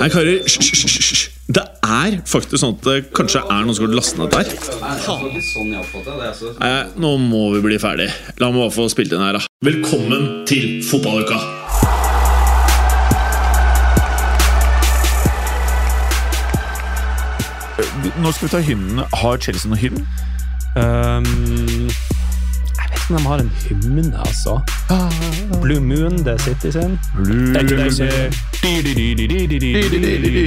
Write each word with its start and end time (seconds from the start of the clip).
Nei, 0.00 0.06
karer, 0.08 0.38
hysj, 0.46 0.62
hysj, 0.64 0.86
hysj, 0.88 1.08
hysj. 1.12 1.22
Det 1.52 1.60
er 1.84 2.14
faktisk 2.24 2.62
sånn 2.62 2.72
at 2.78 2.86
det 2.86 2.94
kanskje 3.12 3.42
er 3.42 3.66
noen 3.66 3.76
som 3.76 3.84
har 3.84 3.92
lastet 3.98 4.16
ned 4.22 4.32
der. 4.32 4.48
Nei, 6.56 6.78
nå 7.04 7.10
må 7.20 7.42
vi 7.52 7.60
bli 7.66 7.76
ferdig. 7.82 8.06
La 8.40 8.48
meg 8.48 8.62
bare 8.62 8.72
få 8.72 8.86
spilt 8.88 9.12
inn 9.12 9.20
her, 9.20 9.36
da. 9.36 9.44
Velkommen 9.66 10.46
til 10.48 10.80
fotballuka! 10.88 11.36
Nå 18.24 18.32
skal 18.32 18.46
vi 18.46 18.52
ta 18.54 18.62
hymnen. 18.64 19.04
Har 19.20 19.36
Chelsea 19.36 19.68
noen 19.68 19.84
hymn? 19.84 20.00
Um, 20.80 21.92
om 23.10 23.16
de 23.16 23.22
har 23.28 23.38
en 23.42 23.50
hymne, 23.68 24.18
altså. 24.26 24.60
Blue 25.62 25.80
Moon, 25.80 26.16
det 26.24 26.34
er 26.34 26.38
City 26.38 26.70
sin. 26.74 26.98
Det 27.54 27.56
er 27.56 27.66
det 27.76 27.92
som- 27.94 28.06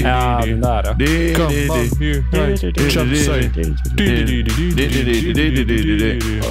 Ja, 0.03 0.41
den 0.45 0.61
der, 0.61 0.81
ja. 0.85 0.93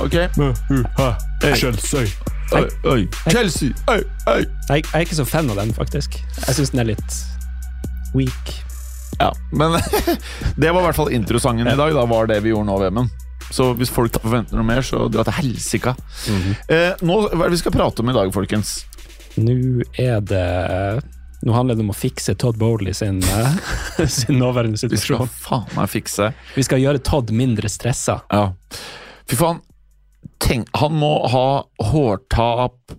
Ok. 0.02 0.14
Oi. 2.84 3.08
Chelsea. 3.30 3.70
Oi, 3.88 4.00
oi. 4.26 4.38
Jeg, 4.38 4.44
jeg 4.68 4.82
er 4.94 4.98
ikke 5.06 5.14
så 5.16 5.24
fan 5.24 5.50
av 5.50 5.56
den, 5.56 5.72
faktisk. 5.74 6.18
Jeg 6.46 6.54
syns 6.54 6.70
den 6.74 6.80
er 6.80 6.84
litt 6.92 7.14
weak. 8.14 8.52
Ja, 9.20 9.30
men 9.52 9.72
det 10.60 10.72
var 10.72 10.80
i 10.80 10.84
hvert 10.88 10.96
fall 10.96 11.12
introsangen 11.12 11.66
i 11.66 11.76
dag. 11.76 11.92
Da 11.94 12.04
var 12.10 12.26
det 12.26 12.42
vi 12.44 12.48
gjorde 12.52 12.66
nå, 12.68 12.78
Vemund. 12.82 13.08
Så 13.52 13.70
hvis 13.76 13.90
folk 13.92 14.14
forventer 14.22 14.56
noe 14.56 14.64
mer, 14.64 14.80
så 14.86 15.04
dra 15.12 15.24
til 15.28 15.36
helsika. 15.38 15.92
eh, 16.72 16.94
nå, 17.04 17.18
hva 17.28 17.44
er 17.44 17.50
det 17.50 17.56
vi 17.58 17.60
skal 17.62 17.74
prate 17.74 18.00
om 18.00 18.08
i 18.08 18.14
dag, 18.16 18.30
folkens? 18.34 18.78
Nå 19.40 19.82
er 20.00 20.20
det 20.20 20.46
Nå 21.42 21.50
handler 21.56 21.74
det 21.74 21.82
om 21.82 21.90
å 21.90 21.96
fikse 21.96 22.36
Todd 22.38 22.54
Bowley 22.60 22.92
sin, 22.94 23.16
eh, 23.24 24.06
sin 24.06 24.36
nåværende 24.38 24.78
Vi 24.92 24.98
skal 25.00 25.24
faen 25.26 25.64
meg 25.74 25.88
fikse 25.90 26.28
Vi 26.54 26.62
skal 26.62 26.78
gjøre 26.82 27.00
Todd 27.02 27.32
mindre 27.34 27.68
stressa. 27.72 28.20
Ja. 28.30 28.52
Fy 29.26 29.36
faen. 29.40 29.58
Tenk, 30.42 30.68
han 30.78 30.94
må 30.98 31.12
ha 31.32 31.46
hårtap 31.90 32.94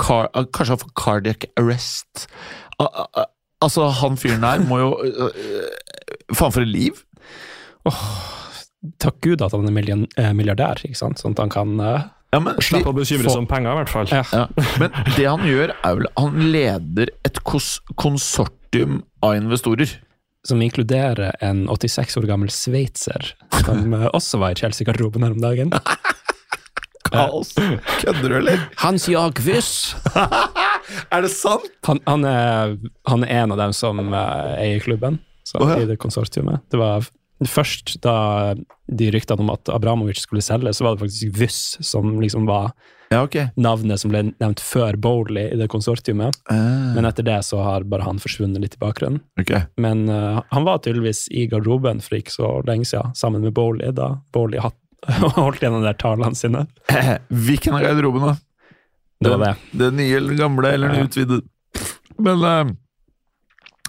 car, 0.00 0.28
Kanskje 0.54 0.72
han 0.74 0.82
får 0.82 0.92
cardiac 0.98 1.46
arrest. 1.60 2.26
Al- 2.78 2.90
al- 3.06 3.30
Altså, 3.64 3.86
han 3.96 4.18
fyren 4.20 4.42
der 4.44 4.60
må 4.68 4.76
jo 4.82 4.88
øh, 5.00 5.30
Faen, 6.36 6.52
for 6.52 6.60
et 6.60 6.68
liv! 6.68 6.98
Takk 9.00 9.20
Gud 9.24 9.42
at 9.44 9.54
han 9.54 9.68
er 9.70 9.90
eh, 10.20 10.32
milliardær, 10.36 10.82
ikke 10.84 10.98
sant? 10.98 11.20
sånn 11.20 11.36
at 11.36 11.44
han 11.44 11.52
kan 11.52 11.74
uh, 11.80 12.06
Ja, 12.34 12.40
men, 12.42 12.58
Slipp 12.64 12.88
å 12.90 12.94
bekymre 12.96 13.30
seg 13.30 13.44
om 13.44 13.48
penger, 13.48 13.72
i 13.72 13.80
hvert 13.80 13.92
fall. 13.92 14.10
ja. 14.12 14.24
Ja, 14.34 14.46
men 14.82 14.90
det 15.14 15.28
han 15.28 15.44
gjør, 15.48 15.74
er 15.80 16.00
vel 16.00 16.10
Han 16.20 16.40
leder 16.52 17.12
et 17.24 17.40
konsortium 17.44 19.02
av 19.24 19.38
investorer. 19.38 19.96
Som 20.44 20.60
inkluderer 20.60 21.38
en 21.40 21.64
86 21.72 22.18
år 22.20 22.26
gammel 22.28 22.50
sveitser, 22.52 23.30
som 23.62 23.94
eh, 23.96 24.10
også 24.12 24.42
var 24.42 24.52
i 24.52 24.60
Chelsea-garderoben 24.60 25.24
her 25.24 25.32
om 25.32 25.40
dagen. 25.40 25.72
Kaos! 27.08 27.54
Kødder 28.02 28.28
du, 28.28 28.36
eller? 28.42 28.68
Hans 28.82 29.08
Jag 29.08 29.40
Wyss! 29.46 29.94
Er 31.14 31.24
det 31.24 31.30
sant? 31.32 31.70
Han, 31.86 32.02
han, 32.04 32.26
er, 32.28 32.74
han 33.08 33.24
er 33.24 33.38
en 33.40 33.54
av 33.54 33.60
dem 33.62 33.72
som 33.72 34.02
er 34.12 34.58
i 34.66 34.80
klubben, 34.84 35.16
som 35.48 35.64
oh, 35.64 35.70
ja. 35.72 35.78
i 35.80 35.88
det 35.88 35.96
konsortiumet. 36.02 36.60
Det 36.68 36.76
var 36.76 37.06
først 37.42 37.96
da 38.04 38.54
de 38.86 39.08
ryktene 39.10 39.42
om 39.42 39.50
at 39.52 39.68
Abramovic 39.72 40.20
skulle 40.22 40.42
selge, 40.44 40.72
så 40.76 40.84
var 40.86 40.94
det 40.94 41.02
faktisk 41.04 41.38
Vyss 41.38 41.62
som 41.84 42.20
liksom 42.22 42.46
var 42.46 42.70
Ja, 43.10 43.22
okay. 43.22 43.48
navnet 43.56 44.00
som 44.00 44.10
ble 44.12 44.22
nevnt 44.40 44.62
før 44.64 44.96
Bowley 44.96 45.50
i 45.52 45.58
det 45.58 45.68
konsortiumet. 45.72 46.38
Eh, 46.50 46.94
Men 46.94 47.04
etter 47.04 47.26
det 47.26 47.40
så 47.44 47.60
har 47.62 47.84
bare 47.90 48.06
han 48.06 48.18
forsvunnet 48.22 48.62
litt 48.62 48.74
i 48.78 48.80
bakgrunnen. 48.82 49.20
Okay. 49.40 49.66
Men 49.76 50.08
uh, 50.08 50.40
han 50.50 50.64
var 50.64 50.78
tydeligvis 50.84 51.26
i 51.30 51.46
garderoben 51.50 52.00
for 52.02 52.16
ikke 52.18 52.32
så 52.32 52.54
lenge 52.66 52.88
siden, 52.88 53.12
sammen 53.18 53.42
med 53.44 53.52
Bowley, 53.54 53.90
da 53.92 54.14
Bowley 54.32 54.62
hatt, 54.62 54.78
holdt 55.36 55.60
igjen 55.62 55.76
de 55.80 55.84
der 55.84 55.98
talene 56.00 56.34
sine. 56.38 56.64
Hvilken 57.28 57.76
av 57.76 57.84
garderobene? 57.84 58.36
Det 59.24 59.30
var 59.30 59.44
det. 59.44 59.52
Det 59.72 59.90
nye 59.94 60.16
eller 60.16 60.34
den 60.34 60.40
gamle, 60.40 60.72
eller 60.74 60.94
den 60.94 61.06
utvidede. 61.08 61.42
Men 62.18 62.42
eh, 62.44 62.72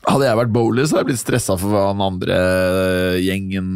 hadde 0.05 0.27
jeg 0.27 0.39
vært 0.39 0.53
bowler, 0.55 0.85
så 0.85 0.95
hadde 0.95 1.03
jeg 1.03 1.11
blitt 1.11 1.21
stressa 1.23 1.57
for 1.59 1.73
hva 1.73 1.87
den 1.91 2.03
andre 2.05 2.37
gjengen 3.23 3.67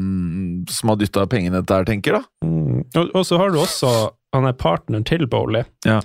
som 0.71 0.93
har 0.93 0.99
dytta 1.01 1.25
pengene 1.31 1.63
til 1.63 1.79
her, 1.79 1.87
tenker, 1.89 2.19
da. 2.19 2.45
Mm. 2.45 2.85
Og, 2.85 3.11
og 3.17 3.25
så 3.27 3.37
har 3.41 3.51
du 3.53 3.59
også 3.61 3.89
Han 4.33 4.45
er 4.45 4.55
partneren 4.57 5.05
til 5.09 5.25
Bowley. 5.29 5.65
Ja. 5.87 5.99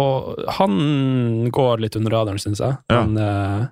Og 0.00 0.38
han 0.56 1.50
går 1.52 1.82
litt 1.84 1.98
under 1.98 2.14
radaren, 2.14 2.40
syns 2.40 2.62
jeg. 2.64 2.78
Ja. 2.88 3.02
Han 3.02 3.18
eh, 3.20 3.66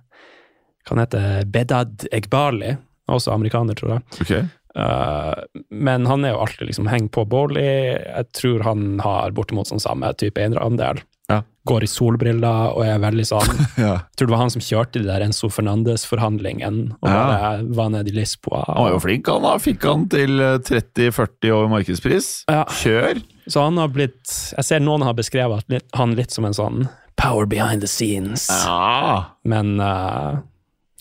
kan 0.88 1.00
hete 1.00 1.20
Bedad 1.48 2.04
Egbali, 2.12 2.74
også 3.08 3.32
amerikaner, 3.32 3.78
tror 3.78 3.94
jeg. 3.94 4.02
Okay. 4.26 4.42
Uh, 4.76 5.34
men 5.72 6.04
han 6.06 6.22
er 6.24 6.34
jo 6.34 6.42
alltid 6.44 6.68
liksom 6.68 6.90
hengt 6.92 7.10
på 7.16 7.24
Bowley. 7.24 7.96
Jeg 7.96 8.28
tror 8.36 8.66
han 8.68 9.00
har 9.02 9.32
bortimot 9.34 9.70
sånn 9.70 9.82
samme 9.82 10.12
type 10.20 10.44
eierandel. 10.44 11.00
Ja. 11.30 11.40
Går 11.68 11.84
i 11.84 11.88
solbriller 11.92 12.72
og 12.74 12.82
er 12.88 12.98
veldig 13.02 13.24
sånn 13.28 13.50
Ja. 13.84 13.92
Jeg 14.00 14.16
tror 14.18 14.30
det 14.30 14.32
var 14.34 14.40
han 14.42 14.52
som 14.54 14.62
kjørte 14.64 14.98
de 15.02 15.06
der 15.06 15.22
Enzo 15.26 15.50
Fernandes-forhandlingen. 15.52 16.78
og 17.00 17.08
Ja. 17.08 17.20
bare 17.30 17.50
var 17.78 17.90
nede 17.94 18.10
i 18.10 18.16
Lisboa. 18.16 18.64
Han 18.68 18.84
var 18.88 18.94
jo 18.96 19.00
flink, 19.04 19.28
han 19.30 19.42
da. 19.46 19.54
Fikk 19.62 19.84
han 19.86 20.06
til 20.12 20.40
eh, 20.40 20.58
30-40 20.66 21.52
over 21.54 21.68
markedspris. 21.76 22.30
Ja. 22.50 22.64
Kjør! 22.80 23.22
Så 23.50 23.62
han 23.66 23.78
har 23.80 23.88
blitt 23.92 24.30
Jeg 24.56 24.64
ser 24.64 24.80
noen 24.84 25.02
har 25.06 25.14
beskrevet 25.18 25.64
han 25.96 26.14
litt 26.18 26.30
som 26.34 26.44
en 26.48 26.56
sånn 26.56 26.88
power 27.20 27.44
behind 27.46 27.82
the 27.84 27.88
scenes. 27.90 28.46
Ja. 28.64 29.34
Men 29.44 29.74
uh, 29.82 30.38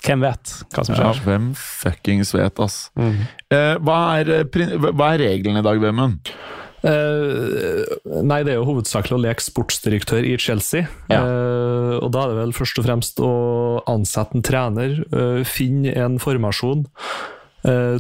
hvem 0.04 0.20
vet 0.26 0.52
hva 0.76 0.84
som 0.84 0.96
ja 0.98 1.14
skjer? 1.14 1.22
hvem 1.24 1.46
fuckings 1.56 2.34
vet, 2.36 2.60
ass. 2.60 2.90
Mm. 3.00 3.22
Uh, 3.54 3.76
hva, 3.86 4.00
er, 4.20 4.32
eh, 4.42 4.74
hva 4.90 5.14
er 5.14 5.22
reglene 5.24 5.62
i 5.64 5.66
dag, 5.66 5.80
Vemund? 5.80 6.32
Eh, 6.80 7.82
nei, 8.24 8.44
det 8.46 8.54
er 8.54 8.60
jo 8.60 8.68
hovedsakelig 8.70 9.18
å 9.18 9.24
leke 9.24 9.44
sportsdirektør 9.44 10.28
i 10.28 10.36
Chelsea. 10.40 10.88
Ja. 11.12 11.24
Uh, 11.24 11.96
og 12.00 12.14
da 12.16 12.24
er 12.24 12.32
det 12.32 12.40
vel 12.44 12.56
først 12.56 12.80
og 12.80 12.88
fremst 12.88 13.20
å 13.24 13.34
ansette 13.90 14.38
en 14.38 14.46
trener, 14.46 15.02
uh, 15.12 15.42
finne 15.48 15.96
en 15.98 16.22
formasjon. 16.22 16.88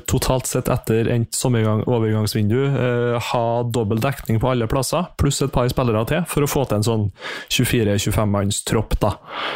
totalt 0.08 0.48
sett 0.48 0.70
etter 0.72 1.10
endt 1.12 1.36
overgangsvindu, 1.44 2.62
ha 3.28 3.42
dobbel 3.68 4.00
dekning 4.00 4.38
på 4.40 4.48
alle 4.54 4.70
plasser, 4.72 5.10
pluss 5.20 5.42
et 5.44 5.52
par 5.52 5.68
spillere 5.68 6.06
til, 6.08 6.22
for 6.32 6.46
å 6.46 6.48
få 6.48 6.64
til 6.70 6.78
en 6.78 6.86
sånn 6.88 7.04
24-25 7.52 8.32
manns 8.32 8.62
tropp. 8.64 8.96
da. 9.04 9.12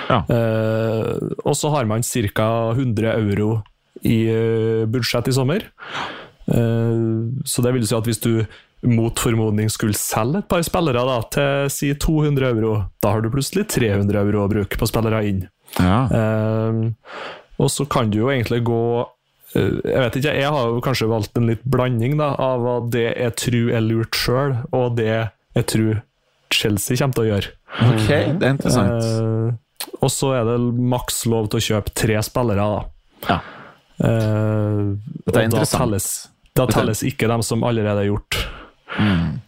Ja. 0.09 0.19
Og 1.47 1.55
så 1.55 1.71
har 1.71 1.87
man 1.87 2.03
ca. 2.35 2.49
100 2.75 3.13
euro 3.13 3.63
i 4.03 4.27
budsjett 4.91 5.31
i 5.31 5.37
sommer. 5.39 5.69
Så 6.43 7.63
det 7.63 7.73
vil 7.77 7.87
si 7.87 7.95
at 7.95 8.11
hvis 8.11 8.19
du 8.27 8.43
mot 8.83 9.19
formodning 9.19 9.69
skulle 9.71 9.95
selge 9.97 10.41
et 10.43 10.49
par 10.51 10.63
spillere 10.65 11.05
da, 11.07 11.17
til 11.31 11.71
si 11.71 11.91
200 11.95 12.49
euro, 12.49 12.75
da 13.03 13.15
har 13.15 13.23
du 13.23 13.31
plutselig 13.31 13.67
300 13.71 14.19
euro 14.19 14.43
å 14.43 14.51
bruke 14.51 14.79
på 14.79 14.89
spillere 14.89 15.23
inn. 15.29 15.43
Ja. 15.79 16.03
Um, 16.11 16.85
og 17.61 17.71
så 17.71 17.85
kan 17.89 18.11
du 18.11 18.19
jo 18.19 18.29
egentlig 18.29 18.59
gå 18.67 18.81
eh, 19.55 19.77
Jeg 19.87 20.01
vet 20.03 20.17
ikke, 20.19 20.33
jeg 20.37 20.51
har 20.53 20.69
jo 20.69 20.81
kanskje 20.83 21.09
valgt 21.09 21.37
en 21.39 21.47
litt 21.49 21.63
blanding 21.65 22.17
da, 22.19 22.33
av 22.37 22.61
hva 22.61 22.75
det 22.93 23.07
jeg 23.07 23.35
tror 23.39 23.73
er 23.77 23.85
lurt 23.85 24.17
sjøl, 24.17 24.55
og 24.75 24.97
det 24.99 25.11
jeg 25.13 25.67
tror 25.69 26.01
Chelsea 26.53 26.99
kommer 26.99 27.17
til 27.17 27.23
å 27.23 27.29
gjøre. 27.31 27.53
Ok, 27.87 28.09
det 28.09 28.45
er 28.45 28.51
interessant. 28.53 29.05
Uh, 29.07 29.93
og 30.03 30.11
så 30.11 30.33
er 30.37 30.47
det 30.47 30.57
maks 30.93 31.23
lov 31.31 31.49
til 31.51 31.61
å 31.61 31.67
kjøpe 31.69 31.93
tre 31.97 32.19
spillere, 32.25 32.67
da. 32.75 33.29
Ja. 33.29 33.39
Uh, 34.03 34.97
det 35.29 35.37
er 35.39 35.47
og 35.47 35.55
da 35.55 35.63
telles, 35.69 36.09
da 36.57 36.67
telles 36.69 37.05
ikke 37.07 37.29
dem 37.31 37.45
som 37.45 37.65
allerede 37.65 38.03
er 38.03 38.11
gjort. 38.11 38.43
Mm. 38.99 39.39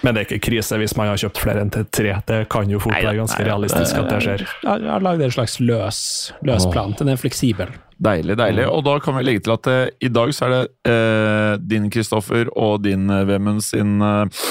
Men 0.00 0.16
det 0.16 0.22
er 0.22 0.26
ikke 0.30 0.46
krise 0.48 0.78
hvis 0.80 0.94
man 0.96 1.10
har 1.10 1.20
kjøpt 1.20 1.42
flere 1.42 1.60
enn 1.60 1.72
til 1.74 1.84
tre. 1.92 2.14
Det 2.24 2.40
kan 2.52 2.70
jo 2.72 2.80
fort 2.80 2.96
være 2.96 3.18
ganske 3.18 3.44
realistisk 3.44 3.98
at 4.00 4.08
det 4.08 4.20
skjer. 4.24 4.44
Jeg 4.64 4.88
har 4.88 5.04
lagd 5.04 5.24
en 5.26 5.34
slags 5.34 5.58
løs, 5.60 6.00
løs 6.48 6.66
plan. 6.72 6.94
Den 6.96 7.12
er 7.12 7.20
fleksibel. 7.20 7.74
Deilig, 8.00 8.38
deilig. 8.40 8.64
Og 8.72 8.80
da 8.86 8.96
kan 9.04 9.18
vi 9.18 9.26
legge 9.26 9.44
til 9.44 9.58
at 9.58 9.68
eh, 9.68 9.90
i 10.00 10.08
dag 10.08 10.32
så 10.32 10.46
er 10.46 10.54
det 10.54 10.62
eh, 10.88 11.54
din 11.60 11.90
Kristoffer 11.92 12.48
og 12.56 12.80
din 12.86 13.10
eh, 13.12 13.26
Vemund 13.28 13.60
sin 13.66 14.00
eh, 14.00 14.46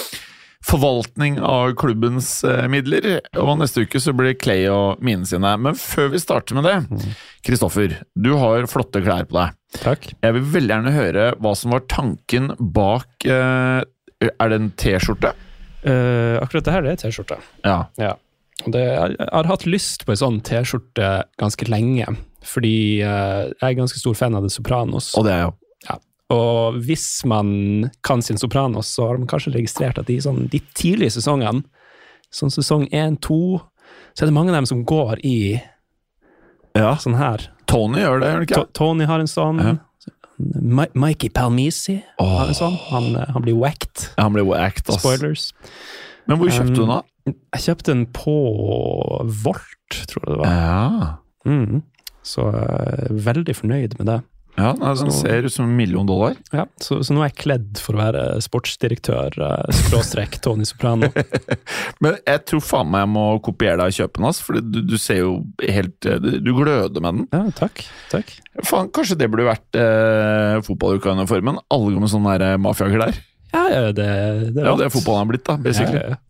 forvaltning 0.69 1.39
av 1.41 1.73
klubbens 1.79 2.43
eh, 2.45 2.67
midler. 2.69 3.07
Og 3.41 3.55
neste 3.57 3.87
uke 3.87 4.01
så 4.03 4.13
blir 4.13 4.35
det 4.35 4.41
Clay 4.43 4.67
og 4.69 5.01
mine 5.01 5.25
sine. 5.25 5.55
Men 5.57 5.77
før 5.79 6.11
vi 6.13 6.21
starter 6.21 6.59
med 6.59 6.69
det, 6.69 7.07
Kristoffer, 7.47 7.97
du 8.13 8.35
har 8.37 8.69
flotte 8.69 9.01
klær 9.01 9.25
på 9.25 9.39
deg. 9.39 9.57
Takk. 9.79 10.11
Jeg 10.21 10.37
vil 10.37 10.47
veldig 10.53 10.75
gjerne 10.75 10.93
høre 10.95 11.25
hva 11.41 11.57
som 11.57 11.73
var 11.73 11.89
tanken 11.89 12.53
bak 12.59 13.25
eh, 13.25 13.81
Er 14.21 14.49
det 14.51 14.57
en 14.59 14.71
T-skjorte? 14.75 15.31
Uh, 15.85 16.35
akkurat 16.43 16.65
det 16.65 16.73
her 16.75 16.83
det 16.83 16.91
er 16.91 16.99
T-skjorte. 17.05 17.37
Ja. 17.63 17.77
Ja. 18.01 18.13
Og 18.65 18.73
det, 18.75 18.81
jeg, 18.83 19.15
jeg 19.15 19.29
har 19.31 19.47
hatt 19.47 19.63
lyst 19.69 20.03
på 20.05 20.11
en 20.11 20.19
sånn 20.19 20.41
T-skjorte 20.43 21.11
ganske 21.39 21.67
lenge, 21.71 22.09
fordi 22.43 22.99
uh, 22.99 23.47
jeg 23.47 23.63
er 23.69 23.77
ganske 23.79 24.01
stor 24.01 24.17
fan 24.19 24.35
av 24.35 24.43
The 24.43 24.51
Sopranos. 24.51 25.13
Og 25.19 25.23
det 25.27 25.37
er 25.37 25.45
jo 25.47 25.55
Og 26.35 26.75
hvis 26.85 27.23
man 27.25 27.89
kan 28.05 28.21
sin 28.21 28.37
Sopranos, 28.37 28.91
så 28.93 29.07
har 29.07 29.17
man 29.17 29.27
kanskje 29.31 29.55
registrert 29.55 29.97
at 29.97 30.05
de, 30.11 30.19
sånn, 30.21 30.43
de 30.51 30.59
tidlige 30.77 31.15
sesongene, 31.15 31.63
sånn 32.29 32.51
sesong 32.53 32.83
én, 32.93 33.15
to, 33.23 33.57
så 34.13 34.25
er 34.25 34.29
det 34.29 34.35
mange 34.35 34.51
av 34.51 34.59
dem 34.59 34.67
som 34.69 34.83
går 34.85 35.23
i 35.25 35.61
Ja. 36.77 36.91
sånn 37.01 37.15
her. 37.17 37.47
Tony 37.65 38.03
gjør 38.03 38.19
det, 38.21 38.27
gjør 38.27 38.35
han 38.37 38.45
ikke? 38.45 38.61
T 38.67 38.73
Tony 38.77 39.07
har 39.09 39.23
en 39.23 39.31
sånn. 39.31 39.57
Ja. 39.63 39.73
Mi- 40.39 40.91
Mikey 40.95 41.29
Palmisi 41.35 41.97
oh. 42.21 42.47
sånn. 42.55 42.77
Han, 42.89 43.11
eh, 43.19 43.31
han 43.35 43.43
blir 43.43 43.57
whacked. 43.59 44.09
Ja, 44.15 44.25
han 44.27 44.35
blir 44.37 44.47
whacked, 44.47 44.87
ass. 44.87 45.01
Spoilers. 45.01 45.49
Men 46.29 46.39
hvor 46.39 46.51
kjøpte 46.53 46.75
du 46.77 46.83
den, 46.83 46.93
da? 46.93 47.01
Jeg 47.57 47.65
kjøpte 47.65 47.93
den 47.93 48.05
på 48.15 48.35
Volt, 49.43 49.97
tror 50.09 50.23
jeg 50.23 50.31
det 50.31 50.39
var. 50.39 50.53
Ja. 50.53 51.49
Mm. 51.49 51.81
Så 52.25 52.45
jeg 52.53 53.09
er 53.09 53.21
veldig 53.29 53.55
fornøyd 53.57 53.97
med 53.99 54.11
det. 54.11 54.19
Ja, 54.59 54.73
den 54.75 54.83
er 54.89 54.97
sånn, 54.99 55.11
ser 55.15 55.45
ut 55.47 55.53
som 55.55 55.65
en 55.69 55.75
million 55.77 56.07
dollar. 56.09 56.35
Ja, 56.53 56.65
så, 56.83 56.99
så 57.05 57.15
nå 57.15 57.21
er 57.23 57.29
jeg 57.31 57.37
kledd 57.45 57.79
for 57.81 57.95
å 57.95 58.01
være 58.01 58.23
sportsdirektør, 58.43 59.37
eh, 59.45 59.71
skråstrek 59.85 60.37
Tony 60.43 60.67
Soprano. 60.67 61.09
Men 62.03 62.17
jeg 62.27 62.43
tror 62.51 62.63
faen 62.65 62.91
meg 62.91 63.05
jeg 63.05 63.11
må 63.15 63.25
kopiere 63.45 63.79
deg 63.81 63.93
i 63.95 63.97
kjøpen 64.01 64.27
hans, 64.29 64.41
for 64.43 64.59
du, 64.59 64.81
du 64.85 64.95
ser 64.99 65.21
jo 65.23 65.33
helt 65.63 66.09
eh, 66.09 66.19
Du 66.43 66.51
gløder 66.57 66.99
med 67.03 67.21
den. 67.21 67.27
Ja, 67.33 67.43
takk. 67.57 67.83
takk. 68.11 68.35
Faen, 68.67 68.91
Kanskje 68.95 69.17
det 69.23 69.31
burde 69.31 69.47
vært 69.49 69.79
eh, 69.79 70.59
fotballuka-uniformen? 70.67 71.61
Alle 71.73 71.95
går 71.95 72.03
med 72.05 72.11
sånne 72.13 72.37
eh, 72.51 72.57
mafiaklær. 72.61 73.19
Ja, 73.53 73.63
ja, 73.73 73.85
det, 73.95 74.09
det 74.53 74.65
Ja, 74.65 74.75
det 74.77 74.89
er 74.89 74.93
fotballen 74.93 75.23
har 75.23 75.29
blitt, 75.31 75.45
da. 75.47 75.55
basically. 75.57 76.01
Ja, 76.03 76.09
ja, 76.11 76.17
ja. 76.17 76.25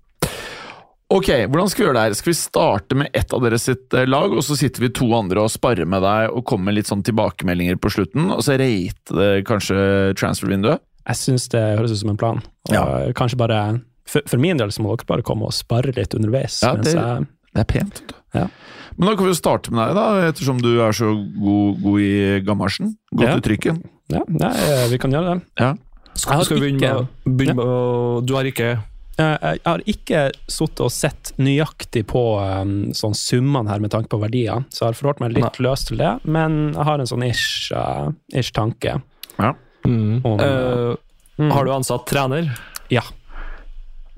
Ok, 1.10 1.26
hvordan 1.50 1.70
skal 1.72 1.82
vi 1.82 1.86
gjøre 1.88 1.98
det 1.98 2.02
her? 2.06 2.14
Skal 2.20 2.30
vi 2.30 2.38
starte 2.38 2.96
med 3.00 3.10
ett 3.18 3.32
av 3.34 3.42
dere 3.42 3.58
sitt 3.58 3.94
eh, 3.98 4.06
lag, 4.06 4.30
og 4.38 4.44
så 4.46 4.54
sitter 4.60 4.84
vi 4.84 4.90
to 4.94 5.08
andre 5.18 5.42
og 5.42 5.50
sparrer 5.50 5.88
med 5.90 6.04
deg 6.06 6.30
og 6.36 6.44
kommer 6.46 6.70
med 6.70 6.78
litt 6.78 6.90
sånn 6.92 7.02
tilbakemeldinger 7.08 7.80
på 7.82 7.90
slutten, 7.96 8.28
og 8.36 8.44
så 8.46 8.60
rate 8.62 9.16
det 9.18 9.30
kanskje 9.50 9.80
transfer-vinduet? 10.20 10.84
Jeg 11.10 11.18
syns 11.18 11.48
det 11.50 11.64
høres 11.80 11.96
ut 11.96 12.02
som 12.04 12.12
en 12.14 12.20
plan. 12.22 12.44
Og 12.70 12.76
Ja. 12.76 12.84
kanskje 13.18 13.40
bare 13.42 13.82
for, 14.06 14.22
for 14.30 14.38
min 14.38 14.58
del 14.62 14.70
så 14.70 14.84
må 14.86 14.94
dere 14.94 15.10
bare 15.10 15.26
komme 15.26 15.50
og 15.50 15.54
sparre 15.58 15.96
litt 15.98 16.14
underveis. 16.14 16.60
Ja, 16.62 16.76
mens 16.78 16.92
det- 16.94 17.02
jeg, 17.02 17.28
Det 17.56 17.62
er 17.62 17.66
pent. 17.66 18.02
Ja. 18.36 18.48
Men 18.96 19.08
da 19.10 19.16
kan 19.16 19.26
vi 19.26 19.32
jo 19.32 19.40
starte 19.42 19.72
med 19.74 19.88
deg, 19.88 19.96
da, 19.96 20.30
ettersom 20.30 20.62
du 20.62 20.80
er 20.86 20.92
så 20.94 21.10
god, 21.42 21.82
god 21.82 22.00
i 22.06 22.40
gammasjen. 22.46 22.94
Godt 23.16 23.28
Ja. 23.28 23.36
i 23.38 23.42
trykken. 23.42 23.82
ja, 24.14 24.22
nei, 24.28 24.88
vi 24.90 24.98
kan 25.00 25.10
gjøre 25.12 25.34
det. 25.34 25.42
Ja. 25.58 25.74
Skal, 26.14 26.44
Skal 26.46 26.60
vi 26.60 26.72
begynne 26.74 27.08
med, 27.26 27.38
begynne 27.38 27.56
med 27.56 28.26
Du 28.28 28.36
har 28.36 28.44
ikke 28.44 28.70
Eh, 28.78 28.78
Jeg 29.20 29.60
har 29.66 29.82
ikke 29.92 30.20
sittet 30.48 30.80
og 30.86 30.92
sett 30.96 31.34
nøyaktig 31.42 32.06
på 32.08 32.22
um, 32.40 32.94
sånn 32.96 33.16
summene 33.18 33.68
her 33.72 33.82
med 33.84 33.92
tanke 33.92 34.08
på 34.14 34.20
verdier, 34.22 34.64
så 34.72 34.86
jeg 34.86 34.94
har 34.94 34.98
forholdt 35.00 35.20
meg 35.26 35.36
litt 35.36 35.60
løst 35.60 35.90
til 35.92 36.00
det, 36.00 36.14
men 36.24 36.72
jeg 36.72 36.88
har 36.88 37.04
en 37.04 37.10
sånn 37.10 37.26
ish, 37.28 37.72
uh, 37.76 38.08
ish 38.32 38.54
tanke. 38.56 38.96
Ja. 39.40 39.54
mm. 39.86 40.22
Om, 40.26 40.40
Eh, 40.40 40.96
Mm. 41.40 41.52
Har 41.56 41.64
du 41.66 41.72
ansatt 41.72 42.04
trener? 42.10 42.50
Ja. 42.92 43.00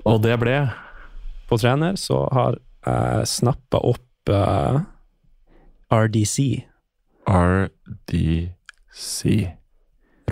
Og 0.02 0.16
det 0.24 0.32
ble 0.42 0.56
På 1.46 1.54
trener 1.60 1.94
så 1.94 2.24
har 2.34 2.56
jeg 2.82 3.28
snappa 3.30 3.78
opp 3.86 4.30
uh, 4.32 4.80
RDC, 5.92 6.64
RDC. 7.30 9.20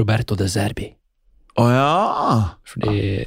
Roberto 0.00 0.34
De 0.34 0.48
Zerbi. 0.50 0.88
Å 1.60 1.66
ja! 1.70 1.94
Fordi 2.66 3.26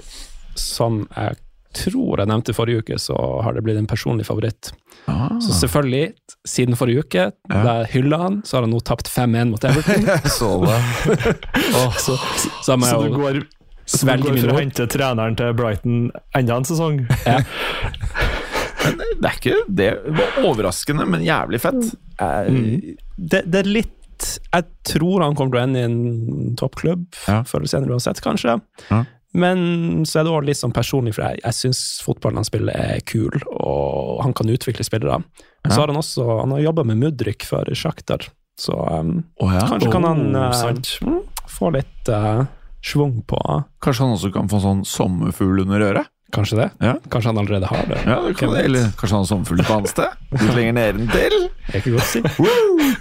som 0.59 1.03
jeg 1.15 1.39
tror 1.73 2.21
jeg 2.21 2.29
nevnte 2.29 2.53
forrige 2.53 2.83
uke, 2.83 2.97
så 3.01 3.15
har 3.41 3.55
det 3.55 3.63
blitt 3.65 3.79
en 3.79 3.87
personlig 3.89 4.27
favoritt. 4.27 4.69
Ah. 5.09 5.39
Så 5.41 5.55
selvfølgelig, 5.57 6.11
siden 6.47 6.77
forrige 6.77 7.01
uke, 7.01 7.23
da 7.49 7.79
jeg 7.81 7.89
hylla 7.95 8.19
han, 8.21 8.35
så 8.45 8.59
har 8.59 8.67
han 8.67 8.73
nå 8.75 8.81
tapt 8.85 9.09
5-1 9.09 9.49
mot 9.55 9.65
Everton. 9.65 10.05
Så 10.37 10.51
det. 10.61 10.77
så, 12.05 12.17
så 12.63 12.77
må 12.77 12.85
Så 12.91 13.01
du 13.07 13.17
går, 13.17 13.41
så 13.89 14.05
du 14.05 14.23
går 14.27 14.37
for 14.43 14.53
å 14.53 14.59
hente 14.61 14.85
treneren 14.93 15.35
til 15.39 15.55
Brighton 15.57 15.97
enda 16.37 16.61
en 16.61 16.69
sesong? 16.69 17.01
Det 18.83 19.27
er 19.29 19.35
ikke 19.37 19.51
det. 19.71 19.89
det 20.03 20.15
var 20.17 20.39
overraskende, 20.43 21.05
men 21.07 21.21
jævlig 21.23 21.61
fett. 21.63 21.85
Mm. 22.19 22.97
det, 23.15 23.39
det 23.47 23.61
er 23.61 23.69
litt 23.69 24.25
Jeg 24.51 24.65
tror 24.91 25.23
han 25.23 25.37
kommer 25.39 25.55
til 25.55 25.59
å 25.61 25.63
ende 25.63 25.79
i 25.79 25.85
en 25.87 26.55
toppklubb 26.59 27.05
Ja. 27.29 27.37
før 27.47 27.61
eller 27.61 27.71
senere 27.71 27.95
uansett, 27.95 28.19
kanskje. 28.23 28.57
Ja. 28.89 28.99
Men 29.33 30.05
så 30.05 30.19
er 30.19 30.27
det 30.27 30.31
også 30.33 30.45
litt 30.45 30.59
sånn 30.59 30.75
personlig, 30.75 31.15
for 31.17 31.25
jeg, 31.25 31.41
jeg 31.41 31.57
syns 31.57 31.81
fotballen 32.05 32.37
han 32.41 32.47
spiller 32.47 32.77
er 32.77 33.01
kul, 33.09 33.33
og 33.49 34.21
han 34.21 34.33
kan 34.37 34.51
utvikle 34.53 34.85
spillere. 34.85 35.19
Ja. 35.63 35.71
Så 35.71 35.79
har 35.81 35.89
han 35.89 35.97
også 35.97 36.25
Han 36.41 36.51
har 36.53 36.59
jobba 36.67 36.83
med 36.85 36.99
Mudrik 37.01 37.45
for 37.47 37.65
Sjaktar, 37.73 38.27
så 38.59 38.75
um, 38.99 39.23
oh, 39.41 39.53
ja. 39.53 39.63
kanskje 39.69 39.91
kan 39.93 40.05
han 40.05 40.25
Oh, 40.37 40.51
sant. 40.53 40.91
mm, 41.01 41.21
få 41.49 41.71
litt 41.73 42.09
uh, 42.13 42.43
schwung 42.85 43.23
på 43.25 43.39
Kanskje 43.81 44.03
han 44.05 44.13
også 44.17 44.29
kan 44.35 44.51
få 44.51 44.59
sånn 44.61 44.83
sommerfugl 44.85 45.63
under 45.65 45.81
øret? 45.87 46.11
Kanskje 46.33 46.57
det? 46.59 46.67
Ja. 46.81 46.93
Kanskje 47.13 47.29
han 47.29 47.39
allerede 47.41 47.69
har 47.69 47.89
det? 47.89 47.99
Ja, 48.09 48.19
det 48.25 48.35
kan? 48.37 48.53
Eller 48.57 48.91
kanskje 48.97 49.15
han 49.15 49.23
har 49.23 49.29
sommerfugl 49.29 49.61
et 49.61 49.73
annet 49.73 49.91
sted? 49.93 50.21
Litt 50.33 50.53
lenger 50.57 50.77
nedentil? 50.77 51.39
Det 51.69 51.73
er 51.73 51.81
ikke 51.81 51.95
godt 51.95 52.05
å 52.05 52.11
si. 52.13 52.93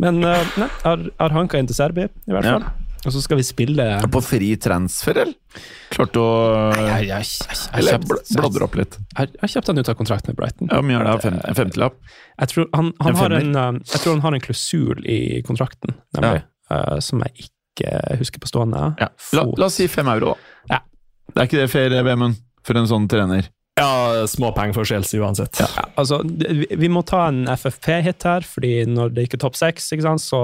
Men 0.00 0.20
uh, 0.24 0.52
nei, 0.60 0.68
har, 0.84 1.08
har 1.20 1.36
hanka 1.36 1.60
inn 1.60 1.68
til 1.68 1.76
Serbia, 1.76 2.08
i 2.28 2.36
hvert 2.36 2.48
fall. 2.48 2.68
Og 3.06 3.14
så 3.14 3.20
skal 3.22 3.38
vi 3.38 3.44
spille 3.46 3.84
På 4.10 4.20
fri 4.24 4.50
transfer, 4.60 5.20
eller? 5.22 5.60
Klarte 5.92 6.22
å 6.22 6.30
Jeg, 6.74 7.08
jeg, 7.08 7.26
jeg, 7.26 7.58
jeg, 7.58 7.68
Eller 7.78 8.00
bladre 8.02 8.66
opp 8.66 8.78
litt. 8.78 8.96
Jeg, 9.14 9.34
har 9.42 9.52
kjøpt 9.54 9.70
han 9.70 9.80
ut 9.80 9.90
av 9.92 9.98
kontrakt 9.98 10.30
med 10.30 10.38
Brighton. 10.38 10.70
Ja, 10.72 10.80
men 10.84 10.98
er 10.98 11.06
det? 11.08 11.18
Fem, 11.24 11.38
en 11.38 11.58
femtilapp? 11.58 12.00
Jeg 12.38 12.52
tror 12.52 12.68
han, 12.74 12.90
han, 13.02 13.12
En 13.12 13.20
har 13.22 13.36
en, 13.38 13.52
um, 13.56 13.78
jeg 13.84 14.02
tror 14.02 14.16
han 14.16 14.24
har 14.26 14.38
en 14.38 14.44
klusul 14.44 15.06
i 15.06 15.20
kontrakten, 15.46 15.94
nemlig, 16.18 16.42
uh, 16.72 16.98
som 17.04 17.22
jeg 17.26 17.48
ikke 17.48 17.94
husker 18.18 18.42
på 18.42 18.50
stående 18.50 18.90
Ja. 18.98 19.12
La, 19.38 19.46
la 19.46 19.68
oss 19.70 19.78
si 19.78 19.86
fem 19.90 20.10
euro, 20.10 20.34
da. 20.34 20.74
Ja. 20.74 20.82
Det 21.30 21.40
er 21.40 21.50
ikke 21.50 21.62
det 21.62 21.70
fair, 21.70 21.94
Vemund, 22.06 22.40
for 22.66 22.80
en 22.80 22.90
sånn 22.90 23.06
trener? 23.10 23.46
Ja, 23.78 24.26
småpenger 24.26 24.74
for 24.74 24.88
Chelsea 24.88 25.22
uansett. 25.22 25.60
Ja, 25.62 25.84
altså, 25.94 26.20
vi, 26.24 26.66
vi 26.66 26.88
må 26.90 27.04
ta 27.06 27.28
en 27.28 27.44
FFP-hit 27.52 28.26
her, 28.26 28.46
fordi 28.46 28.72
når 28.90 29.14
det 29.14 29.28
ikke 29.28 29.38
er 29.38 29.44
topp 29.46 29.58
seks, 29.58 29.92
ikke 29.94 30.08
sant, 30.08 30.24
så 30.24 30.40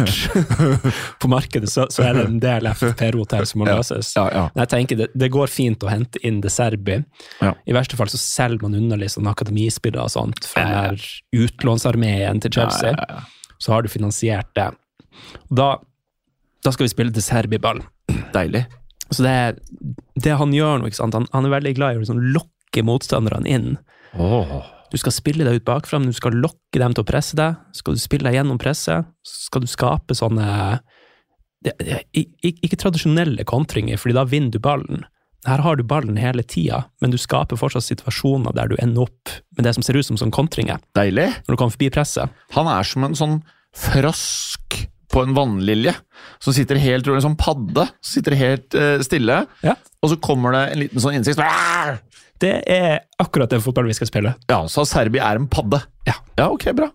på 1.22 1.30
markedet, 1.32 1.68
så, 1.72 1.86
så 1.92 2.06
er 2.08 2.16
det 2.16 2.24
en 2.30 2.38
del 2.44 2.70
FPR-hotell 2.72 3.46
som 3.50 3.60
må 3.62 3.68
løses. 3.68 4.14
Ja, 4.16 4.26
ja. 4.32 4.44
Men 4.56 4.64
jeg 4.64 4.72
tenker 4.74 5.00
det, 5.02 5.10
det 5.20 5.30
går 5.34 5.52
fint 5.52 5.84
å 5.84 5.92
hente 5.92 6.22
inn 6.26 6.40
De 6.44 6.52
Serbi. 6.54 7.02
I 7.44 7.76
verste 7.76 8.00
fall 8.00 8.10
så 8.12 8.20
selger 8.22 8.64
man 8.64 8.78
unna 8.80 8.96
litt 9.02 9.12
sånn 9.16 9.28
akademispillere 9.30 10.06
og 10.08 10.14
sånt 10.16 10.48
fra 10.48 10.64
Ja, 10.66 10.82
ja. 10.94 11.44
utlånsarmeen 11.46 12.40
til 12.46 12.56
Chelsea. 12.60 12.96
Så 13.60 13.74
har 13.76 13.84
du 13.84 13.92
finansiert 13.92 14.48
det. 14.56 14.70
Da, 15.52 15.74
da 16.64 16.72
skal 16.72 16.88
vi 16.88 16.94
spille 16.96 17.12
De 17.16 17.22
Serbi-ball. 17.26 17.84
Deilig. 18.34 18.64
Så 19.12 19.26
det, 19.26 19.36
det 20.22 20.36
han 20.40 20.54
gjør 20.56 20.80
nå? 20.84 20.90
Han, 21.02 21.26
han 21.34 21.48
er 21.50 21.56
veldig 21.58 21.76
glad 21.80 21.96
i 21.96 22.00
å 22.00 22.04
liksom 22.06 22.24
lokke 22.36 22.84
motstanderne 22.88 23.50
inn. 23.50 23.72
Du 24.90 24.98
skal 24.98 25.14
spille 25.14 25.46
deg 25.46 25.60
ut 25.60 25.68
bakfra, 25.68 26.00
men 26.02 26.10
du 26.10 26.18
skal 26.18 26.38
lokke 26.38 26.82
dem 26.82 26.96
til 26.96 27.06
å 27.06 27.08
presse 27.08 27.38
deg. 27.38 27.60
Skal 27.78 27.96
du 27.96 28.02
spille 28.02 28.26
deg 28.26 28.40
gjennom 28.40 28.60
presset, 28.62 29.06
skal 29.26 29.64
du 29.64 29.70
skape 29.70 30.18
sånne 30.18 30.80
Ikke 32.16 32.80
tradisjonelle 32.80 33.46
kontringer, 33.48 34.00
fordi 34.00 34.16
da 34.18 34.26
vinner 34.28 34.54
du 34.54 34.62
ballen. 34.64 35.04
Her 35.48 35.62
har 35.64 35.78
du 35.80 35.86
ballen 35.88 36.18
hele 36.20 36.44
tida, 36.44 36.86
men 37.00 37.14
du 37.14 37.18
skaper 37.20 37.60
fortsatt 37.60 37.86
situasjoner 37.86 38.56
der 38.56 38.72
du 38.72 38.76
ender 38.80 39.08
opp 39.08 39.32
med 39.56 39.64
det 39.68 39.76
som 39.78 39.86
ser 39.86 39.96
ut 39.96 40.08
som 40.08 40.20
sånn 40.20 40.34
kontringer, 40.36 40.82
Deilig. 40.98 41.30
når 41.48 41.56
du 41.56 41.60
kommer 41.60 41.76
forbi 41.76 41.92
presset. 41.96 42.34
Han 42.58 42.68
er 42.68 42.88
som 42.88 43.06
en 43.08 43.16
sånn 43.16 43.38
frosk 43.76 44.82
på 45.10 45.24
en 45.26 45.34
vannlilje, 45.38 45.94
som 46.44 46.54
sitter 46.54 46.78
helt 46.82 47.08
rolig, 47.08 47.22
en 47.24 47.28
sånn 47.32 47.40
padde, 47.40 47.88
som 48.02 48.12
sitter 48.20 48.36
helt 48.38 48.76
uh, 48.78 49.00
stille, 49.06 49.42
Ja. 49.66 49.74
og 50.04 50.12
så 50.14 50.20
kommer 50.22 50.54
det 50.54 50.64
en 50.74 50.80
liten 50.86 51.02
sånn 51.04 51.18
innsikt 51.18 51.42
Det 52.40 52.54
er 52.72 53.00
akkurat 53.20 53.50
den 53.52 53.62
fotballen 53.66 53.90
vi 53.92 53.98
skal 53.98 54.08
spille. 54.08 54.36
Ja, 54.48 54.62
så 54.72 54.86
Serbi 54.88 55.20
er 55.20 55.36
en 55.42 55.50
padde. 55.52 55.82
Ja. 56.08 56.14
Ja, 56.38 56.48
ok, 56.54 56.70
bra. 56.78 56.88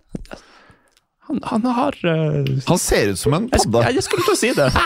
Han, 1.24 1.38
han 1.48 1.62
har 1.72 1.94
uh, 2.04 2.44
Han 2.68 2.78
ser 2.78 3.10
ut 3.14 3.18
som 3.18 3.32
en 3.34 3.46
padde. 3.48 3.80
jeg, 3.88 3.94
jeg 3.96 4.04
skulle 4.04 4.24
til 4.24 4.34
å 4.34 4.40
si 4.40 4.50
det. 4.56 4.68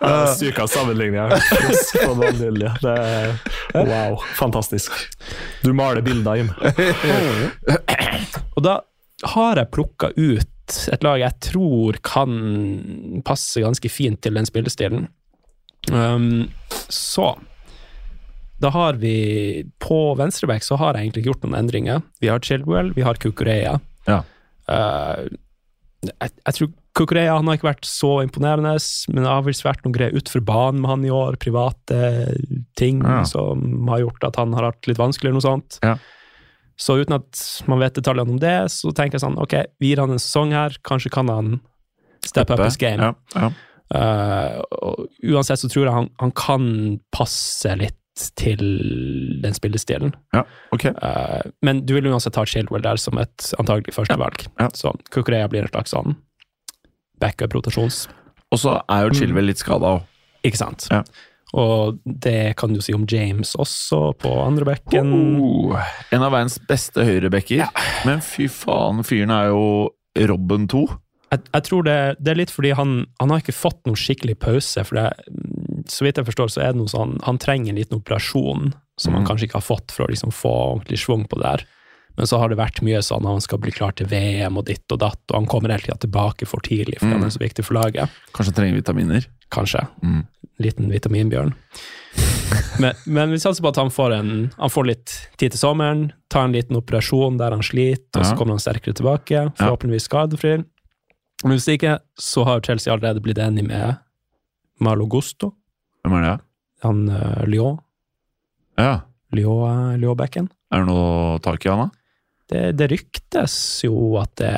Ja, 0.00 0.34
Syk 0.34 0.58
av 0.62 0.66
sammenligninga. 0.72 1.28
Vannlilje. 2.18 2.72
Det 2.82 2.94
er 2.98 3.34
wow, 3.88 4.16
fantastisk. 4.38 4.92
Du 5.62 5.72
maler 5.76 6.02
bilder, 6.04 6.34
Jim. 6.40 6.50
Og 8.56 8.64
da 8.64 8.78
har 9.24 9.56
jeg 9.56 9.70
plukka 9.74 10.12
ut 10.16 10.46
et 10.92 11.02
lag 11.02 11.18
jeg 11.22 11.32
tror 11.40 11.96
kan 12.04 13.22
passe 13.24 13.62
ganske 13.64 13.88
fint 13.90 14.20
til 14.22 14.36
den 14.36 14.46
spillestilen. 14.46 15.06
Um, 15.90 16.50
så 16.92 17.38
da 18.60 18.68
har 18.74 18.98
vi 18.98 19.64
På 19.80 20.14
venstreback 20.18 20.64
så 20.66 20.76
har 20.76 20.96
jeg 20.96 21.06
egentlig 21.06 21.22
ikke 21.22 21.30
gjort 21.32 21.44
noen 21.46 21.60
endringer. 21.62 22.02
Vi 22.20 22.28
har 22.28 22.42
Chilwell, 22.44 22.90
vi 22.96 23.04
har 23.06 23.14
Kukureya. 23.22 23.78
Ja. 24.10 24.18
Uh, 24.68 25.24
jeg, 26.04 26.30
jeg 26.44 26.54
tror 26.58 26.72
Kukureya 26.98 27.36
han 27.38 27.46
har 27.46 27.56
ikke 27.58 27.68
vært 27.70 27.86
så 27.86 28.10
imponerende, 28.24 28.74
men 29.14 29.22
det 29.22 29.30
har 29.30 29.44
visst 29.46 29.62
vært 29.64 29.84
noen 29.86 29.94
greier 29.94 30.16
utenfor 30.18 30.42
banen 30.44 30.82
med 30.82 30.90
han 30.90 31.04
i 31.06 31.12
år. 31.14 31.38
Private 31.40 32.00
ting 32.76 33.00
Ja. 33.06 33.22
som 33.24 33.86
har 33.88 34.02
gjort 34.02 34.26
at 34.26 34.36
han 34.42 34.52
har 34.58 34.72
hatt 34.72 34.88
litt 34.90 34.98
vanskelig, 34.98 35.30
eller 35.30 35.38
noe 35.38 35.46
sånt. 35.46 35.78
Ja. 35.86 35.94
Så 36.78 36.98
uten 37.00 37.16
at 37.18 37.40
man 37.70 37.80
vet 37.82 37.96
detaljene 37.98 38.36
om 38.36 38.42
det, 38.42 38.56
så 38.70 38.92
tenker 38.94 39.18
jeg 39.18 39.24
sånn, 39.24 39.38
ok, 39.42 39.56
vi 39.82 39.90
gir 39.90 40.02
han 40.02 40.14
en 40.14 40.22
sesong 40.22 40.54
her, 40.54 40.76
kanskje 40.86 41.10
kan 41.14 41.30
han 41.32 41.56
step 42.26 42.52
up 42.54 42.62
his 42.62 42.78
game. 42.78 43.02
Ja, 43.02 43.14
ja. 43.34 43.50
Uh, 43.88 44.58
og 44.84 45.06
uansett 45.24 45.62
så 45.62 45.70
tror 45.72 45.86
jeg 45.86 45.94
han, 45.94 46.10
han 46.20 46.32
kan 46.36 46.64
passe 47.14 47.72
litt 47.80 47.96
til 48.36 48.60
den 49.42 49.54
spillestilen. 49.54 50.12
ja, 50.34 50.42
ok. 50.74 50.88
uh, 50.98 51.40
men 51.64 51.84
du 51.86 51.94
vil 51.96 52.10
uansett 52.10 52.36
ha 52.36 52.44
Chilwell 52.46 52.84
der 52.84 53.00
som 53.00 53.18
et 53.22 53.52
antagelig 53.62 53.94
førstevalg. 53.96 54.44
Ja. 54.60 54.68
Så 54.76 54.92
Kukureya 55.14 55.48
blir 55.50 55.64
en 55.64 55.72
slags 55.72 55.94
sånn 55.94 56.18
backup-rotasjons. 57.22 58.06
Og 58.52 58.62
så 58.62 58.78
er 58.90 59.06
jo 59.06 59.16
Chilwell 59.18 59.48
litt 59.50 59.62
skada 59.62 59.96
òg. 59.98 60.06
Ikke 60.46 60.60
sant? 60.60 60.86
Ja. 61.54 61.58
Og 61.64 61.98
det 62.04 62.56
kan 62.60 62.74
du 62.74 62.80
si 62.84 62.92
om 62.92 63.06
James 63.08 63.54
også, 63.56 64.12
på 64.20 64.32
andre 64.44 64.64
bekken. 64.74 65.12
Oh, 65.40 65.76
en 66.12 66.22
av 66.22 66.32
verdens 66.34 66.58
beste 66.68 67.04
høyrebacker. 67.08 67.64
Men 68.04 68.20
fy 68.20 68.48
faen, 68.52 69.00
fyren 69.04 69.30
er 69.32 69.48
jo 69.48 69.62
Robben 70.28 70.66
2. 70.68 70.82
Jeg, 71.32 71.40
jeg 71.52 71.64
tror 71.68 71.82
det, 71.84 71.96
det 72.24 72.30
er 72.32 72.38
litt 72.40 72.52
fordi 72.52 72.70
han, 72.76 72.92
han 73.20 73.30
har 73.32 73.40
ikke 73.42 73.52
fått 73.56 73.80
noen 73.86 73.96
skikkelig 74.00 74.38
pause. 74.40 74.84
for 74.84 74.96
det, 74.96 75.08
Så 75.88 76.04
vidt 76.06 76.16
jeg 76.16 76.24
forstår, 76.28 76.48
så 76.52 76.62
er 76.64 76.72
det 76.72 76.80
noe 76.80 76.88
sånn 76.88 77.18
Han 77.26 77.36
trenger 77.38 77.70
en 77.74 77.76
liten 77.80 77.98
operasjon 77.98 78.70
som 78.98 79.12
han 79.14 79.22
Mm. 79.22 79.28
kanskje 79.28 79.46
ikke 79.48 79.60
har 79.60 79.66
fått 79.68 79.92
for 79.92 80.06
å 80.06 80.08
liksom 80.10 80.32
få 80.34 80.50
ordentlig 80.74 80.98
schwung 80.98 81.26
på 81.28 81.36
det 81.38 81.44
der. 81.44 81.64
Men 82.18 82.26
så 82.26 82.38
har 82.42 82.50
det 82.50 82.58
vært 82.58 82.80
mye 82.82 82.98
sånn 83.06 83.22
at 83.22 83.30
han 83.36 83.44
skal 83.44 83.60
bli 83.62 83.70
klar 83.70 83.92
til 83.94 84.08
VM 84.10 84.56
og 84.58 84.64
ditt 84.66 84.90
og 84.90 84.98
datt, 85.04 85.20
og 85.30 85.36
han 85.38 85.46
kommer 85.46 85.70
hele 85.70 85.84
tida 85.86 85.96
tilbake 86.02 86.48
for 86.50 86.58
tidlig 86.66 86.98
fordi 86.98 87.12
Mm. 87.14 87.20
han 87.20 87.28
er 87.28 87.34
så 87.36 87.42
viktig 87.44 87.64
for 87.64 87.78
laget. 87.78 88.10
Kanskje 88.34 88.50
han 88.50 88.56
trenger 88.58 88.80
vitaminer. 88.80 89.28
Kanskje. 89.54 89.84
Mm. 90.02 90.24
Liten 90.58 90.90
vitaminbjørn. 90.90 91.54
Men, 92.80 92.94
men 93.06 93.30
vi 93.30 93.38
satser 93.42 93.62
på 93.62 93.68
at 93.72 93.76
han 93.76 93.90
får, 93.90 94.12
en, 94.14 94.28
han 94.56 94.70
får 94.70 94.86
litt 94.86 95.12
tid 95.38 95.50
til 95.54 95.58
sommeren, 95.60 96.12
tar 96.30 96.44
en 96.46 96.52
liten 96.54 96.76
operasjon 96.78 97.36
der 97.38 97.50
han 97.54 97.62
sliter, 97.66 98.20
og 98.20 98.26
så 98.26 98.36
kommer 98.38 98.54
han 98.54 98.62
sterkere 98.62 98.94
tilbake, 98.98 99.40
forhåpentligvis 99.58 100.06
skadefri. 100.08 100.52
Men 101.44 101.54
hvis 101.56 101.66
ikke, 101.74 101.96
så 102.18 102.44
har 102.46 102.62
Chelsea 102.66 102.92
allerede 102.94 103.22
blitt 103.22 103.38
enig 103.42 103.64
med 103.66 103.98
Malo 104.80 105.06
Gusto, 105.10 105.52
Hvem 106.06 106.16
er 106.20 106.24
det? 106.28 106.36
han 106.86 107.02
uh, 107.10 107.42
Lyon, 107.50 107.78
Ja. 108.78 109.00
Lyon, 109.34 109.98
Lyon-backen. 110.00 110.48
Er 110.72 110.84
det 110.84 110.88
noe 110.88 111.38
tak 111.44 111.66
i 111.66 111.68
han, 111.72 111.88
da? 111.88 111.90
Det, 112.48 112.62
det 112.78 112.88
ryktes 112.88 113.54
jo 113.84 114.16
at 114.20 114.32
det, 114.40 114.54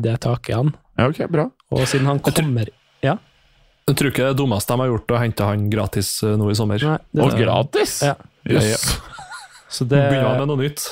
det 0.00 0.14
er 0.14 0.20
tak 0.22 0.48
i 0.48 0.56
han, 0.56 0.72
Ja, 0.96 1.10
ok, 1.10 1.26
bra. 1.28 1.50
og 1.74 1.86
siden 1.90 2.08
han 2.08 2.22
kommer 2.24 2.70
Jeg 3.84 3.96
tror 3.98 4.08
ikke 4.08 4.28
det 4.30 4.38
dummeste 4.38 4.72
de 4.72 4.80
har 4.80 4.88
gjort, 4.88 5.12
å 5.12 5.18
hente 5.20 5.44
han 5.48 5.66
gratis 5.68 6.14
eh, 6.24 6.38
nå 6.40 6.46
i 6.48 6.54
sommer. 6.56 6.80
Nei, 6.80 7.00
det, 7.12 7.20
Og 7.20 7.34
gratis! 7.36 7.98
Ja. 8.06 8.14
Jøss. 8.48 8.86
så, 9.68 9.84
det, 9.84 10.00
Begynner 10.08 10.38
med 10.40 10.48
noe 10.48 10.62
nytt. 10.62 10.86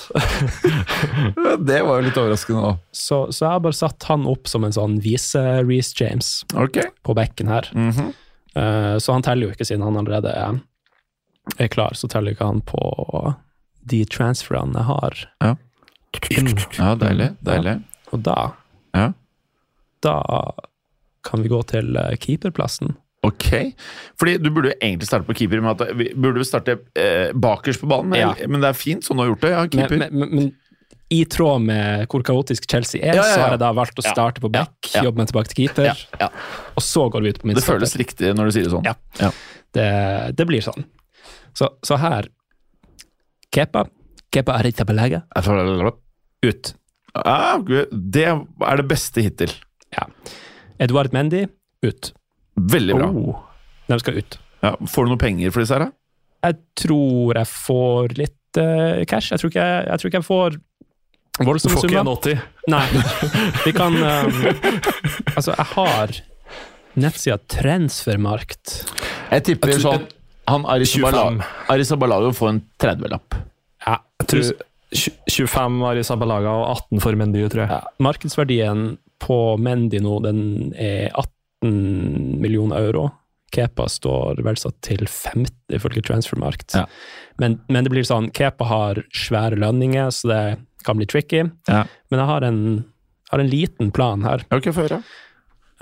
Det 1.68 1.78
var 1.86 2.00
jo 2.00 2.04
litt 2.04 2.20
overraskende, 2.20 2.72
òg. 2.72 2.82
så, 2.92 3.22
så 3.32 3.46
jeg 3.46 3.54
har 3.54 3.64
bare 3.64 3.78
satt 3.78 4.08
han 4.10 4.26
opp 4.28 4.50
som 4.50 4.68
en 4.68 4.76
sånn 4.76 4.98
vise-Reece 5.04 5.96
James 6.02 6.30
Ok. 6.52 6.82
på 7.04 7.16
bekken 7.16 7.48
her. 7.52 7.70
Mm 7.72 7.90
-hmm. 7.90 8.12
uh, 8.60 8.98
så 8.98 9.16
han 9.16 9.24
teller 9.24 9.48
jo 9.48 9.56
ikke, 9.56 9.64
siden 9.64 9.88
han 9.88 9.96
allerede 9.96 10.28
er, 10.28 10.60
er 11.58 11.72
klar, 11.72 11.94
så 11.94 12.08
teller 12.08 12.36
ikke 12.36 12.50
han 12.50 12.60
på 12.60 13.34
de 13.88 14.04
transferene 14.04 14.76
jeg 14.76 14.88
har. 14.88 15.28
Ja. 15.40 15.56
Ja, 16.78 16.94
deilig. 17.00 17.30
Deilig. 17.44 17.76
Og 18.12 18.22
da 18.22 18.52
Ja. 18.94 19.12
Da 20.02 20.16
kan 21.24 21.42
vi 21.42 21.48
gå 21.48 21.60
til 21.70 21.96
eh, 21.96 22.16
keeperplassen. 22.18 22.96
Ok. 23.22 23.74
Fordi 24.18 24.32
du 24.42 24.50
burde 24.50 24.72
jo 24.72 24.78
egentlig 24.82 25.06
starte 25.06 25.24
på 25.28 25.36
keeper, 25.38 25.60
med 25.62 25.80
at 25.80 25.92
vi 25.96 26.08
burde 26.18 26.42
starte 26.44 26.74
eh, 26.98 27.30
bakerst 27.32 27.80
på 27.80 27.86
banen, 27.88 28.10
men, 28.10 28.18
Ja. 28.20 28.32
men 28.48 28.60
det 28.60 28.68
er 28.72 28.74
fint 28.74 29.04
sånn 29.06 29.16
du 29.16 29.22
har 29.22 29.30
gjort 29.30 29.40
det. 29.46 29.50
Ja, 29.54 29.62
keeper. 29.70 29.96
men, 29.98 30.18
men, 30.18 30.34
men 30.34 30.56
i 31.12 31.24
tråd 31.28 31.62
med 31.62 32.08
hvor 32.10 32.22
kaotisk 32.26 32.66
Chelsea 32.68 33.00
er, 33.00 33.14
Ja, 33.14 33.22
ja, 33.22 33.28
ja. 33.28 33.34
så 33.34 33.40
har 33.44 33.50
jeg 33.54 33.60
da 33.62 33.70
valgt 33.72 33.98
å 34.00 34.04
Ja. 34.04 34.10
starte 34.12 34.40
på 34.42 34.50
back, 34.50 34.74
Ja, 34.90 34.98
ja. 34.98 35.04
jobbe 35.06 35.18
meg 35.22 35.28
tilbake 35.30 35.48
til 35.54 35.60
keeper, 35.68 35.84
ja, 35.84 35.94
ja. 36.20 36.28
og 36.74 36.82
så 36.82 37.06
går 37.12 37.22
vi 37.22 37.28
ut 37.28 37.38
på 37.38 37.46
Det 37.46 37.54
midtstopper. 37.54 37.78
føles 37.78 37.96
riktig 37.96 38.34
når 38.34 38.44
du 38.44 38.50
sier 38.58 38.64
det 38.64 38.72
sånn. 38.74 38.84
Ja. 38.90 38.94
Ja. 39.20 39.30
Det, 39.72 40.36
det 40.36 40.46
blir 40.48 40.60
sånn. 40.60 40.84
Så, 41.54 41.68
så 41.84 41.96
her 42.00 42.26
Kepa. 43.54 43.86
Ut. 46.42 46.72
Ah, 47.14 47.58
gud, 47.60 47.90
det 47.92 48.24
er 48.26 48.80
det 48.80 48.86
beste 48.88 49.22
hittil. 49.24 49.52
Ja. 49.92 50.06
Edvard 50.80 51.12
Mendy. 51.12 51.44
Ut. 51.84 52.12
Veldig 52.56 52.96
bra. 52.96 53.08
Oh. 53.12 53.42
De 53.90 53.98
skal 54.00 54.18
ut. 54.22 54.38
Ja, 54.62 54.74
får 54.88 55.06
du 55.06 55.12
noe 55.12 55.20
penger 55.20 55.52
for 55.52 55.64
disse 55.64 55.76
her, 55.76 55.88
da? 55.88 55.92
Jeg 56.42 56.58
tror 56.82 57.38
jeg 57.38 57.50
får 57.50 58.16
litt 58.18 58.58
uh, 58.58 59.02
cash. 59.10 59.30
Jeg 59.34 59.42
tror 59.42 59.52
ikke 59.52 59.66
jeg, 59.66 59.84
jeg, 59.90 60.00
tror 60.00 60.10
ikke 60.10 60.20
jeg 60.20 60.28
får 60.28 60.56
Du 60.56 61.44
voldsomme 61.46 61.78
får 61.78 61.90
ikke 61.90 62.02
180? 62.02 62.42
Nei. 62.72 62.82
Vi 63.66 63.74
kan 63.76 63.96
um, 63.98 64.40
Altså, 65.36 65.52
jeg 65.54 65.68
har 65.76 66.16
nettsida 67.02 67.38
Transfermarkt. 67.58 68.74
Jeg 69.30 69.46
tipper 69.50 69.74
Jeg 69.74 69.82
tror- 69.84 70.02
sånn 70.02 70.10
Han 70.50 70.66
Arisabalago 71.70 72.32
får 72.34 72.48
en 72.50 72.62
30-lapp. 72.82 73.38
Jeg 74.22 74.30
tror 74.32 74.68
25 75.32 75.80
var 75.82 75.98
Isabelaga 76.00 76.52
og 76.62 76.66
18 76.76 77.00
for 77.04 77.16
Mendy, 77.18 77.42
tror 77.48 77.64
jeg. 77.64 77.70
ja. 77.72 77.80
Markedsverdien 78.04 78.84
på 79.22 79.38
Mendy 79.62 80.00
nå, 80.02 80.18
den 80.24 80.40
er 80.76 81.08
18 81.14 82.38
millioner 82.42 82.82
euro. 82.82 83.08
Kepa 83.52 83.84
står 83.92 84.40
verdsatt 84.44 84.78
til 84.84 85.04
50, 85.04 85.52
ifølge 85.76 86.02
Transfermarkt. 86.08 86.72
Ja. 86.76 86.86
Men, 87.40 87.58
men 87.68 87.84
det 87.84 87.92
blir 87.92 88.06
sånn, 88.08 88.30
Kepa 88.32 88.68
har 88.68 89.02
svære 89.16 89.58
lønninger, 89.60 90.08
så 90.12 90.30
det 90.30 90.42
kan 90.86 90.96
bli 90.98 91.08
tricky. 91.08 91.44
Ja. 91.68 91.82
Men 92.10 92.22
jeg 92.22 92.30
har 92.30 92.46
en, 92.48 92.62
har 93.32 93.42
en 93.44 93.52
liten 93.52 93.92
plan 93.94 94.24
her. 94.26 94.44
Ok, 94.52 94.70
få 94.72 94.86
høre. 94.88 95.02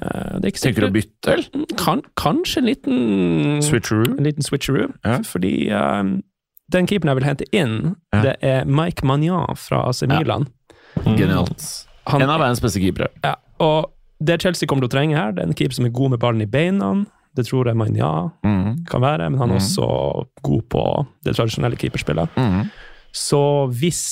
Det 0.00 0.46
er 0.46 0.48
ikke 0.48 0.62
Tenker 0.64 0.86
du 0.86 0.88
å 0.88 0.94
bytte, 0.94 1.32
eller? 1.34 1.64
kan, 1.76 2.00
kanskje 2.16 2.62
en 2.62 2.68
liten 2.70 3.00
Switcheroo? 3.64 4.14
En 4.16 4.24
liten 4.24 4.46
switcheroo. 4.46 4.86
Ja. 5.04 5.18
Fordi 5.28 5.52
eh, 5.68 6.12
den 6.72 6.88
keeperen 6.90 7.12
jeg 7.12 7.20
vil 7.20 7.28
hente 7.28 7.48
inn, 7.52 7.76
Ja. 8.14 8.22
det 8.22 8.36
er 8.42 8.64
Mike 8.64 9.06
Magnan 9.06 9.56
fra 9.56 9.84
AC 9.88 10.02
Milan. 10.08 10.48
Genialt. 11.04 11.86
Han, 12.10 12.22
En 12.22 12.30
av 12.30 12.40
verdens 12.40 12.60
beste 12.60 12.80
keepere. 12.80 13.08
ja, 13.22 13.36
og 13.60 13.90
det 14.20 14.42
Chelsea 14.42 14.66
kommer 14.68 14.84
til 14.84 14.90
å 14.90 14.96
trenge 14.98 15.16
her, 15.16 15.32
det 15.32 15.42
er 15.42 15.48
en 15.48 15.54
keeper 15.54 15.74
som 15.74 15.86
er 15.86 15.94
god 15.96 16.10
med 16.10 16.20
ballen 16.20 16.42
i 16.42 16.46
beina. 16.46 17.06
Det 17.36 17.46
tror 17.46 17.66
jeg 17.66 17.76
Magnan 17.78 18.32
mm. 18.42 18.86
kan 18.90 19.00
være, 19.00 19.30
men 19.30 19.38
han 19.38 19.50
er 19.50 19.56
mm. 19.56 19.62
også 19.62 20.26
god 20.42 20.62
på 20.68 20.84
det 21.24 21.36
tradisjonelle 21.36 21.78
keeperspillet. 21.78 22.28
Mm. 22.36 22.70
Så 23.12 23.42
hvis 23.78 24.02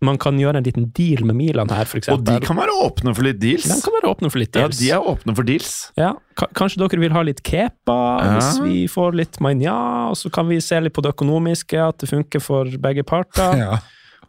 man 0.00 0.18
kan 0.22 0.36
gjøre 0.38 0.60
en 0.60 0.64
liten 0.66 0.84
deal 0.94 1.24
med 1.26 1.34
Milan 1.34 1.68
her, 1.74 1.84
for 1.90 1.98
Og 2.12 2.20
de 2.24 2.36
kan 2.44 2.56
være 2.56 2.70
åpne 2.84 3.14
for 3.16 3.26
litt 3.26 3.40
deals. 3.42 3.64
De 3.66 3.80
kan 3.82 3.94
være 3.96 4.10
åpne 4.12 4.30
for 4.30 4.38
litt 4.38 4.52
deals. 4.54 4.78
Ja, 4.80 4.84
de 4.84 4.90
er 4.94 5.08
åpne 5.12 5.34
for 5.34 5.42
deals. 5.48 5.70
Ja, 5.98 6.12
ka- 6.38 6.50
Kanskje 6.54 6.78
dere 6.84 7.00
vil 7.02 7.12
ha 7.16 7.22
litt 7.26 7.42
kepa, 7.42 7.96
Ja. 8.22 8.38
hvis 8.38 8.60
vi 8.62 8.86
får 8.86 9.16
litt 9.18 9.40
manja, 9.40 9.74
og 10.10 10.14
så 10.16 10.30
kan 10.30 10.46
vi 10.48 10.60
se 10.60 10.78
litt 10.80 10.94
på 10.94 11.02
det 11.02 11.14
økonomiske, 11.16 11.80
at 11.88 11.98
det 11.98 12.08
funker 12.12 12.40
for 12.40 12.64
begge 12.78 13.02
parter. 13.02 13.80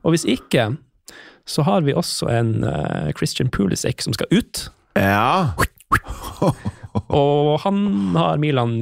Og 0.03 0.13
hvis 0.15 0.25
ikke, 0.25 0.77
så 1.45 1.63
har 1.63 1.81
vi 1.81 1.93
også 1.93 2.29
en 2.33 2.63
uh, 2.63 3.11
Christian 3.17 3.49
Pulisic 3.49 4.01
som 4.01 4.13
skal 4.13 4.27
ut. 4.31 4.69
Ja. 4.95 5.53
Og 7.09 7.59
han 7.63 8.15
har 8.17 8.37
Milan 8.41 8.73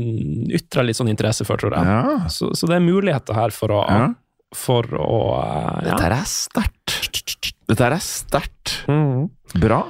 ytra 0.54 0.84
litt 0.86 0.96
sånn 1.00 1.10
interesse 1.12 1.46
for, 1.48 1.60
tror 1.60 1.76
jeg. 1.76 1.86
ja. 1.86 2.28
Så, 2.32 2.54
så 2.56 2.68
det 2.70 2.78
er 2.80 2.86
muligheter 2.86 3.36
her 3.38 3.52
for 3.56 3.76
å, 3.76 3.82
ja. 3.88 4.08
For 4.56 4.84
å 4.96 5.18
ja. 5.42 5.96
Dette 5.98 6.08
er 6.12 6.26
sterkt. 6.30 7.54
Dette 7.68 7.84
er 7.90 7.98
sterkt. 8.04 8.78
Mm. 8.88 9.30
Bra. 9.60 9.82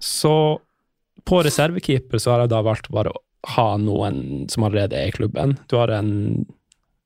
Så 0.00 0.32
på 1.28 1.42
reservekeeper 1.44 2.18
så 2.22 2.32
har 2.32 2.44
jeg 2.46 2.52
da 2.54 2.62
valgt 2.64 2.88
bare 2.94 3.12
å 3.12 3.20
ha 3.54 3.76
noen 3.80 4.46
som 4.50 4.64
allerede 4.66 4.96
er 4.96 5.10
i 5.10 5.14
klubben. 5.14 5.56
Du 5.68 5.76
har 5.76 5.92
en 5.94 6.46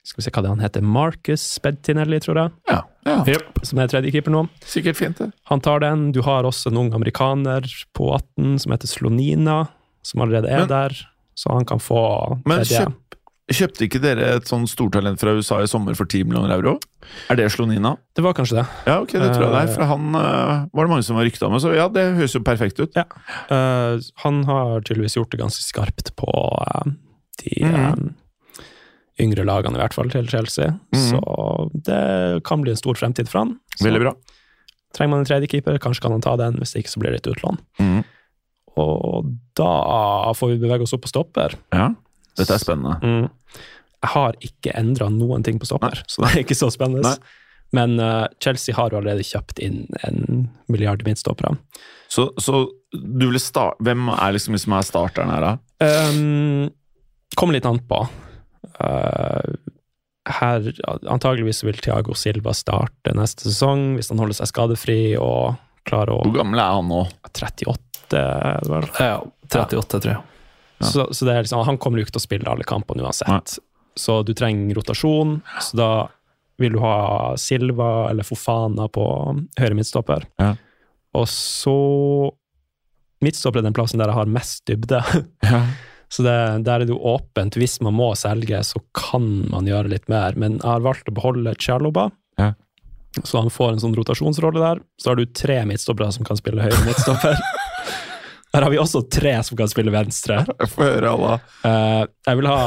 skal 0.02 0.18
vi 0.18 0.24
se 0.26 0.30
hva 0.34 0.42
det 0.42 0.50
han 0.50 0.62
heter, 0.64 0.82
Marcus 0.82 1.42
Bedtinelli, 1.62 2.18
tror 2.24 2.38
jeg, 2.40 2.50
Ja. 2.72 2.80
ja. 3.06 3.18
Yep. 3.24 3.60
som 3.62 3.78
er 3.78 3.86
tredjekeeper 3.86 4.32
nå. 4.34 4.48
Sikkert 4.66 4.96
fint, 4.98 5.18
det. 5.22 5.28
Han 5.46 5.60
tar 5.62 5.78
den. 5.84 6.08
Du 6.10 6.22
har 6.26 6.42
også 6.42 6.72
en 6.72 6.80
ung 6.80 6.88
amerikaner 6.96 7.62
på 7.94 8.08
18 8.16 8.58
som 8.64 8.72
heter 8.74 8.90
Slonina, 8.90 9.68
som 10.02 10.24
allerede 10.24 10.50
er 10.50 10.64
Men- 10.66 10.68
der, 10.68 10.96
så 11.38 11.52
han 11.54 11.64
kan 11.64 11.78
få 11.78 12.42
Men 12.44 12.58
tredje. 12.64 12.80
kjøp, 12.86 13.11
kjøpte 13.50 13.86
ikke 13.88 14.00
dere 14.02 14.28
et 14.36 14.48
sånn 14.48 14.68
stortalent 14.70 15.20
fra 15.20 15.34
USA 15.34 15.58
i 15.62 15.68
sommer 15.70 15.96
for 15.98 16.06
10 16.06 16.28
millioner 16.28 16.54
euro? 16.54 16.76
Er 17.32 17.38
det 17.40 17.48
Slonina? 17.52 17.96
Det 18.14 18.22
var 18.22 18.36
kanskje 18.38 18.60
det. 18.60 18.66
Ja, 18.86 19.00
ok, 19.02 19.16
det 19.18 19.32
tror 19.34 19.46
jeg 19.48 19.52
det 19.52 19.62
er. 19.64 19.68
Eh. 19.68 19.74
For 19.74 19.88
han 19.90 20.14
uh, 20.14 20.68
var 20.70 20.86
det 20.86 20.92
mange 20.92 21.06
som 21.06 21.18
var 21.18 21.26
rykta 21.26 21.50
med, 21.50 21.62
så 21.64 21.72
ja, 21.74 21.88
det 21.92 22.04
høres 22.20 22.36
jo 22.36 22.42
perfekt 22.46 22.78
ut. 22.78 22.96
Eh, 22.96 23.94
han 24.24 24.42
har 24.48 24.84
tydeligvis 24.86 25.18
gjort 25.18 25.34
det 25.34 25.40
ganske 25.42 25.64
skarpt 25.66 26.12
på 26.20 26.30
uh, 26.30 26.92
de 27.42 27.56
eh, 27.66 28.04
yngre 29.22 29.46
lagene, 29.48 29.74
i 29.76 29.82
hvert 29.82 29.96
fall, 29.96 30.12
til 30.12 30.30
Chelsea. 30.30 30.76
Mhm. 30.94 31.10
Så 31.10 31.22
det 31.90 32.44
kan 32.48 32.62
bli 32.62 32.76
en 32.76 32.80
stor 32.80 32.98
fremtid 33.00 33.30
for 33.32 33.42
han. 33.42 33.56
Så 33.74 33.88
Veldig 33.88 34.04
bra. 34.06 34.14
trenger 34.94 35.16
man 35.16 35.24
en 35.24 35.28
tredje 35.28 35.50
keeper, 35.50 35.82
kanskje 35.82 36.06
kan 36.06 36.14
han 36.14 36.24
ta 36.24 36.36
den, 36.38 36.60
hvis 36.62 36.76
ikke 36.78 36.94
så 36.94 37.02
blir 37.02 37.16
det 37.16 37.24
et 37.24 37.32
utlån. 37.34 37.58
Mhm. 37.82 38.02
Og 38.80 39.34
da 39.58 40.32
får 40.32 40.54
vi 40.54 40.62
bevege 40.62 40.86
oss 40.86 40.94
opp 40.96 41.02
på 41.04 41.10
stopper. 41.10 41.58
Ja, 41.74 41.90
dette 42.38 42.56
er 42.56 42.62
spennende. 42.62 42.96
Mm. 43.02 43.62
Jeg 44.02 44.10
har 44.16 44.36
ikke 44.42 44.74
endra 44.78 45.08
noen 45.12 45.44
ting 45.46 45.60
på 45.62 45.68
stopper, 45.68 46.02
så 46.10 46.24
det 46.24 46.32
er 46.32 46.42
ikke 46.42 46.58
så 46.58 46.70
spennende. 46.74 47.14
Nei. 47.14 47.38
Men 47.72 47.96
uh, 48.00 48.26
Chelsea 48.42 48.76
har 48.76 48.92
jo 48.92 48.98
allerede 49.00 49.24
kjøpt 49.24 49.60
inn 49.64 49.86
en 50.04 50.48
milliard 50.68 51.04
midtstoppere. 51.06 51.54
Så, 52.12 52.28
så 52.36 52.66
du 52.92 53.24
vil 53.30 53.40
starte 53.40 53.80
Hvem 53.86 54.10
er 54.12 54.34
liksom 54.36 54.58
som 54.60 54.74
er 54.76 54.84
starteren 54.84 55.32
her, 55.32 55.46
da? 55.46 55.52
Um, 56.12 56.66
kommer 57.38 57.56
litt 57.56 57.68
an 57.68 57.80
på. 57.88 58.02
Uh, 58.76 59.54
her 60.28 60.68
Antageligvis 61.10 61.62
vil 61.64 61.80
Thiago 61.82 62.14
Silva 62.14 62.52
starte 62.54 63.14
neste 63.16 63.48
sesong, 63.48 63.94
hvis 63.96 64.12
han 64.12 64.20
holder 64.22 64.38
seg 64.38 64.52
skadefri 64.52 65.00
og 65.18 65.56
klarer 65.88 66.14
å 66.14 66.26
Hvor 66.26 66.36
gammel 66.36 66.60
er 66.62 66.76
han 66.76 66.92
nå? 66.92 67.00
38, 67.32 68.20
vel. 68.68 68.90
Ja, 69.00 69.16
38, 69.48 69.88
tror 69.96 70.12
jeg. 70.12 70.20
Ja. 70.82 70.88
Så, 70.90 71.06
så 71.14 71.28
det 71.28 71.36
liksom, 71.44 71.62
han 71.66 71.78
kommer 71.80 71.98
jo 72.00 72.06
ikke 72.06 72.16
til 72.18 72.22
å 72.22 72.26
spille 72.26 72.50
alle 72.52 72.66
kampene 72.68 73.06
uansett. 73.06 73.56
Så 73.98 74.20
du 74.26 74.32
trenger 74.36 74.76
rotasjon. 74.78 75.38
Så 75.62 75.78
da 75.78 75.90
vil 76.60 76.76
du 76.76 76.80
ha 76.82 77.32
Silva 77.40 78.10
eller 78.10 78.26
Fofana 78.26 78.88
på 78.92 79.04
høyre 79.60 79.76
midtstopper. 79.78 80.26
Ja. 80.42 80.54
Og 81.16 81.26
så 81.30 81.76
Midtstopper 83.22 83.60
er 83.60 83.66
den 83.68 83.74
plassen 83.76 84.00
der 84.02 84.10
jeg 84.10 84.18
har 84.18 84.30
mest 84.38 84.64
dybde. 84.70 85.02
Ja. 85.52 85.62
Så 86.12 86.20
det, 86.26 86.32
der 86.66 86.82
er 86.82 86.84
det 86.84 86.92
jo 86.92 86.98
åpent. 87.08 87.54
Hvis 87.56 87.78
man 87.80 87.94
må 87.96 88.10
selge, 88.20 88.58
så 88.68 88.82
kan 88.92 89.24
man 89.48 89.64
gjøre 89.64 89.88
litt 89.94 90.10
mer. 90.12 90.34
Men 90.36 90.58
jeg 90.58 90.66
har 90.68 90.82
valgt 90.84 91.08
å 91.08 91.14
beholde 91.16 91.54
Tsjaloba, 91.56 92.10
Ja. 92.36 92.50
Så 93.24 93.40
han 93.40 93.48
får 93.52 93.74
en 93.74 93.80
sånn 93.80 93.94
rotasjonsrolle 93.96 94.60
der. 94.60 94.78
Så 95.00 95.10
har 95.12 95.16
du 95.20 95.24
tre 95.36 95.58
midtstoppere 95.68 96.12
som 96.12 96.24
kan 96.24 96.36
spille 96.36 96.64
høyre 96.64 96.84
midtstopper. 96.84 97.36
Her 98.52 98.62
har 98.66 98.70
vi 98.70 98.78
også 98.80 99.00
tre 99.08 99.32
som 99.46 99.56
kan 99.56 99.68
spille 99.70 99.92
venstre. 99.94 100.42
Få 100.74 100.84
høre, 100.84 101.08
Allah. 101.14 101.38
Eh, 101.64 102.02
jeg 102.28 102.36
vil 102.40 102.48
ha 102.50 102.58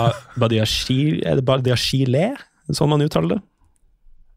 Badiashile 0.42 1.20
Er 1.30 1.36
det 1.38 1.46
Badiashile? 1.46 2.24
Sånn 2.74 2.90
man 2.90 3.04
uttaler 3.06 3.36
det? 3.36 3.42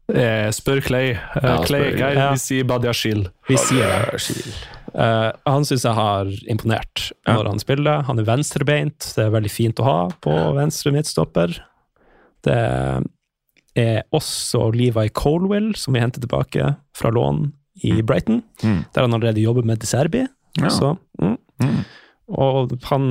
Eh, 0.09 0.47
spør 0.53 0.81
Clay. 0.85 1.11
Uh, 1.13 1.39
Ja, 1.43 1.55
Clay 1.65 1.83
spør- 1.91 1.97
Geir, 1.99 2.15
ja. 2.17 2.27
vi 2.33 2.41
sier 2.41 2.63
Badiashil. 2.69 3.23
Vi 3.49 3.57
sier 3.61 3.87
det. 3.89 4.53
Uh, 4.89 5.31
han 5.45 5.65
syns 5.69 5.83
jeg 5.85 5.93
har 5.93 6.25
imponert 6.49 7.11
Ja. 7.27 7.35
når 7.37 7.49
han 7.51 7.59
spiller. 7.61 8.01
Han 8.07 8.19
er 8.19 8.25
venstrebeint. 8.25 8.99
Det 9.15 9.25
er 9.25 9.29
veldig 9.33 9.51
fint 9.53 9.81
å 9.81 9.85
ha 9.85 9.99
på 10.21 10.33
venstre 10.57 10.91
midtstopper. 10.93 11.57
Det 12.45 12.57
er 13.77 14.03
også 14.13 14.69
Levi 14.73 15.09
Colwell, 15.13 15.73
som 15.75 15.93
vi 15.93 16.01
henter 16.01 16.21
tilbake 16.21 16.75
fra 16.97 17.11
lån 17.13 17.51
i 17.85 18.01
Brighton. 18.01 18.41
Mm. 18.63 18.85
Der 18.93 19.01
han 19.05 19.13
allerede 19.13 19.41
jobber 19.41 19.63
med 19.65 19.79
De 19.79 19.85
Serbi. 19.87 20.25
Ja. 20.59 20.69
Så, 20.73 20.97
mm. 21.21 21.37
Mm. 21.63 21.81
Og 22.39 22.75
han 22.91 23.05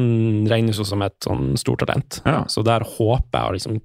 regnes 0.51 0.79
jo 0.79 0.87
som 0.87 1.03
et 1.03 1.17
sånn 1.25 1.57
stort 1.59 1.83
talent. 1.83 2.21
Ja. 2.25 2.45
Så 2.51 2.63
der 2.67 2.85
håper 2.87 3.41
jeg 3.41 3.49
å 3.49 3.57
liksom 3.57 3.81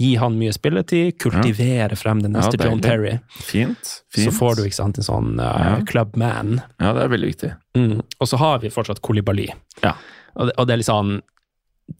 gi 0.00 0.14
han 0.18 0.38
mye 0.38 0.52
spilletid, 0.54 1.18
kultivere 1.22 1.94
frem 1.98 2.22
den 2.24 2.34
neste 2.34 2.58
Ja, 2.58 2.66
John. 2.66 2.80
Terry. 2.82 3.18
Fint. 3.30 3.92
fint. 4.10 4.24
Så 4.26 4.32
får 4.34 4.56
du 4.58 4.64
ikke 4.64 4.80
sant, 4.80 4.98
en 4.98 5.06
sånn 5.06 5.36
uh, 5.38 5.78
clubman. 5.86 6.58
Ja, 6.82 6.94
det 6.96 7.04
er 7.04 7.12
veldig 7.12 7.30
viktig. 7.30 7.52
Mm. 7.78 8.00
Og 8.02 8.30
så 8.30 8.40
har 8.40 8.58
vi 8.64 8.72
fortsatt 8.74 9.02
Kolibali. 9.06 9.46
Ja. 9.84 9.94
Og, 10.34 10.48
det, 10.48 10.56
og 10.58 10.66
det 10.66 10.74
er 10.74 10.82
litt 10.82 10.90
sånn 10.90 11.20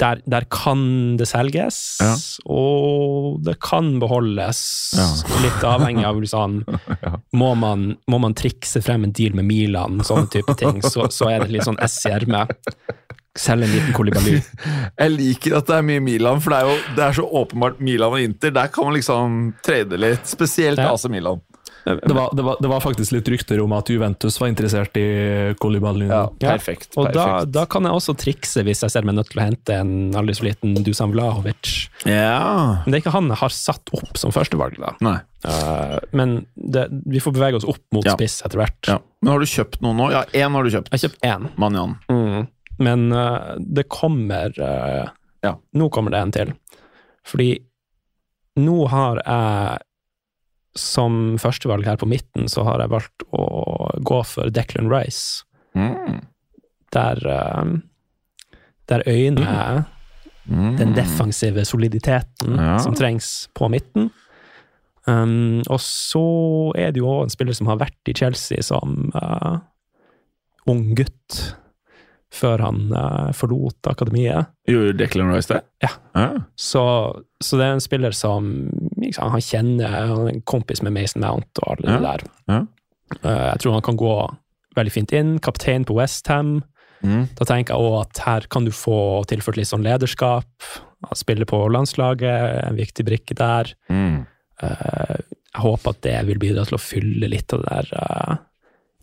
der, 0.00 0.20
der 0.26 0.46
kan 0.50 1.16
det 1.20 1.26
selges, 1.28 1.98
Ja. 2.02 2.14
og 2.50 3.42
det 3.44 3.58
kan 3.62 3.98
beholdes. 4.02 4.60
Ja. 4.96 5.06
Litt 5.44 5.64
avhengig 5.68 6.04
av 6.08 6.20
sånn, 6.30 6.62
Ja. 7.04 7.16
må, 7.36 7.52
man, 7.58 7.96
må 8.10 8.18
man 8.22 8.34
trikse 8.34 8.82
frem 8.82 9.04
en 9.04 9.12
deal 9.12 9.34
med 9.36 9.44
Milan, 9.50 10.00
sånne 10.06 10.30
type 10.32 10.56
ting, 10.60 10.80
så, 10.82 11.08
så 11.12 11.28
er 11.34 11.44
det 11.44 11.52
litt 11.58 11.68
sånn 11.68 11.78
S 11.84 12.00
i 12.08 12.14
ermet. 12.16 12.56
Selge 13.36 13.66
en 13.66 13.72
liten 13.74 13.94
Kolibali. 13.96 14.36
Jeg 15.00 15.10
liker 15.10 15.56
at 15.58 15.66
det 15.66 15.78
er 15.80 15.86
mye 15.88 16.02
Milan, 16.06 16.40
for 16.40 16.54
det 16.54 16.58
er 16.62 16.68
jo 16.70 16.76
det 16.96 17.04
er 17.08 17.16
så 17.18 17.24
åpenbart 17.42 17.80
Milan 17.82 18.14
og 18.14 18.22
Inter. 18.22 18.52
Der 18.54 18.68
kan 18.70 18.86
man 18.86 18.94
liksom 18.94 19.40
trade 19.66 19.98
litt, 19.98 20.22
spesielt 20.30 20.78
AC 20.78 21.08
Milan. 21.10 21.42
Det 21.84 22.14
var, 22.16 22.30
det, 22.32 22.42
var, 22.42 22.56
det 22.60 22.68
var 22.70 22.80
faktisk 22.80 23.12
litt 23.12 23.28
rykter 23.28 23.60
om 23.60 23.72
at 23.76 23.90
Juventus 23.92 24.38
var 24.40 24.48
interessert 24.48 24.96
i 24.96 25.04
Koulibaly. 25.60 26.06
Ja, 26.08 26.22
perfekt, 26.40 26.88
perfekt. 26.94 26.96
Og 26.96 27.10
da, 27.12 27.26
da 27.44 27.64
kan 27.68 27.84
jeg 27.84 27.92
også 27.98 28.14
trikse 28.16 28.64
hvis 28.64 28.80
jeg 28.86 28.94
ser 28.94 29.04
meg 29.04 29.18
nødt 29.18 29.28
til 29.34 29.42
å 29.42 29.44
hente 29.44 29.76
en 29.82 29.92
aldri 30.16 30.32
så 30.38 30.46
liten 30.46 30.78
Dusan 30.86 31.12
Vlahovic. 31.12 31.74
Ja. 32.08 32.80
Men 32.86 32.88
det 32.88 32.98
er 32.98 33.04
ikke 33.04 33.12
han 33.18 33.28
jeg 33.34 33.40
har 33.42 33.52
satt 33.52 33.92
opp 33.98 34.16
som 34.20 34.32
førstevalg, 34.32 34.80
da. 34.80 34.94
Nei. 35.04 35.18
Uh, 35.44 35.98
men 36.16 36.34
det, 36.56 36.86
vi 37.04 37.20
får 37.20 37.36
bevege 37.36 37.60
oss 37.60 37.68
opp 37.68 37.82
mot 37.92 38.08
Ja. 38.08 38.16
spiss 38.16 38.38
etter 38.48 38.62
hvert. 38.62 38.80
Ja. 38.88 38.96
Men 39.20 39.34
har 39.34 39.44
du 39.44 39.52
kjøpt 39.52 39.84
noen 39.84 40.00
nå? 40.00 40.08
Ja, 40.14 40.24
én 40.32 40.56
har 40.56 40.64
du 40.64 40.72
kjøpt. 40.72 40.88
Jeg 40.88 40.96
har 40.96 41.04
kjøpt 41.04 41.28
én, 41.28 41.50
Manjan. 41.60 41.98
mm. 42.08 42.46
men 42.80 43.04
uh, 43.12 43.52
det 43.60 43.84
kommer 43.92 44.56
uh, 44.56 45.12
Ja. 45.44 45.58
Nå 45.76 45.90
kommer 45.92 46.16
det 46.16 46.24
en 46.24 46.32
til. 46.32 46.54
Fordi 47.28 47.50
nå 48.64 48.84
har 48.88 49.20
jeg 49.20 49.83
som 50.76 51.36
førstevalg 51.38 51.84
her 51.86 51.96
på 52.00 52.08
midten, 52.10 52.48
så 52.50 52.64
har 52.66 52.80
jeg 52.82 52.90
valgt 52.90 53.24
å 53.32 53.44
gå 54.02 54.20
for 54.26 54.50
Declan 54.50 54.90
Rice. 54.90 55.44
Mm. 55.76 56.20
Der, 56.94 57.20
eh, 57.26 57.74
der 58.90 59.02
øyner 59.06 59.84
Mm. 60.46 60.76
den 60.76 60.92
defensive 60.92 61.64
soliditeten 61.64 62.56
Ja. 62.58 62.76
som 62.78 62.94
trengs 62.94 63.48
på 63.54 63.68
midten. 63.70 64.10
Um, 65.06 65.62
og 65.70 65.80
så 65.80 66.72
er 66.76 66.90
det 66.92 67.00
jo 67.00 67.06
også 67.06 67.22
en 67.24 67.30
spiller 67.30 67.52
som 67.54 67.66
har 67.66 67.76
vært 67.78 68.08
i 68.08 68.12
Chelsea 68.12 68.62
som 68.62 69.10
uh, 69.14 69.58
ung 70.66 70.94
gutt, 70.94 71.54
før 72.32 72.58
han 72.60 72.92
uh, 72.92 73.32
forlot 73.32 73.86
akademiet. 73.86 74.46
Gjorde 74.68 74.98
Declan 74.98 75.32
Rice 75.32 75.48
det? 75.48 75.62
Ja. 75.82 75.88
ja. 76.14 76.30
Så, 76.56 76.84
så 77.40 77.56
det 77.56 77.64
er 77.64 77.72
en 77.76 77.80
spiller 77.80 78.12
som 78.12 78.68
liksom, 79.08 79.30
han 79.34 79.40
kjenner, 79.44 79.88
han 80.10 80.26
er 80.28 80.32
en 80.34 80.44
kompis 80.48 80.82
med 80.82 80.92
Mason 80.96 81.22
Mount 81.24 81.60
og 81.62 81.74
alle 81.76 81.90
Ja. 81.90 81.98
det 81.98 82.06
der. 82.08 82.24
Ja. 82.52 82.60
Uh, 83.24 83.44
jeg 83.52 83.58
tror 83.62 83.72
han 83.76 83.82
kan 83.86 83.96
gå 84.00 84.14
veldig 84.76 84.92
fint 84.92 85.12
inn. 85.12 85.34
Kaptein 85.44 85.84
på 85.86 85.94
Westham. 85.98 86.62
Mm. 87.04 87.28
Da 87.36 87.44
tenker 87.44 87.74
jeg 87.74 87.84
òg 87.84 88.00
at 88.00 88.18
her 88.24 88.46
kan 88.50 88.64
du 88.64 88.72
få 88.74 89.22
tilført 89.28 89.56
litt 89.60 89.68
sånn 89.68 89.84
lederskap. 89.84 90.48
Spille 91.14 91.44
på 91.46 91.58
landslaget, 91.70 92.64
en 92.64 92.78
viktig 92.80 93.04
brikke 93.06 93.36
der. 93.36 93.70
Mm. 93.92 94.24
Uh, 94.62 95.18
jeg 95.54 95.62
håper 95.62 95.90
at 95.94 96.00
det 96.02 96.16
vil 96.26 96.40
bidra 96.42 96.64
til 96.66 96.78
å 96.78 96.82
fylle 96.82 97.28
litt 97.30 97.52
av 97.54 97.62
det 97.62 97.70
der 97.70 97.90
uh, 98.00 98.36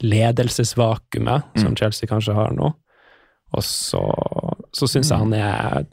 ledelsesvakuumet 0.01 1.43
som 1.59 1.71
Mm. 1.71 1.77
Chelsea 1.77 2.07
kanskje 2.09 2.33
har 2.33 2.51
nå. 2.53 2.73
Og 3.53 3.63
så, 3.63 4.01
så 4.73 4.87
syns 4.87 5.11
jeg 5.11 5.19
han 5.19 5.33
er 5.35 5.85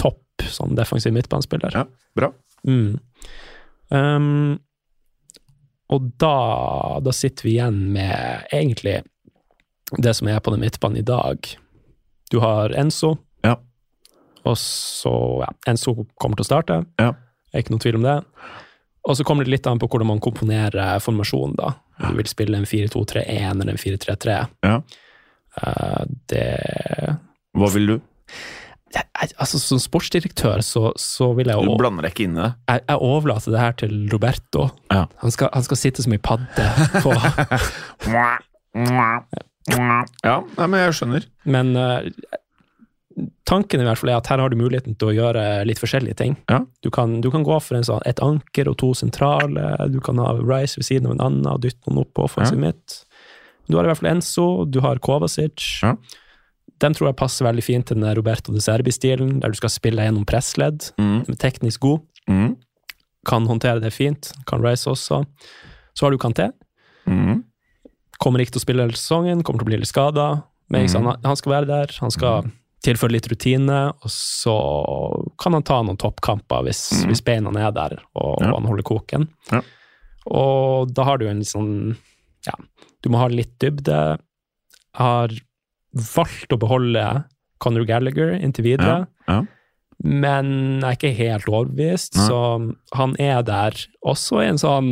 topp 0.00 0.42
sånn 0.48 0.74
defensiv 0.76 1.12
midtbanespiller. 1.12 1.70
Ja, 1.76 1.84
bra. 2.16 2.30
Mm. 2.66 2.98
Um, 3.88 4.58
og 5.92 6.08
da, 6.18 6.98
da 7.04 7.12
sitter 7.14 7.46
vi 7.46 7.52
igjen 7.56 7.76
med 7.94 8.48
egentlig 8.54 9.00
det 10.02 10.16
som 10.18 10.26
er 10.28 10.40
på 10.42 10.50
den 10.50 10.64
midtbanen 10.64 10.98
i 10.98 11.06
dag. 11.06 11.46
Du 12.32 12.40
har 12.42 12.74
Enzo, 12.74 13.12
Ja. 13.46 13.54
og 14.42 14.56
så 14.58 15.12
ja, 15.44 15.52
Enzo 15.70 15.94
kommer 16.18 16.36
til 16.40 16.42
å 16.46 16.50
starte. 16.50 16.80
Ja. 16.98 17.12
Er 17.54 17.62
ikke 17.62 17.70
noen 17.76 17.84
tvil 17.84 18.00
om 18.00 18.06
det. 18.08 18.16
Og 19.06 19.14
så 19.16 19.22
kommer 19.24 19.46
det 19.46 19.52
litt 19.54 19.66
an 19.70 19.78
på 19.78 19.86
hvordan 19.86 20.10
man 20.10 20.20
komponerer 20.20 20.98
formasjonen, 20.98 21.54
da. 21.60 21.76
Du 22.02 22.18
vil 22.18 22.26
spille 22.28 22.58
en 22.58 22.66
4-2-3-1 22.66 23.62
eller 23.62 23.72
en 23.72 23.78
4-3-3. 23.80 24.40
Ja. 24.66 24.80
Uh, 25.56 26.02
det 26.28 26.48
Hva 27.56 27.70
vil 27.72 27.86
du? 27.94 27.96
Jeg, 28.96 29.04
jeg- 29.20 29.34
Altså, 29.42 29.58
som 29.60 29.78
sportsdirektør 29.82 30.62
så, 30.64 30.90
så 31.00 31.28
vil 31.36 31.50
jeg 31.52 31.64
Du 31.68 31.76
blander 31.80 32.06
deg 32.06 32.14
ikke 32.14 32.24
inn 32.28 32.36
i 32.38 32.42
det? 32.42 32.52
jeg, 32.72 32.82
jeg 32.88 32.98
overlater 33.10 33.54
det 33.54 33.60
her 33.62 33.76
til 33.84 33.94
Roberto. 34.12 34.66
Ja. 34.92 35.04
Han, 35.22 35.30
skal, 35.34 35.50
han 35.54 35.64
skal 35.66 35.80
sitte 35.80 36.02
som 36.06 36.14
ei 36.16 36.20
padde 36.22 36.66
på 37.04 37.14
Ja, 39.66 40.36
nei, 40.56 40.66
men 40.70 40.76
jeg 40.78 40.94
skjønner. 40.94 41.24
Men 41.50 41.72
uh, 41.74 42.04
tanken 43.48 43.82
i 43.82 43.86
hvert 43.86 43.98
fall 43.98 44.12
er 44.12 44.20
at 44.20 44.28
her 44.30 44.42
har 44.42 44.52
du 44.52 44.58
muligheten 44.60 44.94
til 44.98 45.10
å 45.10 45.14
gjøre 45.16 45.42
litt 45.66 45.80
forskjellige 45.82 46.18
ting. 46.20 46.36
Ja. 46.52 46.60
Du, 46.84 46.90
kan, 46.94 47.18
du 47.24 47.30
kan 47.34 47.46
gå 47.46 47.56
for 47.64 47.78
en 47.78 47.86
sånn, 47.86 48.02
et 48.06 48.20
anker 48.24 48.70
og 48.70 48.78
to 48.82 48.92
sentrale, 48.98 49.72
du 49.90 49.98
kan 50.04 50.20
ha 50.22 50.34
Rice 50.38 50.78
ved 50.78 50.86
siden 50.88 51.08
av 51.10 51.16
en 51.16 51.24
annen 51.30 51.50
og 51.50 51.62
dytte 51.64 51.82
noen 51.90 52.04
opp 52.04 52.12
på 52.18 52.26
offensivet 52.28 52.62
mitt. 52.68 53.00
Du 53.66 53.74
har 53.78 53.86
i 53.86 53.90
hvert 53.90 53.98
fall 54.02 54.12
Enzo, 54.12 54.46
du 54.70 54.78
har 54.84 55.00
Kovacic. 55.02 55.66
Ja. 55.82 55.96
Den 56.78 56.92
tror 56.94 57.08
jeg 57.08 57.16
passer 57.16 57.46
veldig 57.46 57.64
fint 57.64 57.86
til 57.86 57.96
den 58.00 58.14
Roberto 58.16 58.52
de 58.52 58.60
Serbi-stilen, 58.60 59.40
der 59.40 59.48
du 59.48 59.56
skal 59.56 59.70
spille 59.70 60.02
gjennom 60.04 60.26
pressledd, 60.28 60.92
Mm. 60.98 61.24
teknisk 61.38 61.80
god. 61.80 62.00
Mm. 62.28 62.56
Kan 63.24 63.46
håndtere 63.46 63.80
det 63.80 63.92
fint. 63.92 64.32
Kan 64.46 64.60
rise 64.62 64.86
også. 64.90 65.24
Så 65.94 66.02
har 66.06 66.10
du 66.10 66.18
Kanté. 66.18 66.52
Mm. 67.06 67.44
Kommer 68.20 68.40
ikke 68.40 68.52
til 68.52 68.60
å 68.60 68.66
spille 68.66 68.82
hele 68.84 68.92
sesongen, 68.96 69.42
kommer 69.42 69.58
til 69.60 69.66
å 69.66 69.70
bli 69.72 69.76
litt 69.78 69.88
skada. 69.88 70.44
Men 70.68 70.86
Mhm. 70.86 71.04
han, 71.06 71.16
han 71.24 71.36
skal 71.36 71.52
være 71.52 71.66
der, 71.66 71.86
han 72.00 72.10
skal 72.10 72.50
tilføre 72.84 73.12
litt 73.12 73.26
rutine, 73.28 73.88
og 74.02 74.10
så 74.10 74.54
kan 75.38 75.52
han 75.54 75.62
ta 75.62 75.82
noen 75.82 75.96
toppkamper 75.96 76.62
hvis, 76.64 76.92
Mhm. 76.92 77.08
hvis 77.08 77.20
beina 77.24 77.50
er 77.66 77.72
der 77.72 77.98
og, 78.14 78.38
Ja. 78.40 78.50
og 78.52 78.60
han 78.60 78.64
holder 78.68 78.82
koken. 78.82 79.28
Ja. 79.52 79.60
Og 80.26 80.92
da 80.92 81.04
har 81.04 81.18
du 81.18 81.26
en 81.28 81.38
litt 81.38 81.46
sånn 81.48 81.96
Ja, 82.46 82.52
du 83.02 83.08
må 83.08 83.18
ha 83.18 83.26
litt 83.26 83.58
dybde. 83.58 84.18
Har 84.94 85.28
valgt 85.96 86.52
å 86.52 86.58
beholde 86.60 87.02
Conor 87.62 87.86
Gallagher 87.88 88.34
inntil 88.36 88.64
videre. 88.72 89.06
Ja, 89.28 89.34
ja. 89.40 89.42
Men 90.04 90.48
jeg 90.82 90.84
er 90.90 90.96
ikke 90.98 91.14
helt 91.16 91.46
overbevist, 91.48 92.18
ja. 92.18 92.26
så 92.28 92.40
han 92.98 93.14
er 93.22 93.40
der. 93.48 93.78
Også 94.04 94.42
i 94.44 94.50
en 94.50 94.58
sånn 94.60 94.90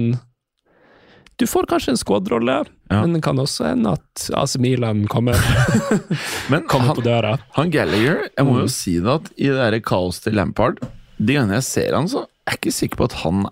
Du 1.37 1.45
får 1.51 1.67
kanskje 1.67 1.91
en 1.93 1.99
squad-rolle, 1.99 2.61
Ja. 2.91 3.01
men 3.03 3.13
det 3.17 3.23
kan 3.27 3.37
også 3.43 3.67
hende 3.67 3.93
at 3.99 4.25
AC 4.39 4.57
Milan 4.63 5.05
kommer, 5.11 5.35
kommer 6.71 6.87
han, 6.87 6.95
på 6.97 7.03
døra. 7.05 7.33
han 7.57 7.71
Gallagher, 7.75 8.29
jeg 8.37 8.47
må 8.47 8.59
jo 8.61 8.69
Mm. 8.69 8.71
si 8.71 8.99
det 9.01 9.11
at 9.13 9.31
i 9.37 9.49
det 9.51 9.57
der 9.73 9.81
kaos 9.81 10.21
til 10.21 10.35
Lampard 10.39 10.79
De 11.19 11.35
gangene 11.35 11.59
jeg 11.59 11.65
ser 11.67 11.95
han, 11.97 12.07
så 12.09 12.23
er 12.47 12.55
jeg 12.55 12.61
ikke 12.61 12.73
sikker 12.79 12.97
på 13.03 13.05
at 13.11 13.13
han 13.25 13.45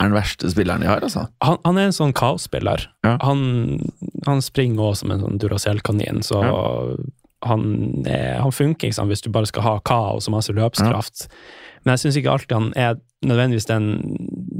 er 0.00 0.08
den 0.08 0.12
verste 0.16 0.50
spilleren 0.52 0.80
de 0.80 0.86
har, 0.88 1.00
altså. 1.04 1.26
Han, 1.42 1.58
han 1.64 1.76
er 1.78 1.88
en 1.90 1.92
sånn 1.96 2.12
kaosspiller. 2.16 2.86
Ja. 3.04 3.16
Han, 3.22 3.80
han 4.26 4.42
springer 4.44 4.82
også 4.90 5.04
som 5.04 5.10
en 5.14 5.20
sånn 5.24 5.38
Duracell-kanin, 5.40 6.22
så 6.26 6.42
han, 7.46 7.62
er, 8.04 8.38
han 8.42 8.52
funker 8.52 8.92
sant, 8.92 9.08
hvis 9.08 9.22
du 9.24 9.30
bare 9.32 9.48
skal 9.48 9.64
ha 9.64 9.74
kaos 9.86 10.28
og 10.28 10.34
masse 10.34 10.52
løpskraft. 10.52 11.28
Men 11.84 11.94
jeg 11.94 12.02
syns 12.02 12.18
ikke 12.20 12.32
alltid 12.34 12.52
han 12.58 12.66
er 12.76 12.98
nødvendigvis 13.24 13.68
den, 13.70 13.86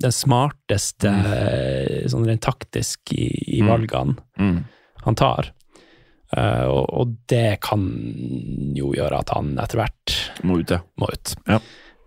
den 0.01 0.13
smarteste 0.17 1.13
sånn 2.09 2.25
rent 2.29 2.41
taktisk 2.47 3.13
i, 3.13 3.27
i 3.59 3.61
Mm. 3.61 3.69
valgene 3.69 4.17
Mm. 4.41 4.65
han 5.05 5.15
tar. 5.21 5.51
Uh, 6.31 6.65
og, 6.71 6.85
og 6.95 7.15
det 7.29 7.59
kan 7.61 7.83
jo 8.79 8.93
gjøre 8.95 9.19
at 9.19 9.33
han 9.35 9.57
etter 9.59 9.81
hvert 9.81 10.13
Må 10.47 10.61
ut, 10.63 10.71
ja. 10.71 10.79
må 10.97 11.09
ut. 11.11 11.33
Ja. 11.51 11.59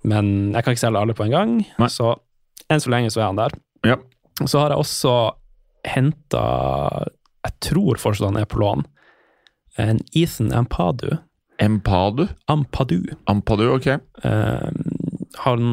Men 0.07 0.53
jeg 0.55 0.63
kan 0.63 0.73
ikke 0.73 0.85
selge 0.87 1.01
alle 1.03 1.13
på 1.17 1.25
en 1.27 1.31
gang, 1.35 1.51
Nei. 1.77 1.89
så 1.91 2.15
enn 2.71 2.79
så 2.81 2.89
lenge 2.89 3.11
så 3.11 3.19
er 3.21 3.27
han 3.29 3.41
der. 3.41 3.53
Ja. 3.85 3.97
Så 4.47 4.59
har 4.63 4.71
jeg 4.73 4.79
også 4.79 5.13
henta 5.85 6.43
Jeg 7.43 7.59
tror 7.69 7.99
fortsatt 8.01 8.31
han 8.31 8.41
er 8.41 8.49
på 8.49 8.61
lån. 8.61 8.85
En 9.81 9.99
Ethan 10.15 10.53
Ampadu. 10.55 11.17
Empadu? 11.61 12.27
Ampadu. 12.51 13.01
Ampadu, 13.29 13.67
ok. 13.75 13.87
Eh, 13.87 14.69
han 15.43 15.67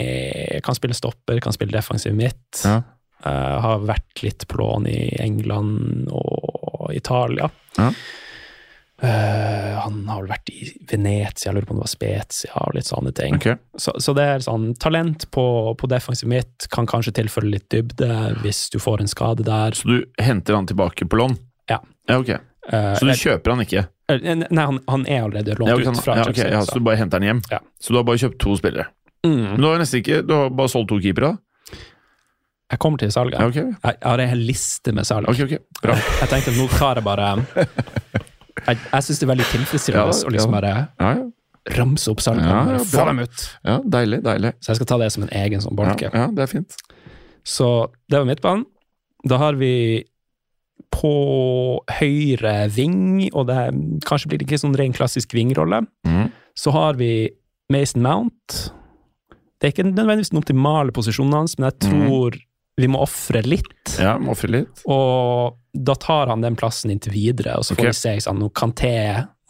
er, 0.00 0.60
kan 0.64 0.76
spille 0.76 0.96
stopper, 0.96 1.40
kan 1.44 1.54
spille 1.54 1.74
defensiv 1.74 2.14
midt. 2.16 2.64
Ja. 2.64 2.80
Eh, 3.24 3.54
har 3.64 3.86
vært 3.88 4.22
litt 4.24 4.46
på 4.48 4.60
lån 4.60 4.88
i 4.90 4.98
England 5.22 6.10
og 6.12 6.90
Italia. 6.94 7.50
Ja. 7.78 7.90
Eh, 9.04 9.70
han 9.84 9.98
har 10.08 10.22
vel 10.22 10.30
vært 10.30 10.50
i 10.54 10.60
Venezia, 10.88 11.50
jeg 11.50 11.54
lurer 11.58 11.66
på 11.68 11.74
om 11.74 11.80
det 11.80 11.84
var 11.84 11.92
Spezia 11.92 12.52
og 12.62 12.76
litt 12.76 12.88
sånne 12.88 13.12
ting. 13.16 13.36
Okay. 13.36 13.58
Så, 13.76 13.92
så 14.00 14.14
det 14.16 14.24
er 14.32 14.44
sånn 14.46 14.70
talent 14.80 15.26
på, 15.34 15.44
på 15.80 15.90
defensiv 15.90 16.30
midt, 16.32 16.68
kan 16.72 16.88
kanskje 16.88 17.12
tilføre 17.20 17.50
litt 17.50 17.66
dybde 17.74 18.08
hvis 18.44 18.62
du 18.72 18.78
får 18.82 19.04
en 19.04 19.10
skade 19.12 19.44
der. 19.46 19.76
Så 19.76 19.90
du 19.90 19.98
henter 20.22 20.56
han 20.56 20.68
tilbake 20.70 21.04
på 21.10 21.20
lån? 21.20 21.36
Ja. 21.70 21.80
Ja, 22.08 22.18
ok. 22.22 22.30
Eh, 22.34 22.40
Så 22.96 23.04
du 23.04 23.10
eller- 23.10 23.20
kjøper 23.20 23.54
han 23.54 23.60
ikke? 23.66 23.86
eller, 24.08 24.34
nei, 24.50 24.64
han, 24.68 24.78
han 24.88 25.06
er 25.08 25.22
allerede 25.24 25.54
lånt 25.58 25.68
Ja, 25.70 25.76
ok, 25.76 25.86
ut 25.96 26.04
fra 26.04 26.16
ja, 26.18 26.22
okay, 26.28 26.34
Chelsea. 26.34 26.52
ja, 26.52 26.60
så 26.64 26.72
så- 26.72 26.78
du 26.80 26.84
bare 26.88 26.96
henter 27.00 27.20
han 27.20 27.28
hjem? 27.28 27.42
Ja. 27.50 27.58
Så 27.80 27.92
du 27.92 27.96
har 28.00 28.04
bare 28.08 28.20
kjøpt 28.24 28.38
to 28.40 28.56
spillere? 28.56 28.86
Men 29.24 29.38
mm, 29.54 29.56
du 29.60 29.64
har 29.68 29.78
nesten 29.80 30.02
ikke 30.02 30.18
Du 30.26 30.32
har 30.36 30.50
bare 30.52 30.68
solgt 30.68 30.88
to 30.92 30.98
keepere? 31.00 31.32
da? 31.34 31.38
jeg 32.74 32.78
kommer 32.80 32.98
til 32.98 33.10
salget. 33.12 33.38
Ja, 33.38 33.46
ok. 33.46 33.54
Jeg, 33.54 33.76
jeg 33.84 34.08
har 34.08 34.18
en 34.18 34.28
hel 34.28 34.40
liste 34.48 34.92
med 34.96 35.04
salg. 35.06 35.28
Okay, 35.30 35.44
okay. 35.44 35.58
Bra. 35.82 35.94
Jeg, 35.94 36.04
jeg 36.24 36.28
tenkte 36.32 36.54
nå 36.56 36.64
tar 36.72 36.98
jeg 36.98 37.04
bare 37.04 37.28
Jeg, 38.66 38.78
jeg 38.92 39.02
syns 39.06 39.18
det 39.20 39.26
er 39.26 39.32
veldig 39.34 39.46
tilfredsstillende 39.52 40.14
Ja, 40.14 40.26
å 40.28 40.32
liksom 40.34 40.54
ja. 40.54 40.60
bare 40.60 40.74
Ja, 41.00 41.30
ramse 41.78 42.10
opp 42.12 42.20
ja, 42.24 42.78
få 42.84 43.04
dem 43.08 43.18
ut. 43.24 43.44
ja 43.64 43.78
deilig, 43.84 44.22
deilig. 44.24 44.52
Så 44.60 44.72
jeg 44.72 44.76
skal 44.80 44.86
ta 44.92 44.98
det 45.04 45.10
som 45.12 45.22
en 45.26 45.32
egen 45.32 45.60
sånn 45.64 45.76
Ja, 45.76 45.84
bolke. 45.84 46.10
ja, 46.12 46.26
det 46.32 46.42
er 46.42 46.46
fint. 46.50 46.76
Så 47.44 47.90
det 48.08 48.18
var 48.18 48.26
midtbanen. 48.28 48.66
Da 49.24 49.38
har 49.40 49.54
vi 49.56 50.04
på 50.94 51.80
høyre 51.98 52.68
ving, 52.70 53.30
og 53.34 53.46
det 53.48 53.56
kanskje 54.06 54.28
blir 54.30 54.38
det 54.40 54.46
ikke 54.48 54.60
sånn 54.62 54.76
ren 54.78 54.92
klassisk 54.94 55.32
vingrolle, 55.34 55.86
Mm. 56.06 56.30
så 56.56 56.70
har 56.72 56.94
vi 56.94 57.30
Mason 57.70 58.02
Mount. 58.02 58.70
Det 59.60 59.68
er 59.68 59.72
ikke 59.72 59.88
nødvendigvis 59.94 60.30
den 60.30 60.42
optimale 60.42 60.92
posisjonen 60.92 61.32
hans, 61.32 61.58
men 61.58 61.70
jeg 61.70 61.90
tror 61.90 62.36
vi 62.76 62.86
må 62.86 63.00
ofre 63.00 63.42
litt. 63.46 63.98
Ja, 63.98 64.18
må 64.18 64.32
offre 64.34 64.50
litt. 64.50 64.82
Og 64.86 65.54
da 65.74 65.94
tar 65.98 66.26
han 66.30 66.40
den 66.44 66.56
plassen 66.56 66.90
inntil 66.94 67.12
videre, 67.12 67.56
og 67.58 67.64
så 67.66 67.74
får 67.74 67.82
okay. 67.82 67.90
vi 67.90 67.98
se 67.98 68.12
ikke 68.14 68.24
sant, 68.28 68.38
når 68.40 68.52
Kanté 68.54 68.92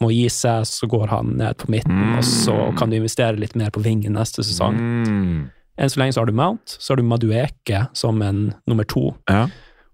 må 0.01 0.09
gi 0.11 0.25
seg, 0.33 0.65
så 0.67 0.87
går 0.91 1.07
han 1.07 1.35
ned 1.39 1.57
på 1.61 1.69
midten, 1.71 1.95
Mm. 1.95 2.17
og 2.17 2.23
så 2.27 2.55
kan 2.77 2.89
du 2.89 2.97
investere 2.97 3.37
litt 3.39 3.55
mer 3.55 3.69
på 3.71 3.83
vingen 3.85 4.13
neste 4.17 4.43
sesong. 4.43 4.75
Mm. 4.75 5.51
Enn 5.77 5.89
så 5.91 5.99
lenge 6.01 6.15
så 6.15 6.23
har 6.23 6.25
du 6.31 6.33
Mount, 6.35 6.77
så 6.79 6.91
har 6.93 6.97
du 6.97 7.03
Madueke 7.03 7.87
som 7.93 8.21
en 8.21 8.53
nummer 8.67 8.83
to. 8.87 9.13
Ja. 9.29 9.47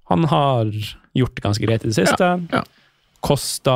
Han 0.10 0.24
har 0.30 0.72
gjort 1.18 1.36
det 1.36 1.44
ganske 1.44 1.66
greit 1.66 1.84
i 1.86 1.92
det 1.92 1.96
siste. 2.00 2.32
ja. 2.52 2.64
Kosta 3.22 3.76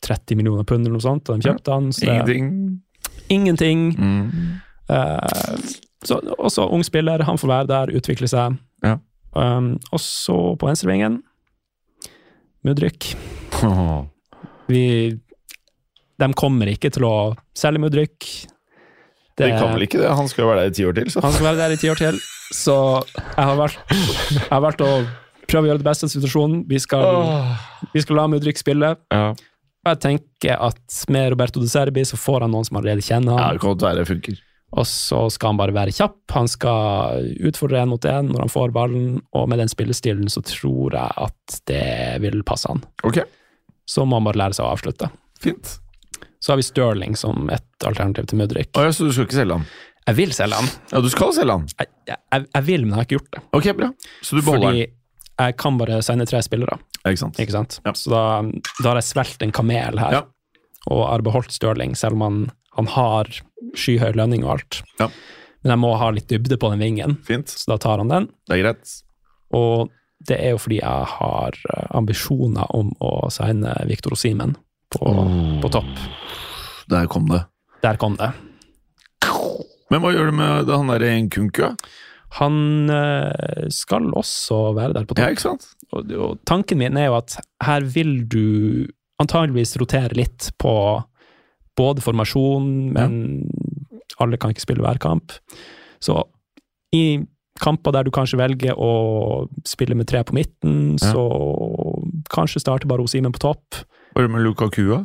30 0.00 0.36
millioner 0.36 0.64
pund 0.64 0.86
eller 0.86 0.96
noe 0.96 1.04
sånt 1.04 1.28
og 1.28 1.40
de 1.40 1.48
kjøpte 1.48 1.72
han. 1.72 1.90
Så 1.92 2.06
Ingenting. 2.08 2.80
ingenting. 3.28 3.82
Mm. 3.98 4.60
Uh, 4.88 5.58
så 6.04 6.18
også 6.38 6.66
ung 6.70 6.84
spiller, 6.84 7.22
han 7.24 7.38
får 7.40 7.48
være 7.48 7.66
der, 7.70 7.92
utvikle 7.96 8.28
seg. 8.28 8.58
Ja. 8.84 8.98
Um, 9.34 9.74
og 9.90 10.00
så 10.02 10.36
på 10.58 10.68
venstrevingen 10.68 11.18
Mudryk. 12.64 13.10
Vi 14.70 14.84
De 16.22 16.28
kommer 16.38 16.70
ikke 16.70 16.92
til 16.94 17.06
å 17.08 17.16
selge 17.56 17.82
Mudryk. 17.82 18.28
Det 19.34 19.50
kan 19.50 19.72
vel 19.74 19.88
ikke 19.88 19.98
det? 19.98 20.12
Han 20.14 20.30
skal 20.30 20.44
jo 20.44 20.52
være 20.52 20.62
der 20.62 20.70
i 20.70 20.76
ti 20.78 20.86
år 20.86 20.94
til, 20.94 21.10
så. 21.10 21.24
Han 21.24 21.34
skal 21.34 21.48
være 21.48 21.58
der 21.58 21.74
i 21.74 21.78
ti 21.80 21.90
år 21.90 21.98
til, 21.98 22.20
så 22.54 22.76
jeg 23.18 23.48
har 23.48 23.56
valgt, 23.58 23.80
jeg 23.90 24.44
har 24.46 24.62
valgt 24.62 24.84
å 24.86 24.90
prøve 25.50 25.66
å 25.66 25.72
gjøre 25.72 25.82
det 25.82 25.88
beste 25.88 26.06
av 26.06 26.12
situasjonen. 26.12 26.62
Vi 26.70 26.78
skal, 26.82 27.08
oh. 27.18 27.66
vi 27.90 28.04
skal 28.04 28.20
la 28.20 28.28
Mudryk 28.30 28.62
spille. 28.62 28.94
Ja. 29.10 29.32
Og 29.84 29.90
jeg 29.90 30.00
tenker 30.06 30.62
at 30.70 31.00
med 31.12 31.32
Roberto 31.34 31.60
de 31.60 31.68
Serbi 31.68 32.06
så 32.08 32.16
får 32.16 32.46
han 32.46 32.54
noen 32.54 32.64
som 32.64 32.78
allerede 32.78 33.04
kjenner 33.04 33.36
ja, 33.36 33.50
det 33.52 33.60
kan 33.64 33.74
være 33.82 34.00
det 34.00 34.08
funker. 34.08 34.38
Og 34.74 34.86
så 34.90 35.20
skal 35.30 35.52
han 35.52 35.58
bare 35.60 35.74
være 35.76 35.92
kjapp. 35.94 36.16
Han 36.34 36.48
skal 36.50 37.28
utfordre 37.46 37.78
én 37.84 37.90
mot 37.92 38.02
én 38.10 38.26
når 38.32 38.40
han 38.46 38.50
får 38.50 38.72
ballen, 38.74 39.20
og 39.32 39.48
med 39.48 39.60
den 39.62 39.70
spillestilen 39.70 40.26
så 40.32 40.42
tror 40.42 40.96
jeg 40.96 41.12
at 41.28 41.58
det 41.70 42.20
vil 42.24 42.40
passe 42.46 42.66
han. 42.72 42.82
Ok, 43.06 43.20
Så 43.86 44.02
må 44.08 44.16
han 44.18 44.24
bare 44.26 44.40
lære 44.40 44.56
seg 44.58 44.64
å 44.66 44.72
avslutte. 44.74 45.10
fint. 45.40 45.76
Så 46.40 46.52
har 46.52 46.56
vi 46.60 46.62
Stirling 46.66 47.14
som 47.16 47.48
et 47.54 47.84
alternativ 47.86 48.26
til 48.28 48.36
Mudrik. 48.38 48.68
Å 48.76 48.82
ja, 48.84 48.90
så 48.92 49.06
du 49.06 49.12
skal 49.14 49.24
ikke 49.28 49.38
selge 49.38 49.54
han? 49.60 49.66
Jeg 50.08 50.16
vil 50.18 50.32
selge 50.36 50.58
han. 50.58 50.66
Ja, 50.92 51.00
du 51.00 51.08
skal 51.08 51.30
selge 51.32 51.54
han? 51.56 51.62
Jeg, 51.78 51.88
jeg, 52.10 52.18
jeg 52.52 52.64
vil, 52.66 52.82
men 52.84 52.90
jeg 52.92 52.98
har 52.98 53.06
ikke 53.06 53.16
gjort 53.18 53.30
det. 53.36 53.42
Ok, 53.56 53.68
bra. 53.78 53.88
Så 54.20 54.36
du 54.36 54.42
beholder 54.42 54.66
Fordi 54.74 54.82
han? 54.84 55.46
jeg 55.46 55.56
kan 55.62 55.78
bare 55.80 56.02
sende 56.04 56.26
tre 56.28 56.42
spillere, 56.44 56.76
ikke 57.06 57.22
sant? 57.22 57.38
ikke 57.40 57.54
sant? 57.56 57.78
Ja. 57.86 57.94
Så 57.96 58.12
da, 58.12 58.20
da 58.82 58.90
har 58.90 59.00
jeg 59.00 59.08
svelget 59.08 59.46
en 59.46 59.54
kamel 59.56 59.98
her, 60.02 60.18
Ja. 60.18 60.22
og 60.92 61.06
har 61.08 61.24
beholdt 61.24 61.52
Stirling, 61.56 61.94
selv 61.96 62.18
om 62.18 62.26
han, 62.26 62.36
han 62.78 62.90
har 62.94 63.30
skyhøy 63.78 64.14
lønning 64.18 64.44
og 64.46 64.56
alt. 64.56 64.80
Ja. 65.00 65.08
Men 65.64 65.74
jeg 65.74 65.80
må 65.80 65.92
ha 65.96 66.10
litt 66.12 66.28
dybde 66.28 66.58
på 66.60 66.70
den 66.74 66.82
vingen, 66.82 67.18
Fint. 67.24 67.48
så 67.48 67.74
da 67.74 67.80
tar 67.80 68.02
han 68.02 68.12
den. 68.12 68.28
Det 68.48 68.58
er 68.58 68.62
greit. 68.66 68.94
Og 69.56 69.92
det 70.28 70.38
er 70.40 70.54
jo 70.54 70.60
fordi 70.60 70.80
jeg 70.80 71.10
har 71.14 71.58
eh, 71.72 71.86
ambisjoner 71.96 72.70
om 72.76 72.92
å 73.04 73.12
signe 73.32 73.72
Viktor 73.88 74.16
Osimen 74.16 74.56
på, 74.92 75.12
på 75.62 75.70
topp. 75.72 75.92
Der 76.92 77.08
kom 77.10 77.30
det. 77.32 77.44
Der 77.84 78.00
kom 78.00 78.18
det. 78.20 78.32
Men 79.92 80.02
hva 80.02 80.12
gjør 80.14 80.30
du 80.30 80.36
med 80.36 80.72
han 80.72 80.92
der 80.92 81.06
Nkunku? 81.24 81.66
Han 82.40 82.90
eh, 82.90 83.66
skal 83.72 84.10
også 84.16 84.60
være 84.76 84.96
der 84.96 85.06
på 85.06 85.14
topp. 85.14 85.22
Ja, 85.22 85.32
ikke 85.32 85.46
sant? 85.46 85.68
Og, 85.94 86.12
og 86.18 86.38
tanken 86.48 86.80
min 86.80 86.98
er 86.98 87.10
jo 87.10 87.18
at 87.20 87.36
her 87.62 87.84
vil 87.94 88.16
du 88.28 88.86
antageligvis 89.22 89.76
rotere 89.78 90.16
litt 90.18 90.50
på 90.58 90.74
både 91.76 92.02
formasjon, 92.04 92.68
men 92.94 93.16
alle 94.22 94.38
kan 94.38 94.52
ikke 94.54 94.62
spille 94.64 94.84
hver 94.84 94.98
kamp. 95.02 95.32
Så 96.02 96.20
i 96.94 97.20
kamper 97.62 97.94
der 97.94 98.06
du 98.06 98.10
kanskje 98.14 98.38
velger 98.38 98.74
å 98.78 98.90
spille 99.66 99.94
med 99.98 100.06
tre 100.10 100.22
på 100.26 100.34
midten, 100.34 100.94
Ja. 101.02 101.12
så 101.14 101.24
kanskje 102.30 102.60
starte 102.62 102.86
bare 102.90 103.02
Osimen 103.02 103.32
på 103.34 103.42
topp. 103.42 103.82
Hva 104.14 104.22
gjør 104.22 104.28
du 104.30 104.34
med 104.36 104.42
Lukaku? 104.46 104.82
da? 104.90 105.00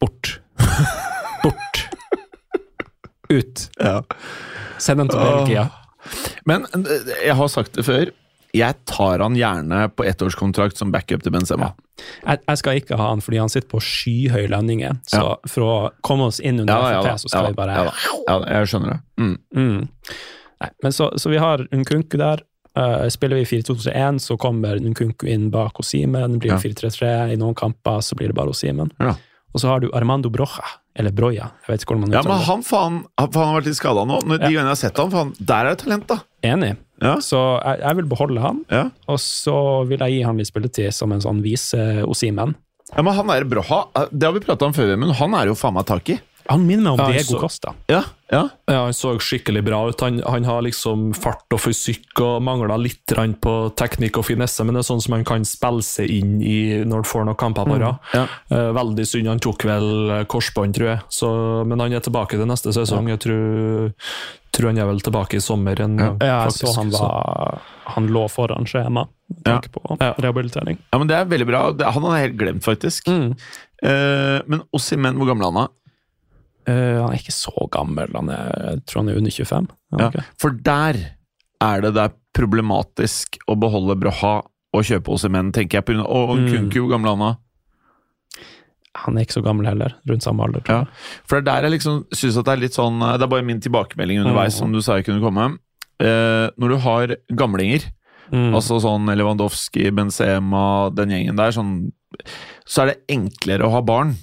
Bort. 0.00 0.40
Bort. 1.44 1.82
Ut. 3.30 3.68
Ja. 3.80 4.00
Send 4.78 5.00
den 5.02 5.08
til 5.10 5.18
Belgia. 5.18 5.68
Men 6.46 6.66
eh, 6.74 7.08
jeg 7.26 7.34
har 7.34 7.48
sagt 7.50 7.74
det 7.74 7.84
før. 7.86 8.10
Jeg 8.56 8.78
tar 8.88 9.20
han 9.24 9.36
gjerne 9.36 9.82
på 9.92 10.06
ettårskontrakt 10.08 10.78
som 10.80 10.90
backup 10.94 11.22
til 11.24 11.32
Benzema. 11.34 11.72
Jeg, 12.26 12.40
jeg 12.48 12.60
skal 12.60 12.80
ikke 12.80 12.96
ha 13.00 13.10
han 13.12 13.22
fordi 13.24 13.38
han 13.42 13.52
sitter 13.52 13.68
på 13.72 13.80
skyhøye 13.84 14.48
lønninger. 14.52 14.98
Så 15.08 15.20
Ja. 15.22 15.36
for 15.52 15.66
å 15.66 15.76
komme 16.06 16.26
oss 16.30 16.40
inn 16.40 16.60
under 16.64 16.74
ja, 16.74 16.90
FFP, 17.00 17.08
ja, 17.10 17.16
så 17.22 17.28
skal 17.32 17.46
vi 17.50 17.56
bare 17.58 17.76
ja, 17.86 18.36
Jeg 18.56 18.68
skjønner 18.72 18.94
det. 18.96 19.00
Mm. 19.20 19.36
Mm. 19.56 19.88
Nei, 20.60 20.70
men 20.82 20.92
så, 20.96 21.10
så 21.20 21.32
vi 21.32 21.40
har 21.42 21.66
Nkunku 21.72 22.16
der. 22.20 22.42
Uh, 22.76 23.06
spiller 23.08 23.38
vi 23.40 23.46
4-2-3-1, 23.48 24.18
så 24.20 24.36
kommer 24.36 24.76
Nkunku 24.80 25.24
inn 25.32 25.46
bak 25.52 25.78
Osimen. 25.80 26.38
Blir 26.38 26.52
Ja. 26.52 26.58
det 26.60 26.74
4-3-3 26.76 27.32
i 27.32 27.36
noen 27.40 27.54
kamper, 27.56 28.02
så 28.04 28.16
blir 28.18 28.28
det 28.28 28.36
bare 28.36 28.52
Osimen. 28.52 28.90
Ja. 29.00 29.14
Og 29.56 29.60
så 29.62 29.68
har 29.70 29.80
du 29.80 29.88
Armando 29.96 30.28
Broja, 30.28 30.64
eller 30.94 31.12
Broja, 31.16 31.46
jeg 31.64 31.72
vet 31.72 31.80
ikke 31.86 31.94
hvordan 31.94 32.02
man 32.04 32.10
uttaler 32.12 32.28
Ja, 32.28 32.36
men 32.36 32.44
han 32.44 32.62
faen 32.66 32.98
han, 33.16 33.30
faen 33.32 33.46
har 33.48 33.54
vært 33.62 33.68
litt 33.70 33.78
skada 33.78 34.02
nå. 34.04 34.18
De 34.26 34.34
Ja. 34.36 34.38
gangene 34.50 34.68
jeg 34.68 34.74
har 34.74 34.80
sett 34.82 34.98
ham, 35.00 35.32
der 35.40 35.64
er 35.64 35.70
det 35.72 35.78
talent, 35.86 36.06
da. 36.12 36.18
Enig. 36.44 36.76
Ja. 37.02 37.16
Så 37.20 37.40
jeg, 37.64 37.80
jeg 37.82 37.96
vil 37.96 38.06
beholde 38.08 38.40
han, 38.40 38.64
Ja. 38.72 38.84
og 39.08 39.18
så 39.20 39.86
vil 39.88 39.98
jeg 39.98 40.12
gi 40.18 40.22
han 40.24 40.36
litt 40.38 40.48
spilletid 40.48 40.94
som 40.96 41.12
en 41.12 41.20
sånn 41.20 41.42
vise 41.44 42.02
Osimen. 42.08 42.54
Ja, 42.94 43.02
men 43.02 43.14
han 43.14 43.28
er 43.30 43.44
bra. 43.44 43.62
det 44.12 44.22
har 44.24 44.32
vi 44.32 44.40
prata 44.40 44.64
om 44.66 44.72
før, 44.72 44.96
men 44.96 45.10
han 45.10 45.34
er 45.34 45.46
jo 45.50 45.54
faen 45.58 45.74
meg 45.74 45.86
tak 45.86 46.08
i. 46.14 46.20
Han 46.48 46.62
minner 46.64 46.92
meg 46.94 47.00
om 47.00 47.00
Ja, 47.00 47.06
Diego 47.18 47.34
så- 47.34 47.40
Costa. 47.42 47.72
Ja, 47.90 48.04
ja. 48.30 48.48
Ja, 48.68 48.84
Han 48.84 48.92
så 48.94 49.16
skikkelig 49.18 49.64
bra 49.66 49.88
ut. 49.88 50.00
Han, 50.00 50.20
han 50.22 50.44
har 50.44 50.62
liksom 50.62 51.12
fart 51.12 51.42
og 51.50 51.58
fysikk 51.58 52.20
og 52.22 52.40
mangler 52.40 52.78
litt 52.78 53.02
på 53.40 53.74
teknikk 53.74 54.18
og 54.18 54.24
finesse, 54.26 54.64
men 54.64 54.74
det 54.74 54.84
er 54.84 54.94
sånn 54.94 55.02
som 55.02 55.14
han 55.14 55.24
kan 55.24 55.42
spille 55.44 55.82
seg 55.82 56.08
inn 56.08 56.40
i 56.40 56.84
når 56.86 57.02
han 57.02 57.02
får 57.10 57.24
noen 57.26 57.36
kamper 57.36 57.66
på 57.66 57.80
rad. 57.80 57.98
ja. 58.14 58.28
Eh, 58.52 58.70
veldig 58.78 59.04
synd. 59.06 59.26
Han 59.26 59.40
tok 59.40 59.64
vel 59.64 60.10
eh, 60.20 60.24
korsbånd, 60.24 60.72
tror 60.78 60.86
jeg. 60.94 61.00
Så, 61.10 61.66
men 61.66 61.80
han 61.80 61.92
er 61.92 61.98
tilbake 62.00 62.38
til 62.38 62.46
neste 62.46 62.70
sesong. 62.72 63.08
Jeg 63.08 63.18
tror, 63.26 63.92
tror 64.56 64.70
han 64.72 64.78
er 64.82 64.88
vel 64.88 65.00
tilbake 65.04 65.38
i 65.38 65.42
sommer. 65.44 65.80
En, 65.84 65.96
Ja. 66.00 66.10
Ja, 66.20 66.26
jeg 66.42 66.52
faktisk. 66.52 66.66
så 66.66 66.74
han 66.80 66.90
var 66.96 67.60
Han 67.94 68.08
lå 68.08 68.24
foran 68.32 68.66
skjema 68.66 69.06
med 69.30 69.44
tanke 69.44 69.68
på 69.70 69.96
Ja. 70.00 70.12
rehabilitering. 70.18 70.78
ja, 70.92 70.98
men 70.98 71.06
det 71.08 71.16
er 71.16 71.24
veldig 71.30 71.46
bra. 71.46 71.60
Det, 71.72 71.86
han 71.86 72.02
hadde 72.02 72.16
jeg 72.18 72.28
helt 72.30 72.38
glemt, 72.40 72.62
faktisk. 72.66 73.08
Eh, 73.82 74.42
men 74.46 74.62
Ossimen, 74.74 75.16
hvor 75.20 75.26
gammel 75.30 75.46
er 75.46 75.52
han? 75.60 75.68
Eh, 76.66 77.00
han 77.02 77.12
er 77.12 77.18
ikke 77.20 77.34
så 77.36 77.68
gammel, 77.70 78.10
han 78.16 78.28
er, 78.28 78.48
jeg 78.72 78.86
tror 78.86 79.02
han 79.04 79.08
er 79.12 79.18
under 79.20 79.30
25. 79.30 79.68
Er 79.92 79.98
Ja, 80.00 80.06
okay. 80.08 80.24
for 80.40 80.50
der 80.50 80.96
er 81.62 81.80
det 81.80 81.94
det 81.94 82.02
er 82.10 82.14
problematisk 82.36 83.38
å 83.48 83.54
beholde 83.58 83.94
Broha 84.00 84.42
og 84.74 84.82
kjøpe 84.84 85.12
Ossimen, 85.14 85.52
tenker 85.52 85.78
jeg. 85.78 85.84
På, 85.86 85.92
grunn 85.94 86.04
av- 86.04 86.30
og 86.30 86.36
Mm. 86.38 86.48
Kunku, 86.52 86.80
hvor 86.82 86.90
gammel 86.90 87.06
er 87.12 87.16
han 87.16 87.18
da? 87.18 87.36
Han 89.04 89.16
er 89.18 89.24
ikke 89.26 89.36
så 89.38 89.42
gammel 89.44 89.66
heller, 89.68 89.94
rundt 90.08 90.22
samme 90.24 90.42
alder. 90.46 90.62
jeg. 90.66 90.86
For 91.28 91.40
det 91.40 91.42
er 91.44 91.60
der 91.60 91.68
jeg 91.68 91.78
liksom 91.78 92.04
synes 92.14 92.36
at 92.40 92.44
det 92.48 92.52
er 92.54 92.62
litt 92.64 92.72
sånn 92.78 92.98
Det 93.00 93.22
er 93.22 93.32
bare 93.34 93.44
min 93.44 93.60
tilbakemelding 93.60 94.20
underveis, 94.24 94.54
Mm. 94.54 94.58
som 94.58 94.72
du 94.72 94.80
sa 94.80 94.96
jeg 94.96 95.04
kunne 95.06 95.20
komme. 95.20 95.58
Eh, 96.00 96.50
når 96.58 96.68
du 96.68 96.76
har 96.78 97.16
gamlinger, 97.34 97.84
Mm. 98.32 98.54
altså 98.54 98.80
sånn 98.82 99.06
Lewandowski, 99.06 99.90
Benzema, 99.94 100.90
den 100.94 101.10
gjengen 101.10 101.36
der, 101.36 101.50
sånn, 101.52 101.92
så 102.66 102.82
er 102.82 102.86
det 102.86 103.06
enklere 103.08 103.62
å 103.62 103.70
ha 103.70 103.80
barn. 103.82 104.16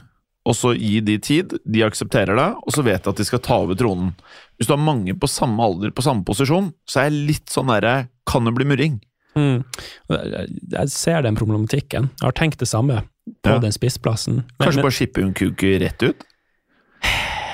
Og 0.45 0.53
så 0.55 0.73
gi 0.77 0.99
de 0.99 1.17
tid, 1.19 1.53
de 1.63 1.83
aksepterer 1.83 2.35
det, 2.35 2.49
og 2.67 2.67
så 2.75 2.83
vet 2.83 3.01
de 3.03 3.09
at 3.09 3.15
de 3.15 3.23
skal 3.23 3.39
ta 3.39 3.59
over 3.63 3.75
tronen. 3.75 4.13
Hvis 4.59 4.67
du 4.67 4.73
har 4.75 4.83
mange 4.83 5.13
på 5.17 5.29
samme 5.31 5.57
alder, 5.63 5.89
på 5.91 6.03
samme 6.03 6.25
posisjon, 6.25 6.73
så 6.85 6.99
er 6.99 7.09
jeg 7.09 7.27
litt 7.29 7.45
sånn 7.47 7.67
derre 7.67 8.09
Kan 8.27 8.43
det 8.45 8.53
bli 8.55 8.65
murring? 8.65 8.99
Mm. 9.35 9.63
Jeg 10.09 10.89
ser 10.89 11.21
den 11.23 11.35
problematikken. 11.35 12.09
Jeg 12.19 12.23
har 12.27 12.31
tenkt 12.33 12.57
det 12.59 12.67
samme 12.67 13.03
på 13.43 13.49
Ja. 13.49 13.59
den 13.59 13.71
spissplassen. 13.71 14.35
Men- 14.35 14.45
Kanskje 14.67 14.79
men- 14.79 14.83
bare 14.83 14.91
shippe 14.99 15.21
Unkuku 15.23 15.79
rett 15.79 16.03
ut? 16.03 16.23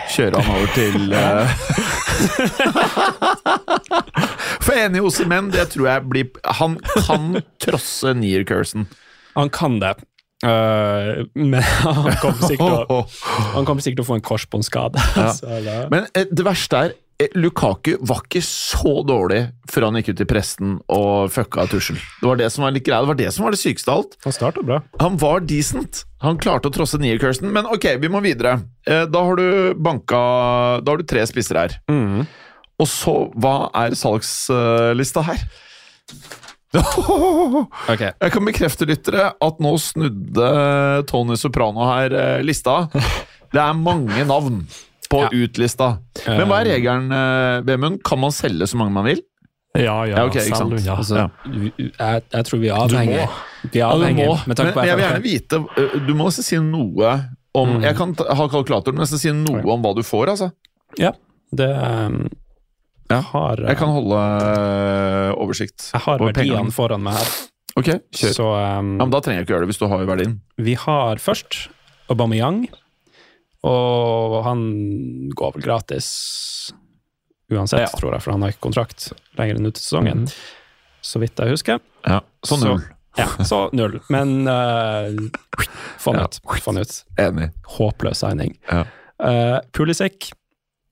Kjøre 0.10 0.42
han 0.42 0.56
over 0.56 0.68
til 0.74 1.14
uh... 1.14 1.50
For 4.66 4.74
enig 4.76 5.02
menn, 5.30 5.52
det 5.54 5.68
tror 5.74 5.86
jeg 5.88 6.04
blir 6.10 6.26
Han 6.60 6.78
kan 7.06 7.42
trosse 7.62 8.14
near 8.18 8.44
cursen 8.50 8.88
Han 9.38 9.50
kan 9.54 9.80
det, 9.80 9.88
Uh, 10.40 11.26
men 11.36 11.60
han 11.60 12.16
kommer 12.22 12.48
sikkert 12.48 12.88
til 12.88 12.96
å, 12.96 13.02
sikkert 13.84 14.00
til 14.00 14.06
å 14.06 14.08
få 14.08 14.16
en 14.16 14.24
korsbåndskade. 14.24 14.96
Ja. 15.20 15.34
Men 15.92 16.06
eh, 16.16 16.30
det 16.32 16.46
verste 16.48 16.80
er 16.80 16.94
Lukaku 17.36 17.98
var 18.08 18.22
ikke 18.24 18.40
så 18.46 19.02
dårlig 19.04 19.42
før 19.68 19.90
han 19.90 19.98
gikk 20.00 20.14
ut 20.14 20.22
i 20.24 20.28
presten 20.30 20.78
og 20.88 21.28
fucka 21.36 21.66
tussel. 21.68 21.98
Det 22.22 22.30
var 22.30 22.40
det 22.40 22.48
som 22.54 22.64
var 22.64 22.72
litt 22.72 22.86
greia. 22.88 23.02
Det 23.04 23.10
var 23.12 23.18
det 23.20 23.32
som 23.36 23.44
var 23.44 23.52
det 23.56 23.60
sykeste 23.60 23.92
av 23.92 23.98
alt. 24.06 24.16
han 24.24 24.36
starta 24.38 24.64
bra. 24.64 24.78
Han 25.04 25.18
var 25.20 25.44
decent. 25.44 26.06
Han 26.24 26.40
klarte 26.40 26.72
å 26.72 26.76
trosse 26.76 27.00
Near 27.00 27.20
Kirsten 27.20 27.52
Men 27.56 27.68
ok, 27.68 27.90
vi 28.00 28.08
må 28.12 28.22
videre. 28.24 28.62
Eh, 28.88 29.04
Da 29.12 29.22
har 29.24 29.36
du 29.40 29.74
banka 29.76 30.20
Da 30.84 30.92
har 30.92 30.98
du 31.00 31.04
tre 31.08 31.26
spisser 31.28 31.60
her. 31.60 31.76
Og 32.80 32.88
så, 32.88 33.18
hva 33.36 33.68
er 33.76 33.96
salgslista 34.00 35.26
her? 35.28 35.44
Ok. 37.90 38.04
Jeg 38.04 38.32
kan 38.32 38.46
bekrefte, 38.46 38.86
lyttere, 38.86 39.32
at 39.42 39.60
nå 39.64 39.72
snudde 39.82 40.50
Tony 41.10 41.36
Soprano 41.40 41.88
her 41.90 42.14
eh, 42.14 42.44
lista. 42.46 42.84
Det 43.54 43.58
er 43.60 43.74
mange 43.74 44.24
navn 44.30 44.60
på 45.10 45.24
Ja. 45.24 45.30
utlista. 45.34 46.00
Men 46.28 46.48
hva 46.48 46.60
er 46.62 46.70
regelen, 46.76 47.12
eh, 47.12 47.62
Vemund? 47.66 48.04
Kan 48.04 48.20
man 48.20 48.32
selge 48.32 48.68
så 48.70 48.78
mange 48.78 48.92
man 48.94 49.06
vil? 49.06 49.22
Ja, 49.78 50.04
ja, 50.06 50.16
Ja, 50.18 50.26
okay, 50.26 50.42
unna. 50.50 50.96
Altså, 50.98 51.16
Ja. 51.16 51.28
jeg, 51.78 52.24
jeg 52.34 52.46
tror 52.46 52.60
vi 52.60 52.68
er 52.70 52.76
avhengig. 52.76 53.30
Vi 53.72 53.80
er 53.80 53.86
Ja, 53.86 53.92
du 53.94 54.00
må. 54.00 54.38
men, 54.48 54.56
Men 54.58 54.86
jeg 54.88 54.96
vil 54.98 55.06
gjerne 55.06 55.22
vite 55.24 55.56
eh, 55.78 56.00
Du 56.08 56.14
må 56.16 56.26
også 56.30 56.44
si 56.44 56.58
noe 56.58 57.12
om 57.56 57.70
Mm. 57.78 57.82
Jeg 57.84 57.96
kan 57.98 58.14
ta- 58.16 58.34
ha 58.36 58.48
kalkulatoren, 58.48 58.94
men 58.96 59.06
jeg 59.06 59.08
skal 59.08 59.20
si 59.20 59.32
noe 59.32 59.64
om 59.66 59.82
hva 59.82 59.96
du 59.96 60.02
får, 60.04 60.28
altså. 60.30 60.52
Ja, 60.98 61.12
det 61.54 61.70
um, 61.70 62.30
Jeg 63.10 63.24
har, 63.24 63.56
Jeg 63.58 63.78
kan 63.78 63.88
holde 63.88 64.20
eh, 64.20 65.34
oversikt. 65.36 65.92
jeg 65.94 66.02
har 66.02 66.20
over 66.20 66.32
pengene. 66.34 66.56
verdiene 66.58 66.72
foran 66.72 67.02
meg 67.02 67.14
her. 67.18 67.28
Ok, 67.78 67.86
kjør. 68.14 68.34
Så 68.36 68.46
um, 68.80 68.98
Ja, 69.00 69.06
men 69.06 69.10
da 69.10 69.20
trenger 69.22 69.40
jeg 69.40 69.48
ikke 69.48 69.54
gjøre 69.56 69.66
det 69.66 69.70
hvis 69.70 69.80
du 69.80 69.88
har 69.88 70.06
verdien. 70.06 70.40
vi 70.58 70.74
har 70.76 71.16
først 71.18 71.70
Aubameyang, 72.10 72.68
og 73.64 74.44
han 74.46 74.62
går 75.36 75.54
vel 75.58 75.64
gratis 75.66 76.72
uansett, 77.52 77.80
Ja. 77.82 77.88
tror 77.98 78.14
jeg, 78.14 78.22
for 78.22 78.32
han 78.32 78.42
har 78.46 78.52
ikke 78.54 78.68
kontrakt 78.70 79.12
lenger 79.38 79.56
enn 79.58 79.66
ut 79.68 79.78
i 79.78 79.82
sesongen. 79.82 80.26
Mhm. 80.28 80.34
Så 81.02 81.20
vidt 81.20 81.36
jeg 81.40 81.50
husker. 81.56 81.80
Ja, 82.06 82.22
så 82.46 82.58
Så- 82.60 82.80
Ja, 83.18 83.26
så 83.44 83.70
null. 83.74 84.00
Men 84.10 84.48
uh, 84.48 85.10
han 86.06 86.16
Ja. 86.16 86.24
ut. 86.26 86.40
Han 86.66 86.78
ut. 86.78 87.04
Enig. 87.18 87.52
Håpløs 87.68 88.22
signing. 88.22 88.58
Ja. 88.72 88.86
Uh, 89.20 89.60
Pulisic 89.74 90.32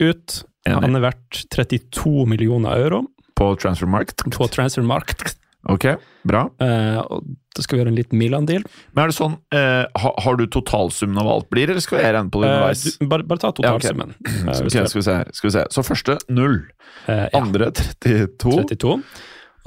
ut. 0.01 0.43
Enig. 0.65 0.81
Han 0.81 0.95
er 0.95 0.99
verdt 1.11 1.45
32 1.49 2.25
millioner 2.27 2.75
euro 2.75 3.05
På 3.35 3.55
transfermarkt. 3.55 4.25
på 4.33 4.47
transfermarkt. 4.49 5.35
Ok, 5.67 5.85
bra. 6.27 6.45
Eh, 6.63 6.97
og 7.01 7.25
da 7.55 7.63
skal 7.63 7.75
vi 7.75 7.81
gjøre 7.81 7.91
en 7.91 7.97
liten 7.97 8.19
Milan-deal. 8.19 8.63
Men 8.95 9.03
er 9.03 9.11
det 9.11 9.17
sånn, 9.17 9.33
eh, 9.55 9.83
ha, 9.99 10.11
har 10.23 10.37
du 10.39 10.45
totalsummen 10.51 11.19
av 11.19 11.29
alt 11.31 11.49
blir, 11.51 11.71
eller 11.73 11.83
skal 11.83 11.99
jeg 11.99 12.13
regne 12.15 12.31
på 12.31 12.43
det 12.43 12.51
Uh, 12.51 12.53
underveis? 12.55 12.83
du, 12.85 13.07
bare, 13.11 13.25
bare 13.27 13.43
ta 13.43 13.51
totalsummen. 13.57 14.13
Ja, 14.21 14.35
okay. 14.53 14.61
okay, 14.67 14.85
skal, 14.87 14.99
vi 15.01 15.05
se, 15.07 15.15
her, 15.19 15.31
skal 15.35 15.49
vi 15.49 15.53
se. 15.57 15.63
Så 15.75 15.83
første 15.87 16.17
null. 16.31 16.61
uh, 17.09 17.25
ja, 17.25 17.41
Andre 17.41 17.71
32. 17.75 18.53
32. 18.71 18.93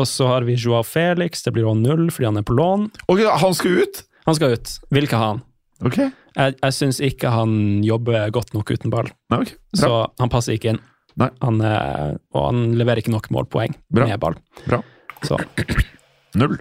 Og 0.01 0.09
så 0.09 0.31
har 0.31 0.47
vi 0.49 0.55
Joao 0.57 0.85
Felix, 0.87 1.43
det 1.45 1.53
blir 1.53 1.69
også 1.69 1.83
null 1.83 2.07
fordi 2.09 2.31
han 2.31 2.41
er 2.41 2.47
på 2.49 2.57
lån. 2.57 2.87
Ok, 3.13 3.21
han 3.43 3.57
skal 3.59 3.83
ut? 3.83 4.01
Han 4.29 4.39
skal 4.39 4.55
ut. 4.57 4.73
Vil 4.95 5.09
ikke 5.09 5.21
ha 5.21 5.35
han. 5.35 5.43
Okay. 5.85 6.09
Jeg, 6.37 6.57
jeg 6.61 6.77
syns 6.77 7.01
ikke 7.05 7.33
han 7.35 7.83
jobber 7.85 8.31
godt 8.33 8.55
nok 8.57 8.71
uten 8.71 8.93
ball, 8.93 9.09
Nei, 9.33 9.43
okay. 9.43 9.57
Så 9.77 9.91
han 10.21 10.33
passer 10.33 10.57
ikke 10.57 10.75
inn. 10.75 10.81
Han, 11.21 11.59
og 11.61 12.41
han 12.47 12.61
leverer 12.79 13.03
ikke 13.03 13.13
nok 13.13 13.27
målpoeng 13.35 13.75
Bra. 13.93 14.07
med 14.09 14.21
ball. 14.23 14.39
Bra. 14.65 14.79
Så, 15.27 15.35
Null. 16.39 16.55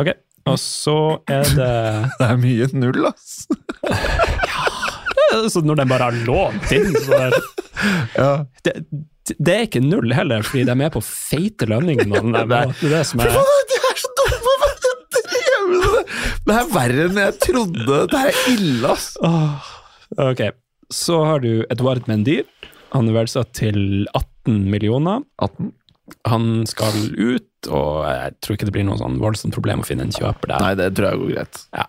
ok. 0.00 0.08
Og 0.50 0.58
så 0.60 0.96
er 1.32 1.44
det 1.56 1.70
Det 2.20 2.26
er 2.28 2.36
mye 2.42 2.66
null, 2.76 3.00
ass. 3.08 3.46
Så 5.50 5.58
når 5.64 5.74
den 5.80 5.88
bare 5.90 6.04
har 6.10 6.16
lånt 6.28 6.68
inn, 6.76 6.92
så 7.06 7.12
er 7.26 7.30
Ja. 8.14 8.28
det, 8.64 8.72
det 9.40 9.54
er 9.54 9.62
ikke 9.66 9.80
null 9.82 10.12
heller, 10.14 10.42
fordi 10.46 10.62
de 10.68 10.74
er 10.86 10.90
på 10.94 11.00
feite 11.04 11.66
lønninger. 11.68 12.04
Det 12.06 12.12
det, 12.50 12.60
det 12.92 13.00
som 13.08 13.20
er 13.24 13.28
det 13.32 13.34
de 13.34 13.38
med 13.40 13.46
det? 15.88 16.02
Det 16.44 16.54
er 16.58 16.66
verre 16.74 17.00
enn 17.08 17.18
jeg 17.22 17.32
trodde. 17.42 17.96
Det 18.12 18.20
er 18.20 18.32
ille, 18.52 18.86
ass. 18.92 19.06
Ok, 20.20 20.40
så 20.92 21.14
har 21.24 21.38
du 21.44 21.52
Edouard 21.72 22.04
Mendy. 22.10 22.36
Han 22.94 23.08
er 23.10 23.14
verdsatt 23.16 23.50
til 23.56 23.78
18 24.14 24.68
millioner. 24.70 25.18
18? 25.42 25.72
Han 26.28 26.66
skal 26.68 26.92
ut, 27.16 27.48
og 27.70 28.04
jeg 28.08 28.36
tror 28.44 28.56
ikke 28.56 28.68
det 28.68 28.74
blir 28.76 28.86
noe 28.88 29.00
sånn 29.00 29.20
voldsomt 29.22 29.54
problem 29.56 29.82
å 29.84 29.88
finne 29.88 30.06
en 30.06 30.14
kjøper 30.14 30.54
der. 30.54 30.64
Nei, 30.64 30.72
det 30.80 30.90
tror 30.96 31.10
jeg 31.10 31.22
går 31.22 31.34
greit. 31.36 31.62
Ja. 31.76 31.86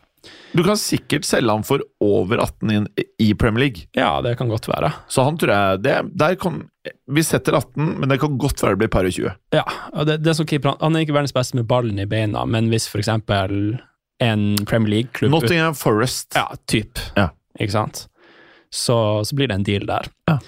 Du 0.56 0.64
kan 0.64 0.78
sikkert 0.80 1.26
selge 1.28 1.52
han 1.52 1.66
for 1.68 1.84
over 2.04 2.40
18 2.42 2.72
inn, 2.72 2.86
i 3.22 3.28
Premier 3.38 3.66
League. 3.66 3.88
Ja, 3.98 4.22
det 4.26 4.38
kan 4.40 4.50
godt 4.50 4.70
være. 4.72 4.92
Så 5.12 5.26
han 5.28 5.38
tror 5.38 5.52
jeg 5.52 5.84
det, 5.84 6.30
kan, 6.42 6.62
Vi 7.12 7.24
setter 7.28 7.58
18, 7.60 8.00
men 8.00 8.10
det 8.10 8.20
kan 8.24 8.38
godt 8.42 8.64
være 8.64 8.78
det 8.78 8.86
blir 8.86 8.94
par 8.94 9.08
og 9.08 9.18
20. 9.18 9.36
Ja, 9.56 9.66
og 9.94 10.08
det, 10.10 10.22
det 10.24 10.38
som 10.40 10.48
keeper, 10.48 10.78
han, 10.80 10.96
er 10.96 11.06
ikke 11.06 11.18
verdens 11.18 11.36
beste 11.36 11.60
med 11.60 11.68
ballen 11.70 12.00
i 12.02 12.08
beina, 12.10 12.46
men 12.48 12.72
hvis 12.74 12.88
eksempel 12.96 13.78
en 14.24 14.44
Premier 14.64 14.94
League-klubb 14.94 15.34
Nottingham 15.34 15.76
Forest. 15.76 16.32
Ja, 16.38 16.48
typ. 16.72 17.02
Ja. 17.20 17.30
Ikke 17.60 17.76
sant? 17.76 18.06
Så, 18.72 18.98
så 19.28 19.36
blir 19.36 19.52
det 19.52 19.60
en 19.60 19.68
deal 19.68 19.88
der. 19.88 20.08
Ja. 20.30 20.40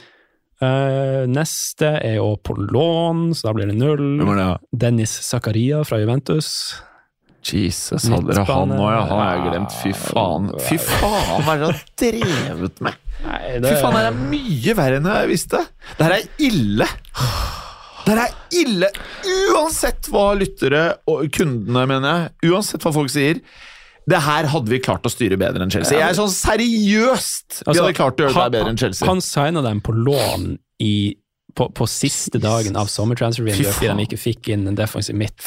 Eh, 0.58 1.24
neste 1.30 1.90
er 2.02 2.16
jo 2.18 2.32
på 2.42 2.56
lån, 2.58 3.30
så 3.38 3.50
da 3.50 3.54
blir 3.58 3.70
det 3.70 3.78
null. 3.78 4.22
Er 4.26 4.40
det? 4.40 4.48
Dennis 4.86 5.14
Zakaria 5.28 5.84
fra 5.86 6.00
Juventus. 6.02 6.50
Jesus, 7.48 8.08
hadde 8.12 8.34
dere 8.34 8.44
han 8.50 8.74
nå, 8.74 8.88
ja? 8.92 9.04
Han 9.08 9.22
har 9.22 9.30
jeg 9.36 9.44
glemt. 9.46 9.76
Fy 9.84 9.92
faen. 9.96 10.50
Fy 10.66 10.80
faen, 10.82 11.46
hva 11.46 11.54
er 11.54 11.62
det 11.62 11.70
har 11.70 11.84
drevet 12.02 12.82
med? 12.84 12.98
Nei, 13.24 13.40
Fy 13.64 13.76
faen, 13.80 13.96
det 13.96 14.10
er 14.10 14.18
mye 14.34 14.76
verre 14.82 15.00
enn 15.00 15.08
jeg 15.14 15.30
visste. 15.32 15.62
Det 15.96 16.08
her 16.10 16.18
er 16.18 16.28
ille. 16.50 16.90
Det 18.04 18.12
her 18.16 18.24
er 18.26 18.36
ille. 18.64 18.90
Uansett 19.54 20.10
hva 20.12 20.26
lyttere 20.40 20.84
og 21.12 21.30
kundene 21.38 21.86
mener, 21.94 22.30
uansett 22.50 22.84
hva 22.84 22.94
folk 22.98 23.14
sier. 23.14 23.40
Det 24.08 24.22
her 24.24 24.48
hadde 24.48 24.72
vi 24.72 24.80
klart 24.80 25.04
å 25.04 25.12
styre 25.12 25.36
bedre 25.40 25.66
enn 25.66 25.72
Chelsea. 25.74 25.98
Jeg 26.00 26.10
er 26.14 26.16
sånn 26.16 26.32
seriøst! 26.32 27.58
Vi 27.60 27.66
Altså, 27.68 27.84
hadde 27.84 27.96
klart 27.98 28.20
å 28.22 28.24
gjøre 28.24 28.34
det 28.34 28.42
han- 28.42 28.52
bedre 28.56 28.70
enn 28.72 28.78
Chelsea. 28.80 29.08
Han 29.08 29.22
signa 29.22 29.62
dem 29.66 29.82
på 29.84 29.92
lån 29.94 30.58
i, 30.80 31.16
på, 31.56 31.68
på 31.76 31.88
siste 31.92 32.40
dagen 32.40 32.78
av 32.80 32.88
sommertransfervinduet 32.88 33.74
fordi 33.76 33.92
de 33.92 34.06
ikke 34.08 34.22
fikk 34.22 34.48
inn 34.56 34.68
en 34.72 34.76
defensiv 34.80 35.16
midt. 35.20 35.42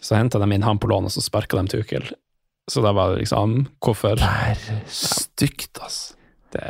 Så 0.00 0.16
henta 0.18 0.40
de 0.42 0.48
inn 0.56 0.62
han 0.66 0.78
på 0.82 0.88
lån, 0.90 1.06
og 1.06 1.12
så 1.14 1.22
sparka 1.22 1.60
de 1.60 1.68
Tukel. 1.70 2.08
Så 2.70 2.82
da 2.82 2.90
var 2.96 3.12
det 3.14 3.22
liksom 3.24 3.66
Hvorfor? 3.82 4.16
Det 4.18 4.26
er 4.26 4.80
stygt, 4.90 5.78
ass. 5.84 6.14
Det 6.50 6.62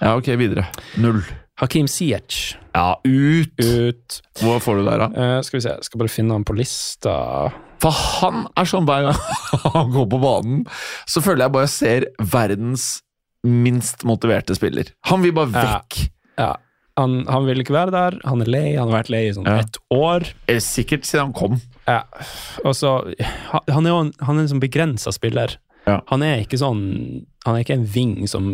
Ja, 0.00 0.14
ok, 0.16 0.30
videre. 0.40 0.64
Null. 0.96 1.20
Hakim 1.60 1.86
Ziyech 1.86 2.56
Ja, 2.74 2.96
ut! 3.04 3.52
ut. 3.60 4.20
Hva 4.40 4.56
får 4.64 4.80
du 4.80 4.84
der, 4.88 4.98
da? 5.04 5.08
Uh, 5.12 5.42
skal 5.44 5.58
vi 5.60 5.62
se, 5.66 5.74
jeg 5.76 5.84
skal 5.86 5.98
bare 6.00 6.08
finne 6.10 6.32
han 6.34 6.44
på 6.48 6.56
lista. 6.56 7.52
For 7.84 7.92
han 7.92 8.46
er 8.56 8.68
sånn 8.70 8.86
hver 8.88 9.10
gang 9.10 9.18
han 9.76 9.90
går 9.92 10.06
på 10.14 10.20
banen, 10.22 10.62
så 11.10 11.20
føler 11.24 11.44
jeg 11.46 11.54
bare 11.56 11.66
jeg 11.68 11.74
ser 11.76 12.06
verdens 12.32 12.86
minst 13.44 14.06
motiverte 14.08 14.56
spiller. 14.56 14.88
Han 15.10 15.20
vil 15.20 15.34
bare 15.36 15.52
vekk. 15.52 15.98
Ja, 16.40 16.54
han, 16.96 17.18
han 17.28 17.44
vil 17.44 17.60
ikke 17.60 17.74
være 17.74 17.92
der, 17.92 18.16
han 18.24 18.40
er 18.40 18.48
lei, 18.48 18.64
han 18.78 18.88
har 18.88 19.02
vært 19.02 19.10
lei 19.12 19.24
i 19.28 19.34
sånn 19.36 19.48
Ja. 19.50 19.58
ett 19.60 19.76
år. 19.92 20.24
Eh, 20.48 20.60
Sikkert 20.64 21.04
siden 21.04 21.26
han 21.28 21.34
kom. 21.36 21.58
Ja. 21.84 22.00
Og 22.64 22.72
så, 22.78 22.94
han 23.68 23.84
er 23.84 23.90
jo 23.92 24.00
en, 24.06 24.12
han 24.24 24.38
er 24.38 24.46
en 24.46 24.50
sånn 24.54 24.62
begrensa 24.64 25.12
spiller. 25.12 25.58
Ja. 25.84 25.98
Han 26.08 26.22
er 26.24 26.38
ikke 26.40 26.56
sånn 26.56 26.78
Han 27.44 27.58
er 27.58 27.60
ikke 27.60 27.74
en 27.76 27.84
ving 27.92 28.14
som 28.30 28.46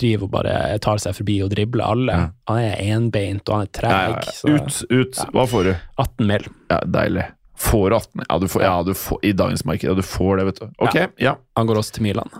driver 0.00 0.24
og 0.24 0.30
bare 0.32 0.54
tar 0.80 0.96
seg 1.02 1.12
forbi 1.18 1.34
og 1.44 1.50
dribler 1.52 1.84
alle. 1.92 2.14
Ja. 2.16 2.30
Han 2.48 2.62
er 2.62 2.78
enbeint, 2.94 3.44
og 3.50 3.58
han 3.58 3.66
er 3.66 3.72
treg. 3.76 3.92
ja, 3.92 4.54
ja. 4.54 4.62
Ut, 4.62 4.78
ut. 4.88 5.20
Hva 5.34 5.44
får 5.50 5.68
du? 5.68 5.72
18 6.00 6.30
mil. 6.30 6.46
Ja, 6.72 6.78
Deilig. 6.96 7.26
Får 7.62 7.90
du 7.90 7.96
18? 7.96 8.24
Ja, 8.28 8.38
du 8.38 8.48
får, 8.48 8.62
ja 8.62 8.82
du 8.82 8.94
får, 8.94 9.18
i 9.22 9.32
dagens 9.32 9.64
marked. 9.64 9.88
Ja, 9.90 9.94
du 9.94 10.02
får 10.02 10.36
det, 10.36 10.44
vet 10.48 10.60
du. 10.60 10.70
Ok, 10.82 10.96
ja. 11.22 11.36
Han 11.58 11.68
går 11.68 11.78
også 11.82 11.98
til 11.98 12.08
Milan. 12.08 12.30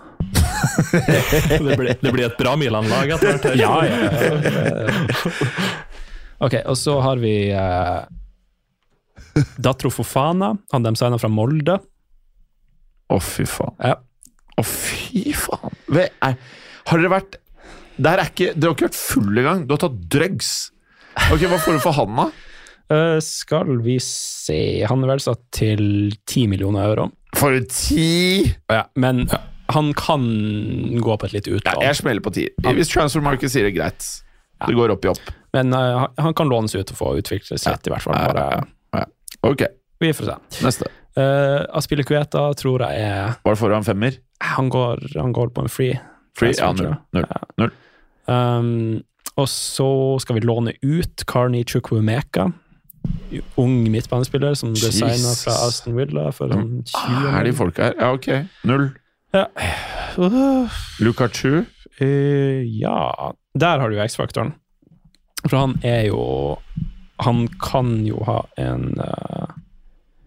Det 1.53 1.59
blir, 1.77 1.95
det 2.01 2.11
blir 2.13 2.25
et 2.25 2.37
bra 2.39 2.53
Milan-lag 2.57 3.11
etter 3.13 3.35
hvert. 3.35 3.57
Ja, 3.59 3.83
ja. 3.85 3.95
ok, 6.45 6.55
og 6.71 6.77
så 6.79 6.95
har 7.03 7.19
vi 7.21 7.33
eh, 7.51 9.43
Datro 9.61 9.91
Fofana, 9.93 10.53
han 10.71 10.87
dem 10.87 10.97
signa 10.97 11.19
fra 11.21 11.29
Molde. 11.31 11.77
Å, 13.11 13.19
fy 13.21 13.45
faen. 13.49 13.75
Ja. 13.83 13.99
Å, 14.57 14.65
fy 14.65 15.25
faen. 15.37 15.75
Er, 15.99 16.37
har 16.89 17.03
dere 17.03 17.13
vært 17.13 17.39
er 17.93 17.99
Dere 17.99 18.23
har 18.25 18.31
ikke 18.33 18.87
vært 18.87 18.97
fulle 18.97 19.43
engang. 19.43 19.67
Du 19.67 19.75
har 19.75 19.83
tatt 19.83 19.99
drugs. 20.09 20.53
Ok, 21.29 21.43
Hva 21.45 21.59
får 21.61 21.77
du 21.77 21.83
for 21.83 21.93
han, 21.99 22.15
da? 22.17 22.31
Eh, 22.91 23.19
skal 23.23 23.77
vi 23.83 23.95
se 24.03 24.83
Han 24.89 25.05
er 25.05 25.13
vel 25.13 25.21
satt 25.23 25.39
til 25.55 26.11
10 26.27 26.47
millioner 26.51 26.89
euro. 26.89 27.09
For 27.37 27.55
ti! 27.71 28.43
Ja, 28.69 28.83
men 28.99 29.25
han 29.73 29.93
kan 29.97 30.25
gå 31.01 31.15
på 31.17 31.29
et 31.29 31.33
litt 31.33 31.47
Ja, 31.47 31.77
jeg 31.81 31.97
smeller 31.97 32.21
på 32.21 32.33
ti. 32.35 32.49
Hvis 32.61 32.91
Transfer 32.91 33.23
Market 33.25 33.53
sier 33.53 33.65
det, 33.65 33.73
greit. 33.77 34.09
Det 34.63 34.75
går 34.77 34.93
opp 34.93 35.05
i 35.07 35.11
opp. 35.11 35.31
Men 35.53 35.73
uh, 35.73 36.07
han- 36.17 36.35
kan 36.37 36.49
lånes 36.49 36.75
ut 36.75 36.91
og 36.91 36.97
få 36.97 37.13
utvikle 37.19 37.57
sitt, 37.57 37.67
ja. 37.67 37.77
i 37.85 37.93
hvert 37.93 38.05
fall. 38.05 38.15
Bare, 38.15 38.45
ja, 38.93 38.99
ja. 38.99 39.05
Ok, 39.43 39.65
vi 39.99 40.11
får 40.15 40.29
se. 40.29 40.65
neste. 40.65 40.91
Uh, 41.17 41.61
Aspille 41.77 42.05
Kueta 42.07 42.47
tror 42.57 42.81
jeg 42.81 43.03
er 43.05 43.35
Var 43.43 43.53
det 43.53 43.59
foran 43.59 43.85
femmer? 43.85 44.15
Han 44.41 44.69
går, 44.73 45.03
han 45.19 45.33
går 45.35 45.51
på 45.53 45.65
en 45.65 45.69
free. 45.69 45.99
Free? 46.37 46.55
Ja, 46.57 46.71
null. 46.73 46.95
null. 47.13 47.27
null. 47.61 47.73
Um, 48.25 49.03
og 49.37 49.49
så 49.49 49.89
skal 50.21 50.37
vi 50.37 50.45
låne 50.45 50.73
ut 50.81 51.25
Karni 51.29 51.63
Chukwumeka. 51.65 52.47
Ung 53.57 53.79
midtbanespiller 53.89 54.53
som 54.57 54.73
ble 54.75 54.91
signa 54.93 55.31
fra 55.39 55.55
Aston 55.67 55.95
Villa 55.97 56.27
for 56.35 56.51
sånn 56.53 56.83
20 56.85 56.93
Ah, 56.99 57.39
Er 57.39 57.47
de 57.47 57.53
folka 57.57 57.87
her? 57.89 57.95
Ja, 57.97 58.11
ok. 58.13 58.27
Null. 58.69 58.91
Ja. 59.33 59.47
Uh, 60.17 60.69
Lukachu? 61.01 61.63
Uh, 62.01 62.61
ja 62.77 63.33
Der 63.57 63.79
har 63.81 63.89
du 63.89 63.97
jo 63.97 64.03
X-faktoren. 64.05 64.53
For 65.47 65.57
han 65.57 65.73
er 65.83 66.05
jo 66.11 66.21
Han 67.25 67.47
kan 67.61 68.05
jo 68.05 68.21
ha 68.27 68.39
en 68.61 68.93
uh, 69.01 69.49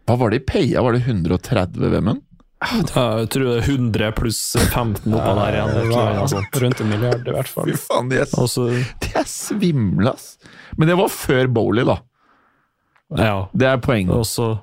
Hva 0.07 0.17
var 0.19 0.35
det 0.35 0.43
i 0.43 0.47
Peia? 0.51 0.83
Var 0.83 0.99
det 0.99 1.05
130 1.07 1.87
VM-en? 1.95 2.21
Jeg 2.67 2.87
tror 3.31 3.43
det 3.47 3.55
er 3.61 3.67
100 3.69 4.11
pluss 4.17 4.41
15 4.73 5.13
oppå 5.13 5.33
der 5.39 5.59
igjen. 5.59 5.73
det 5.77 5.89
var 5.93 6.15
noe 6.17 6.45
rundt 6.63 6.81
en 6.81 6.89
milliard, 6.89 7.27
i 7.29 7.35
hvert 7.37 7.51
fall. 7.53 7.69
Fy 7.69 7.77
faen, 7.85 8.09
de 8.11 8.23
er, 8.23 8.31
de 9.05 9.11
er 9.21 9.27
svimle, 9.29 10.15
ass. 10.15 10.39
Men 10.81 10.89
det 10.89 10.97
var 10.99 11.13
før 11.13 11.51
Bowley, 11.53 11.85
da. 11.87 11.99
Ja, 13.15 13.49
Det 13.55 13.67
er 13.67 13.77
poenget. 13.79 14.15
og 14.17 14.25
så 14.27 14.61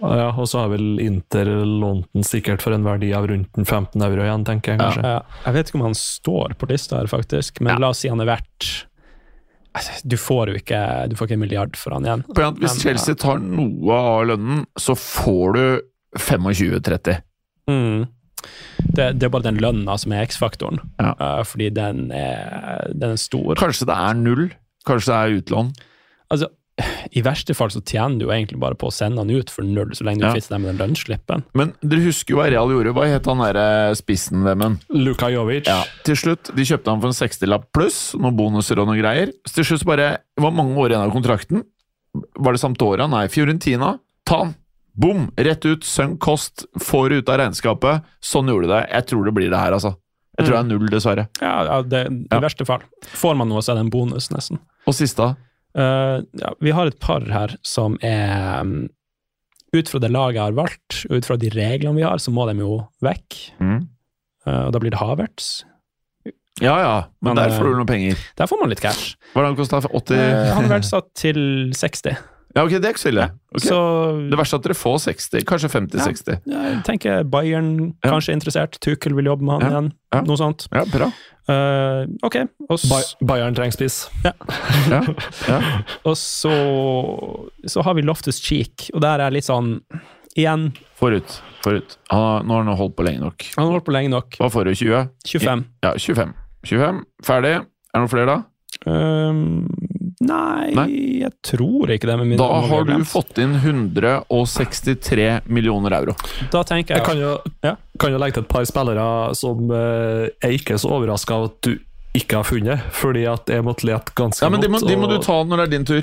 ja, 0.00 0.28
og 0.30 0.46
så 0.46 0.60
har 0.62 0.68
vel 0.70 1.00
Inter 1.02 1.44
lånt 1.66 2.06
den 2.14 2.22
sikkert 2.22 2.62
for 2.62 2.70
en 2.72 2.84
verdi 2.86 3.08
av 3.14 3.26
rundt 3.26 3.50
15 3.66 4.00
euro 4.02 4.22
igjen, 4.22 4.44
tenker 4.46 4.72
jeg 4.76 4.78
kanskje. 4.80 5.02
Ja, 5.02 5.22
jeg 5.46 5.54
vet 5.56 5.66
ikke 5.72 5.78
om 5.80 5.86
han 5.88 5.96
står 5.98 6.54
på 6.60 6.68
lista 6.70 7.00
her, 7.00 7.06
faktisk, 7.10 7.60
men 7.60 7.72
Ja. 7.74 7.78
la 7.78 7.88
oss 7.90 7.98
si 8.04 8.08
han 8.08 8.20
er 8.20 8.26
verdt 8.30 8.84
Altså, 9.74 10.00
Du 10.08 10.16
får 10.16 10.48
jo 10.48 10.54
ikke 10.58 11.08
Du 11.10 11.14
får 11.16 11.26
ikke 11.28 11.32
en 11.36 11.40
milliard 11.40 11.76
for 11.76 11.90
han 11.92 12.02
igjen. 12.06 12.22
Er 12.36 12.52
Hvis 12.52 12.78
Chelsea 12.82 13.14
tar 13.14 13.38
noe 13.38 13.92
av 13.92 14.26
lønnen, 14.26 14.64
så 14.78 14.94
får 14.96 15.52
du 15.54 15.80
25-30. 16.18 17.20
Mm. 17.68 18.06
Det, 18.94 19.18
det 19.18 19.26
er 19.26 19.28
bare 19.34 19.42
den 19.50 19.58
lønna 19.60 19.96
som 19.98 20.12
er 20.14 20.24
X-faktoren, 20.26 20.78
Ja. 20.98 21.12
Eh, 21.18 21.42
fordi 21.44 21.70
den 21.74 22.10
er, 22.12 22.88
den 22.94 23.10
er 23.16 23.16
stor. 23.20 23.54
Kanskje 23.58 23.86
det 23.90 23.96
er 23.98 24.14
null? 24.14 24.48
Kanskje 24.86 25.10
det 25.10 25.18
er 25.18 25.36
utlån? 25.42 25.72
Altså, 26.32 26.48
I 27.12 27.22
verste 27.26 27.54
fall 27.56 27.70
så 27.74 27.80
tjener 27.82 28.18
du 28.20 28.26
jo 28.26 28.30
egentlig 28.30 28.58
bare 28.62 28.76
på 28.78 28.86
å 28.90 28.92
sende 28.94 29.18
han 29.18 29.30
ut 29.34 29.50
for 29.50 29.66
null, 29.66 29.90
så 29.98 30.04
lenge 30.06 30.20
du 30.22 30.26
Ja. 30.28 30.34
fikser 30.36 30.54
deg 30.54 30.60
med 30.62 30.70
den 30.76 30.80
lønnsslippen. 30.82 31.42
Men 31.58 31.72
dere 31.82 32.04
husker 32.04 32.34
jo 32.34 32.38
hva 32.38 32.48
Real 32.50 32.68
gjorde. 32.70 32.92
Hva 32.94 33.06
het 33.10 33.26
han 33.26 33.38
derre 33.42 33.96
spissen, 33.98 34.44
Vemund? 34.46 34.78
Luka 34.90 35.26
Jovic. 35.32 35.66
Ja, 35.66 35.82
til 36.04 36.14
slutt, 36.16 36.54
De 36.54 36.62
kjøpte 36.62 36.86
han 36.92 37.00
for 37.00 37.08
en 37.10 37.18
60-lapp 37.18 37.64
pluss, 37.74 38.14
noen 38.14 38.36
bonuser 38.36 38.78
og 38.78 38.86
noen 38.88 39.00
greier. 39.02 39.32
Så 39.46 39.54
til 39.58 39.64
slutt 39.72 39.84
bare 39.84 40.18
Det 40.36 40.42
var 40.44 40.52
mange 40.54 40.76
år 40.76 40.90
igjen 40.92 41.02
av 41.02 41.12
kontrakten. 41.12 41.64
Var 42.38 42.52
det 42.52 42.60
Sampdoria? 42.60 43.08
Nei, 43.10 43.26
Fiorentina. 43.28 43.98
Ta 44.24 44.38
han! 44.44 44.54
Bom! 44.96 45.32
Rett 45.36 45.64
ut. 45.66 45.82
Sunk 45.84 46.18
cost. 46.20 46.64
Får 46.78 47.12
ut 47.12 47.28
av 47.28 47.38
regnskapet. 47.38 48.02
Sånn 48.22 48.46
gjorde 48.50 48.66
du 48.66 48.72
det. 48.72 48.88
Jeg 48.90 49.06
tror 49.06 49.24
det 49.24 49.34
blir 49.34 49.50
det 49.50 49.58
her, 49.58 49.72
altså. 49.72 49.96
Jeg 50.38 50.46
tror 50.46 50.54
det 50.54 50.62
er 50.62 50.78
null, 50.78 50.88
dessverre. 50.88 51.28
Ja, 51.42 51.64
ja 51.66 51.82
det, 51.82 52.06
I 52.06 52.26
Ja. 52.30 52.40
verste 52.40 52.64
fall. 52.66 52.82
Får 53.02 53.36
man 53.36 53.48
noe, 53.48 53.58
så 53.60 53.72
er 53.72 53.74
det 53.82 53.86
en 53.86 53.90
bonus, 53.90 54.28
nesten. 54.30 54.58
Og 54.86 54.94
siste? 54.94 55.36
Eh, 55.78 56.20
ja, 56.42 56.52
vi 56.60 56.74
har 56.74 56.90
et 56.90 56.98
par 57.02 57.26
her 57.30 57.54
som 57.66 57.98
er 58.04 58.62
um, 58.64 58.88
Ut 59.76 59.90
fra 59.92 59.98
det 60.00 60.08
laget 60.08 60.38
jeg 60.38 60.46
har 60.46 60.54
valgt, 60.56 60.94
og 61.10 61.18
ut 61.20 61.26
fra 61.28 61.34
de 61.36 61.50
reglene 61.52 61.98
vi 61.98 62.04
har, 62.06 62.16
så 62.24 62.32
må 62.32 62.46
de 62.48 62.54
jo 62.56 62.78
vekk. 63.04 63.36
Mm. 63.60 63.82
Uh, 64.46 64.62
og 64.62 64.70
da 64.72 64.80
blir 64.80 64.94
det 64.94 65.00
Havertz. 65.02 65.48
Ja 66.64 66.78
ja, 66.80 66.94
men 67.20 67.34
Men, 67.34 67.36
der 67.36 67.52
eh, 67.52 67.58
får 67.58 67.68
du 67.68 67.74
noen 67.76 67.90
penger. 67.90 68.22
Der 68.40 68.48
får 68.48 68.62
man 68.62 68.72
litt 68.72 68.80
cash. 68.80 69.12
Han 69.36 69.58
kosta? 69.58 69.82
80 69.84 70.16
uh, 70.16 70.54
han 70.56 70.72
er 70.72 70.86
satt 70.88 71.12
til 71.20 71.68
60. 71.76 72.16
Ja, 72.58 72.64
ok, 72.66 72.72
det 72.74 72.88
er 72.88 72.94
ikke 72.96 73.04
så 73.04 73.10
ille. 73.12 73.24
Okay. 73.54 73.68
Så 73.68 73.76
Det 74.32 74.38
verste 74.40 74.56
er 74.56 74.58
at 74.58 74.64
dere 74.66 74.74
får 74.74 74.96
60, 75.04 75.44
kanskje 75.46 75.68
50-60. 75.70 76.38
jeg 76.50 76.78
tenker 76.88 77.22
Bayern 77.30 77.68
Ja. 78.02 78.10
kanskje 78.10 78.32
er 78.34 78.38
interessert. 78.40 78.78
Tuchel 78.82 79.14
vil 79.14 79.30
jobbe 79.30 79.46
med 79.46 79.62
han 79.62 79.62
Ja. 79.62 79.68
igjen. 79.78 79.92
Ja. 80.12 80.20
Noe 80.26 80.36
sånt. 80.40 80.66
Ja, 80.74 80.82
bra. 80.90 81.12
Uh, 81.48 82.04
ok, 82.26 82.36
og, 82.68 82.76
s- 82.76 83.14
Bayern 83.24 83.54
trenger 83.56 83.72
spiss. 83.78 84.08
Ja, 84.24 84.32
ja. 85.48 85.60
og 86.04 86.16
så, 86.20 86.52
så 87.64 87.82
har 87.86 87.94
vi 87.96 88.02
Loftus 88.04 88.40
Cheek, 88.42 88.90
og 88.92 89.00
der 89.04 89.20
er 89.24 89.30
litt 89.30 89.46
sånn 89.48 89.78
Igjen, 90.38 90.68
Forut. 91.00 91.40
Forut. 91.64 91.96
Han 92.12 92.20
har, 92.20 92.42
nå 92.46 92.54
har 92.54 92.62
han 92.68 92.76
holdt 92.78 92.94
på 92.98 93.02
lenge 93.06 93.20
nok. 93.24 93.46
han 93.56 93.64
har 93.64 93.72
holdt 93.72 93.86
på 93.88 93.94
lenge 93.96 94.10
nok. 94.12 94.36
Hva 94.38 94.50
får 94.52 94.68
du? 94.68 94.74
20? 94.74 95.08
25. 95.26 95.64
Ja, 95.82 95.92
25. 95.98 96.34
25. 96.68 97.00
Ferdig. 97.26 97.54
Er 97.56 97.64
det 97.96 98.02
noen 98.04 98.12
flere, 98.12 98.26
da? 98.26 98.36
Ehm, 98.86 99.66
nei, 100.20 100.70
Nei. 100.74 100.86
jeg 101.22 101.32
tror 101.46 101.90
ikke 101.94 102.06
det. 102.10 102.16
Med 102.18 102.38
Da 102.38 102.48
har 102.68 102.84
du 102.84 102.94
fått 103.06 103.38
inn 103.38 103.54
163 103.54 105.40
millioner 105.46 105.92
euro. 106.00 106.14
Da 106.52 106.62
tenker 106.66 106.96
Jeg 106.96 107.02
jeg, 107.02 107.06
kan 107.06 107.18
jo, 107.18 107.38
Ja. 107.62 107.76
kan 107.98 108.12
jo 108.12 108.18
legge 108.18 108.34
til 108.38 108.42
et 108.42 108.48
par 108.48 108.64
spillere 108.64 109.34
som 109.36 109.70
eh, 109.70 110.28
jeg 110.42 110.60
ikke 110.60 110.74
er 110.74 110.78
så 110.82 110.90
overraska 110.90 111.34
av 111.34 111.44
at 111.50 111.60
du 111.62 111.78
ikke 112.18 112.36
har 112.40 112.44
funnet, 112.44 112.80
fordi 112.92 113.26
at 113.30 113.46
jeg 113.46 113.62
måtte 113.62 113.84
lete 113.86 114.12
ganske 114.16 114.42
Ja, 114.42 114.48
men 114.50 114.60
De 114.60 114.68
må, 114.68 114.80
de 114.80 114.96
må 114.96 115.04
og- 115.04 115.10
du 115.10 115.18
ta 115.24 115.42
når 115.44 115.56
det 115.56 115.66
er 115.66 115.70
din 115.76 115.84
tur. 115.84 116.02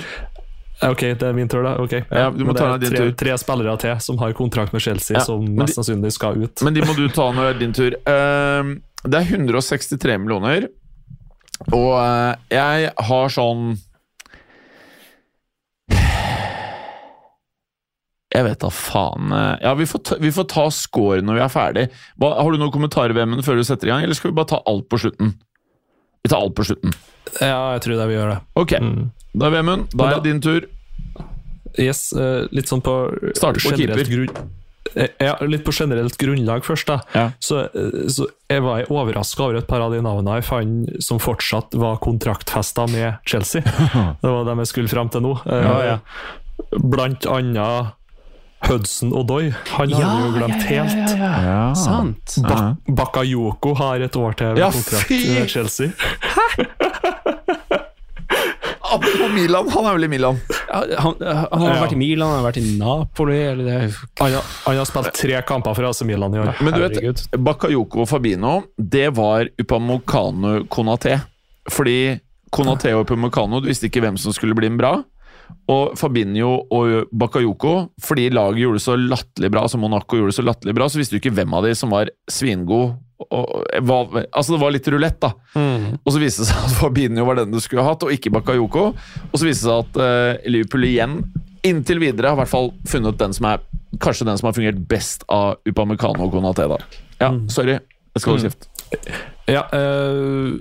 Ok, 0.82 1.00
det 1.00 1.22
er 1.22 1.32
min 1.32 1.48
tur, 1.48 1.62
da. 1.62 1.74
Ok. 1.80 1.92
Ja, 2.10 2.30
du 2.30 2.44
må 2.44 2.52
Men 2.52 2.54
det 2.54 2.62
er 2.62 2.78
din 2.78 2.90
tre, 2.90 2.98
tur. 2.98 3.12
tre 3.16 3.38
spillere 3.38 3.78
til 3.78 3.98
som 4.00 4.18
har 4.18 4.32
kontrakt 4.34 4.72
med 4.74 4.82
Chelsea, 4.82 5.16
Ja, 5.16 5.24
som 5.24 5.40
mest 5.56 5.74
de- 5.74 5.82
sannsynlig 5.82 6.12
skal 6.12 6.36
ut. 6.42 6.62
Men 6.62 6.74
de 6.74 6.80
må 6.82 6.94
du 6.94 7.08
ta 7.08 7.30
når 7.32 7.52
det 7.52 7.56
er 7.56 7.58
din 7.58 7.72
tur. 7.72 7.92
Uh, 8.06 8.76
det 9.08 9.14
er 9.14 9.24
163 9.38 10.18
millioner, 10.18 10.68
og 11.72 11.94
eh, 11.96 12.34
jeg 12.50 12.90
har 12.98 13.28
sånn 13.32 13.78
Jeg 18.36 18.44
vet 18.44 18.60
da 18.60 18.68
faen 18.74 19.32
eh, 19.32 19.56
Ja, 19.64 19.72
vi 19.78 19.86
får 19.88 20.02
ta, 20.04 20.16
vi 20.20 20.30
får 20.34 20.46
ta 20.52 20.66
score 20.74 21.22
når 21.24 21.38
vi 21.38 21.44
er 21.46 21.52
ferdig. 21.52 21.84
Hva, 22.20 22.34
har 22.36 22.52
du 22.52 22.60
noen 22.60 22.74
kommentarer, 22.74 23.14
Vemund, 23.16 23.44
før 23.46 23.56
du 23.56 23.64
setter 23.64 23.88
i 23.88 23.94
gang, 23.94 24.04
eller 24.04 24.18
skal 24.18 24.30
vi 24.32 24.36
bare 24.36 24.50
ta 24.52 24.58
alt 24.68 24.88
på 24.92 25.00
slutten? 25.00 25.32
Vi 26.26 26.28
tar 26.32 26.42
alt 26.44 26.56
på 26.58 26.66
slutten. 26.68 26.92
Ja, 27.40 27.72
jeg 27.76 27.82
tror 27.86 27.96
det 28.00 28.08
vi 28.10 28.18
gjør 28.18 28.34
det. 28.34 28.38
Ok, 28.60 28.72
Mm. 28.82 29.10
da 29.36 29.48
Vemund, 29.54 29.88
da 29.96 30.10
er 30.10 30.20
det 30.20 30.24
din 30.28 30.40
tur. 30.44 30.66
Yes, 31.78 32.12
eh, 32.16 32.46
litt 32.56 32.68
sånn 32.70 32.80
på 32.84 32.94
Starte 33.36 33.60
på 33.60 33.72
generelt 33.76 34.06
keeper. 34.06 34.12
grunn- 34.32 34.52
Eh, 34.96 35.08
Ja, 35.20 35.34
litt 35.42 35.64
på 35.64 35.72
generelt 35.74 36.16
grunnlag 36.16 36.62
først, 36.64 36.86
da. 36.86 37.00
Ja. 37.14 37.30
Så, 37.40 37.64
eh, 37.74 38.06
så 38.08 38.28
jeg 38.48 38.62
var 38.62 38.84
overraska 38.88 39.40
over 39.44 39.56
et 39.58 39.66
par 39.68 39.80
av 39.82 39.90
de 39.92 39.98
navnene 40.00 40.36
jeg 40.40 40.44
fant 40.44 41.02
som 41.02 41.18
fortsatt 41.18 41.74
var 41.74 41.98
kontraktfesta 41.98 42.86
med 42.88 43.18
Chelsea. 43.26 43.60
Det 44.22 44.22
var 44.30 44.44
dem 44.44 44.58
jeg 44.62 44.66
skulle 44.70 44.88
fram 44.88 45.08
til 45.10 45.20
nå. 45.22 45.34
Eh, 45.44 45.62
Ja, 45.62 45.82
ja. 45.84 45.98
Blant 46.78 47.26
annet 47.26 47.92
Hudson 48.64 49.12
Odoi. 49.12 49.52
Han 49.76 49.92
har 49.92 50.16
vi 50.16 50.22
jo 50.24 50.30
glemt 50.38 50.62
helt. 50.70 51.12
Ja. 51.20 51.74
Sant. 51.76 52.36
Ba 52.42 52.76
Bakayoko 52.88 53.74
har 53.78 54.00
et 54.00 54.16
år 54.16 54.32
til 54.38 54.56
Ja, 54.58 54.70
kontrakt 54.72 55.10
med 55.10 55.48
Chelsea. 55.52 55.90
Apropos 58.86 59.28
Milan, 59.34 59.66
han 59.68 59.84
er 59.88 59.96
vel 59.96 60.04
i 60.06 60.08
Milan? 60.08 60.36
Ja, 60.70 60.82
Han, 61.02 61.14
han 61.20 61.60
har 61.60 61.74
Ja. 61.74 61.80
vært 61.82 61.92
i 61.92 61.98
Milan, 61.98 62.28
han 62.30 62.38
har 62.44 62.52
vært 62.52 62.60
i 62.60 62.78
Napoli 62.78 63.38
eller 63.42 63.64
det 63.64 63.74
er- 63.74 63.96
Han 64.22 64.32
har, 64.32 64.42
han 64.64 64.76
har 64.76 64.84
spilt 64.86 65.12
tre 65.14 65.42
kamper 65.42 65.74
for 65.74 65.84
AC 65.84 66.02
Milan 66.04 66.34
i 66.34 66.38
år. 66.38 66.54
Men 66.62 66.72
du 66.74 66.80
vet, 66.88 67.26
Bakayoko 67.32 68.00
og 68.02 68.08
Fabino, 68.08 68.62
det 68.78 69.10
var 69.16 69.48
Upamokano 69.58 70.60
Konaté. 70.70 71.20
Fordi 71.68 72.20
Konaté 72.52 72.94
og 72.94 73.04
Upamokano, 73.06 73.60
du 73.60 73.66
visste 73.68 73.86
ikke 73.90 74.00
hvem 74.00 74.16
som 74.16 74.32
skulle 74.32 74.54
bli 74.54 74.66
en 74.66 74.78
bra. 74.78 75.02
Og 75.72 75.96
Fabinho 75.98 76.52
og 76.70 77.08
Bakayoko, 77.10 77.72
fordi 78.02 78.28
laget 78.30 78.62
gjorde 78.62 78.78
det 78.78 78.84
så 78.84 78.94
latterlig 79.00 79.50
bra, 79.54 79.64
altså 79.66 79.80
Monaco 79.82 80.18
gjorde 80.18 80.30
det 80.30 80.38
så 80.38 80.46
latterlig 80.46 80.76
bra, 80.78 80.86
så 80.90 81.00
visste 81.00 81.16
du 81.16 81.20
ikke 81.20 81.34
hvem 81.34 81.56
av 81.58 81.66
de 81.66 81.72
som 81.78 81.90
var 81.94 82.12
svingod. 82.30 82.94
Altså 83.26 84.54
det 84.54 84.60
var 84.60 84.74
litt 84.74 84.90
rulett, 84.92 85.18
da. 85.24 85.32
Og 86.04 86.12
så 86.14 86.22
viste 86.22 86.44
det 86.44 86.50
seg 86.52 86.68
at 86.68 86.76
Fabinho 86.80 87.26
var 87.26 87.40
den 87.40 87.54
du 87.54 87.58
skulle 87.62 87.82
ha 87.82 87.94
hatt, 87.94 88.06
og 88.06 88.14
ikke 88.14 88.34
Bakayoko. 88.38 88.92
Og 89.32 89.36
så 89.36 89.48
viste 89.48 89.66
det 89.66 89.72
seg 89.72 89.82
at 89.82 90.00
uh, 90.00 90.46
Liverpool 90.50 90.86
igjen, 90.86 91.18
inntil 91.66 92.02
videre, 92.02 92.30
har 92.30 92.38
i 92.38 92.44
hvert 92.44 92.52
fall 92.52 92.70
funnet 92.86 93.18
den 93.18 93.34
som 93.34 93.50
er 93.50 93.64
kanskje 94.02 94.26
den 94.28 94.38
som 94.38 94.50
har 94.50 94.56
fungert 94.56 94.82
best 94.90 95.24
av 95.32 95.56
Upamecano 95.66 96.28
og 96.28 96.36
Konaté. 96.36 96.68
da. 96.70 96.78
Ja, 97.20 97.32
sorry. 97.50 97.80
Jeg 98.14 98.22
skal 98.22 98.36
holde 98.36 98.50
kjeft. 98.50 98.68
Ja, 99.46 99.62
øh, 99.74 100.58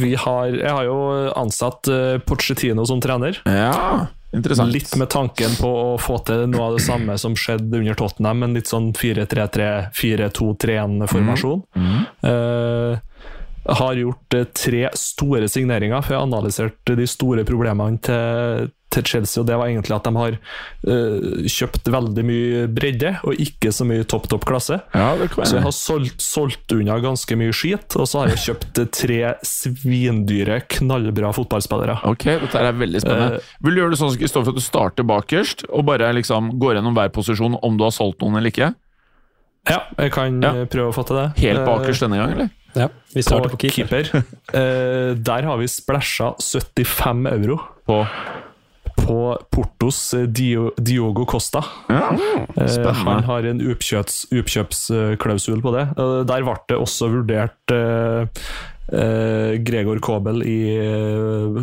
vi 0.00 0.14
har 0.14 0.44
Jeg 0.46 0.70
har 0.70 0.84
jo 0.84 0.96
ansatt 1.36 1.88
øh, 1.88 2.20
Pochettino 2.26 2.84
som 2.84 3.00
trener. 3.00 3.40
Ja. 3.46 4.06
Litt 4.32 4.96
med 4.96 5.08
tanken 5.10 5.54
på 5.60 5.68
å 5.68 5.98
få 6.02 6.18
til 6.26 6.46
noe 6.50 6.64
av 6.68 6.76
det 6.76 6.84
samme 6.84 7.14
som 7.20 7.36
skjedde 7.38 7.78
under 7.78 7.94
Tottenham, 7.96 8.42
en 8.42 8.56
litt 8.58 8.68
sånn 8.68 8.90
4-3-3, 8.96 9.68
4-2-3-1-formasjon. 9.96 11.62
Eh, 12.26 12.98
har 13.80 13.94
gjort 13.94 14.34
eh, 14.34 14.48
tre 14.54 14.82
store 14.98 15.48
signeringer, 15.50 16.02
for 16.02 16.14
jeg 16.14 16.20
har 16.20 16.26
analysert 16.28 16.92
de 16.98 17.06
store 17.10 17.46
problemene 17.48 18.02
til, 18.02 18.68
til 18.94 19.02
Chelsea, 19.04 19.40
og 19.42 19.46
det 19.48 19.56
var 19.58 19.66
egentlig 19.68 19.92
at 19.96 20.04
de 20.06 20.12
har 20.16 20.36
uh, 20.36 21.48
kjøpt 21.50 21.88
veldig 21.92 22.22
mye 22.24 22.62
bredde, 22.72 23.10
og 23.26 23.40
ikke 23.42 23.72
så 23.74 23.84
mye 23.88 24.06
topp, 24.08 24.28
topp 24.30 24.46
klasse. 24.48 24.78
Ja, 24.94 25.08
det 25.18 25.30
kan 25.34 25.44
Så 25.48 25.58
jeg 25.58 25.66
har 25.66 25.74
solgt, 25.74 26.22
solgt 26.22 26.72
unna 26.76 26.96
ganske 27.02 27.36
mye 27.36 27.52
skit, 27.56 27.96
og 27.98 28.06
så 28.08 28.22
har 28.22 28.32
jeg 28.32 28.44
kjøpt 28.46 28.80
tre 28.94 29.20
svindyre, 29.46 30.60
knallbra 30.78 31.32
fotballspillere. 31.36 31.98
Ok, 32.08 32.24
dette 32.46 32.62
er 32.62 32.78
veldig 32.78 33.02
spennende. 33.04 33.42
Vil 33.66 33.76
du 33.76 33.82
gjøre 33.82 33.94
det 33.96 34.00
sånn 34.00 34.16
Kristoffer, 34.20 34.54
at 34.54 34.60
du 34.60 34.64
starter 34.64 35.06
bakerst, 35.08 35.66
og 35.68 35.86
bare 35.90 36.12
liksom 36.16 36.54
går 36.62 36.78
gjennom 36.78 36.96
hver 36.96 37.12
posisjon 37.14 37.58
om 37.62 37.76
du 37.78 37.84
har 37.86 37.94
solgt 37.94 38.22
noen 38.24 38.38
eller 38.40 38.54
ikke? 38.54 38.72
Ja, 39.66 39.80
jeg 39.98 40.12
kan 40.14 40.40
Ja. 40.42 40.52
eh, 40.62 40.68
prøve 40.70 40.92
å 40.92 40.94
få 40.94 41.02
til 41.08 41.16
det. 41.18 41.26
Helt 41.42 41.64
bakerst 41.66 42.00
denne 42.06 42.20
gang, 42.22 42.32
eller? 42.36 42.50
Ja, 42.76 42.88
vi 43.14 43.22
starter 43.24 43.50
på 43.50 43.58
keeper. 43.72 44.10
Eh, 44.56 45.14
der 45.18 45.42
har 45.42 45.56
vi 45.58 45.66
splæsja 45.66 46.28
75 46.38 47.26
euro 47.32 47.56
På 47.88 48.06
på 49.06 49.18
Portos 49.54 50.00
eh, 50.14 50.26
Dio, 50.26 50.70
Diogo 50.76 51.26
Costa. 51.28 51.64
Ja, 51.88 52.10
Eh, 52.56 52.92
han 53.04 53.24
har 53.26 53.44
en 53.44 53.60
oppkjøps, 53.60 54.26
oppkjøpsklausul 54.32 55.60
på 55.64 55.72
det. 55.74 55.84
Eh, 55.96 56.20
der 56.28 56.44
ble 56.46 56.56
det 56.70 56.78
også 56.80 57.10
vurdert 57.12 57.74
Gregor 58.88 59.98
Kobel 59.98 60.42
i, 60.46 60.60
eh, 60.78 61.56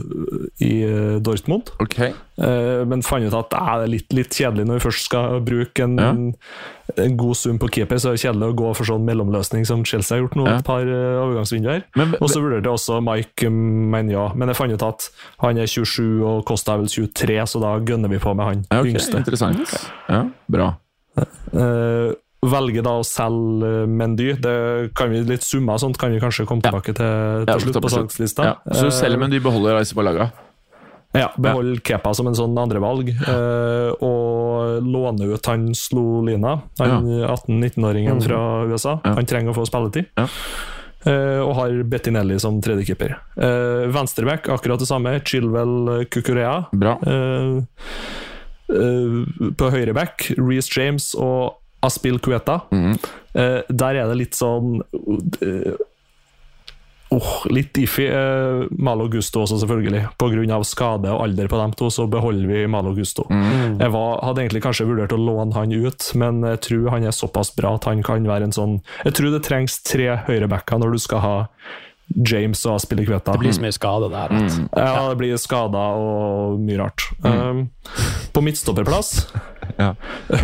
i 0.59 0.71
eh, 0.83 1.19
Dortmund. 1.23 1.69
Okay. 1.79 2.11
Eh, 2.35 2.81
men 2.89 3.03
fant 3.05 3.23
ut 3.23 3.33
at 3.37 3.53
eh, 3.55 3.69
det 3.79 3.85
er 3.85 3.91
litt, 3.93 4.13
litt 4.17 4.35
kjedelig 4.35 4.65
når 4.67 4.79
vi 4.79 4.83
først 4.87 5.05
skal 5.07 5.39
bruke 5.45 5.85
en, 5.85 5.95
Ja. 6.01 6.11
en 7.05 7.15
god 7.17 7.37
sum 7.39 7.59
på 7.61 7.69
keeper, 7.71 7.95
så 8.01 8.11
er 8.11 8.17
det 8.17 8.23
kjedelig 8.25 8.49
å 8.51 8.57
gå 8.59 8.73
for 8.75 8.89
sånn 8.89 9.05
mellomløsning 9.07 9.63
som 9.69 9.85
Chelsea 9.87 10.17
har 10.17 10.23
gjort 10.25 10.35
nå 10.35 10.47
Ja. 10.49 10.57
et 10.59 10.65
par 10.67 10.83
uh, 10.83 11.21
overgangsvinduer. 11.23 11.85
Og 12.19 12.27
så 12.27 12.41
vurderte 12.43 12.73
også 12.73 12.99
Mike 13.05 13.47
Menya, 13.49 14.33
men 14.35 14.51
jeg 14.51 14.59
fant 14.59 14.73
ut 14.75 14.83
at 14.89 15.07
han 15.45 15.57
er 15.63 15.69
27 15.69 16.23
og 16.27 16.43
Costa 16.49 16.73
er 16.75 16.83
vel 16.83 16.91
23, 16.91 17.39
så 17.47 17.61
da 17.63 17.77
gønner 17.79 18.11
vi 18.11 18.19
på 18.19 18.35
med 18.35 18.45
han 18.49 18.65
ja, 18.67 18.81
ok, 18.81 18.91
yngste. 18.91 19.23
Interessant. 19.23 19.77
Ja, 20.09 20.25
bra. 20.51 20.73
Eh, 21.53 22.11
velger 22.51 22.85
da 22.85 22.97
å 22.99 23.03
selge 23.07 23.69
eh, 23.83 23.89
Mendy. 23.89 24.31
Det 24.41 24.55
kan 24.97 25.11
vi 25.13 25.23
Litt 25.27 25.45
summer 25.45 25.77
og 25.77 25.83
sånt 25.83 25.99
kan 26.01 26.13
vi 26.13 26.21
kanskje 26.23 26.47
komme 26.49 26.65
tilbake 26.65 26.95
til 26.97 27.45
til 27.47 27.67
slutt 27.67 27.83
på 27.85 27.93
salgslista. 27.93 28.55
Så 28.67 28.89
du 28.89 28.95
selv 28.95 29.21
Mendy, 29.21 29.39
de 29.39 29.45
beholder 29.45 29.79
Raisi 29.79 29.95
Balaga? 29.97 30.31
Ja, 31.13 31.27
behold 31.37 31.83
Kepa 31.85 32.09
som 32.17 32.25
en 32.25 32.37
sånn 32.37 32.55
andrevalg, 32.57 33.11
eh, 33.13 33.89
og 34.01 34.81
låne 34.81 35.27
ut 35.29 35.49
han 35.49 35.67
Slolina, 35.77 36.55
han 36.81 37.05
18-19-åringen 37.05 38.23
fra 38.25 38.39
USA. 38.65 38.97
Han 39.05 39.29
trenger 39.29 39.53
å 39.53 39.59
få 39.59 39.67
spilletid. 39.69 40.09
Ja. 40.17 40.27
Uh, 41.03 41.41
og 41.43 41.57
har 41.57 41.73
Bettinelli 41.91 42.37
som 42.39 42.61
tredjekeeper. 42.63 43.17
Uh, 43.35 43.91
Venstreback, 43.91 44.47
akkurat 44.47 44.79
det 44.79 44.87
samme. 44.87 45.17
Chilwell 45.27 46.05
Kukurea. 46.07 46.69
Bra. 46.71 46.93
Uh, 47.03 47.59
uh, 48.71 49.49
på 49.59 49.71
høyreback, 49.73 50.29
Reece 50.39 50.71
James 50.71 51.11
og 51.19 51.59
Aspil 51.83 52.19
Cueta. 52.23 52.61
Mm. 52.73 52.93
Uh, 53.33 53.59
der 53.69 54.03
er 54.03 54.11
det 54.11 54.19
litt 54.19 54.37
sånn 54.37 54.77
uh, 54.83 55.73
åh, 57.13 57.31
Litt 57.53 57.77
iffy. 57.81 58.07
Uh, 58.09 58.65
Malo 58.71 59.07
Gusto 59.11 59.43
også, 59.43 59.59
selvfølgelig. 59.63 60.03
Pga. 60.21 60.59
skade 60.67 61.13
og 61.13 61.23
alder 61.27 61.49
på 61.51 61.61
dem 61.61 61.75
to, 61.77 61.89
så 61.93 62.07
beholder 62.07 62.49
vi 62.49 62.65
Malo 62.67 62.93
Gusto. 62.97 63.25
Mm. 63.29 63.79
Jeg 63.81 63.93
var, 63.95 64.19
hadde 64.25 64.45
egentlig 64.45 64.63
kanskje 64.65 64.89
vurdert 64.89 65.15
å 65.15 65.21
låne 65.21 65.55
han 65.57 65.73
ut, 65.73 66.11
men 66.19 66.43
jeg 66.53 66.61
tror 66.69 66.91
han 66.95 67.07
er 67.07 67.15
såpass 67.15 67.53
bra 67.57 67.75
at 67.77 67.89
han 67.89 68.03
kan 68.05 68.27
være 68.27 68.49
en 68.49 68.55
sånn 68.55 68.77
Jeg 69.05 69.17
tror 69.17 69.33
det 69.33 69.43
trengs 69.47 69.81
tre 69.85 70.13
høyrebacker 70.27 70.81
når 70.81 70.95
du 70.95 71.03
skal 71.03 71.23
ha 71.23 71.35
James 72.13 72.59
og 72.67 72.77
Aspil 72.77 73.01
Kueta. 73.07 73.33
Det 73.33 73.41
blir 73.41 73.55
så 73.55 73.63
mye 73.63 73.73
skade 73.73 74.09
der. 74.11 74.33
At. 74.37 74.57
Ja, 74.75 75.07
det 75.09 75.17
blir 75.21 75.39
skader 75.41 76.03
og 76.03 76.59
mye 76.61 76.77
rart. 76.81 77.07
Um, 77.23 77.65
på 78.35 78.43
midtstopperplass, 78.43 79.15
Ja. 79.79 79.93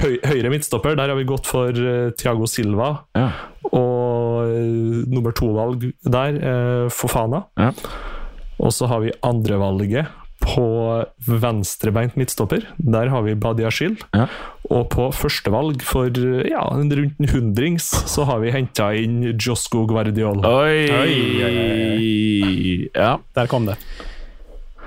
høy, 0.04 0.18
høyre 0.26 0.52
midtstopper, 0.54 0.96
der 1.00 1.12
har 1.12 1.20
vi 1.20 1.28
gått 1.30 1.50
for 1.50 1.70
uh, 1.74 2.12
Thiago 2.20 2.48
Silva. 2.50 2.92
Ja. 3.18 3.30
Og 3.72 4.50
uh, 4.50 5.04
nummer 5.10 5.36
to-valg 5.36 5.90
der, 6.06 6.40
uh, 6.40 6.88
Fofana. 6.94 7.46
Ja. 7.60 7.74
Og 8.60 8.74
så 8.76 8.90
har 8.92 9.04
vi 9.06 9.14
andrevalget 9.24 10.10
på 10.40 10.64
venstrebeint 11.28 12.16
midtstopper. 12.20 12.64
Der 12.80 13.10
har 13.12 13.24
vi 13.26 13.36
Badiashil. 13.36 13.98
Ja. 14.16 14.28
Og 14.72 14.88
på 14.94 15.10
førstevalg 15.16 15.84
for 15.84 16.08
ja, 16.48 16.64
rundt 16.72 16.96
en 16.96 17.32
hundrings 17.32 17.90
så 18.08 18.24
har 18.30 18.40
vi 18.44 18.54
henta 18.56 18.92
inn 18.96 19.34
Josco 19.36 19.86
Guardiol. 19.90 20.44
Oi! 20.48 20.88
Oi, 21.02 22.90
Ja. 22.96 23.18
Der 23.36 23.52
kom 23.52 23.68
det. 23.68 23.76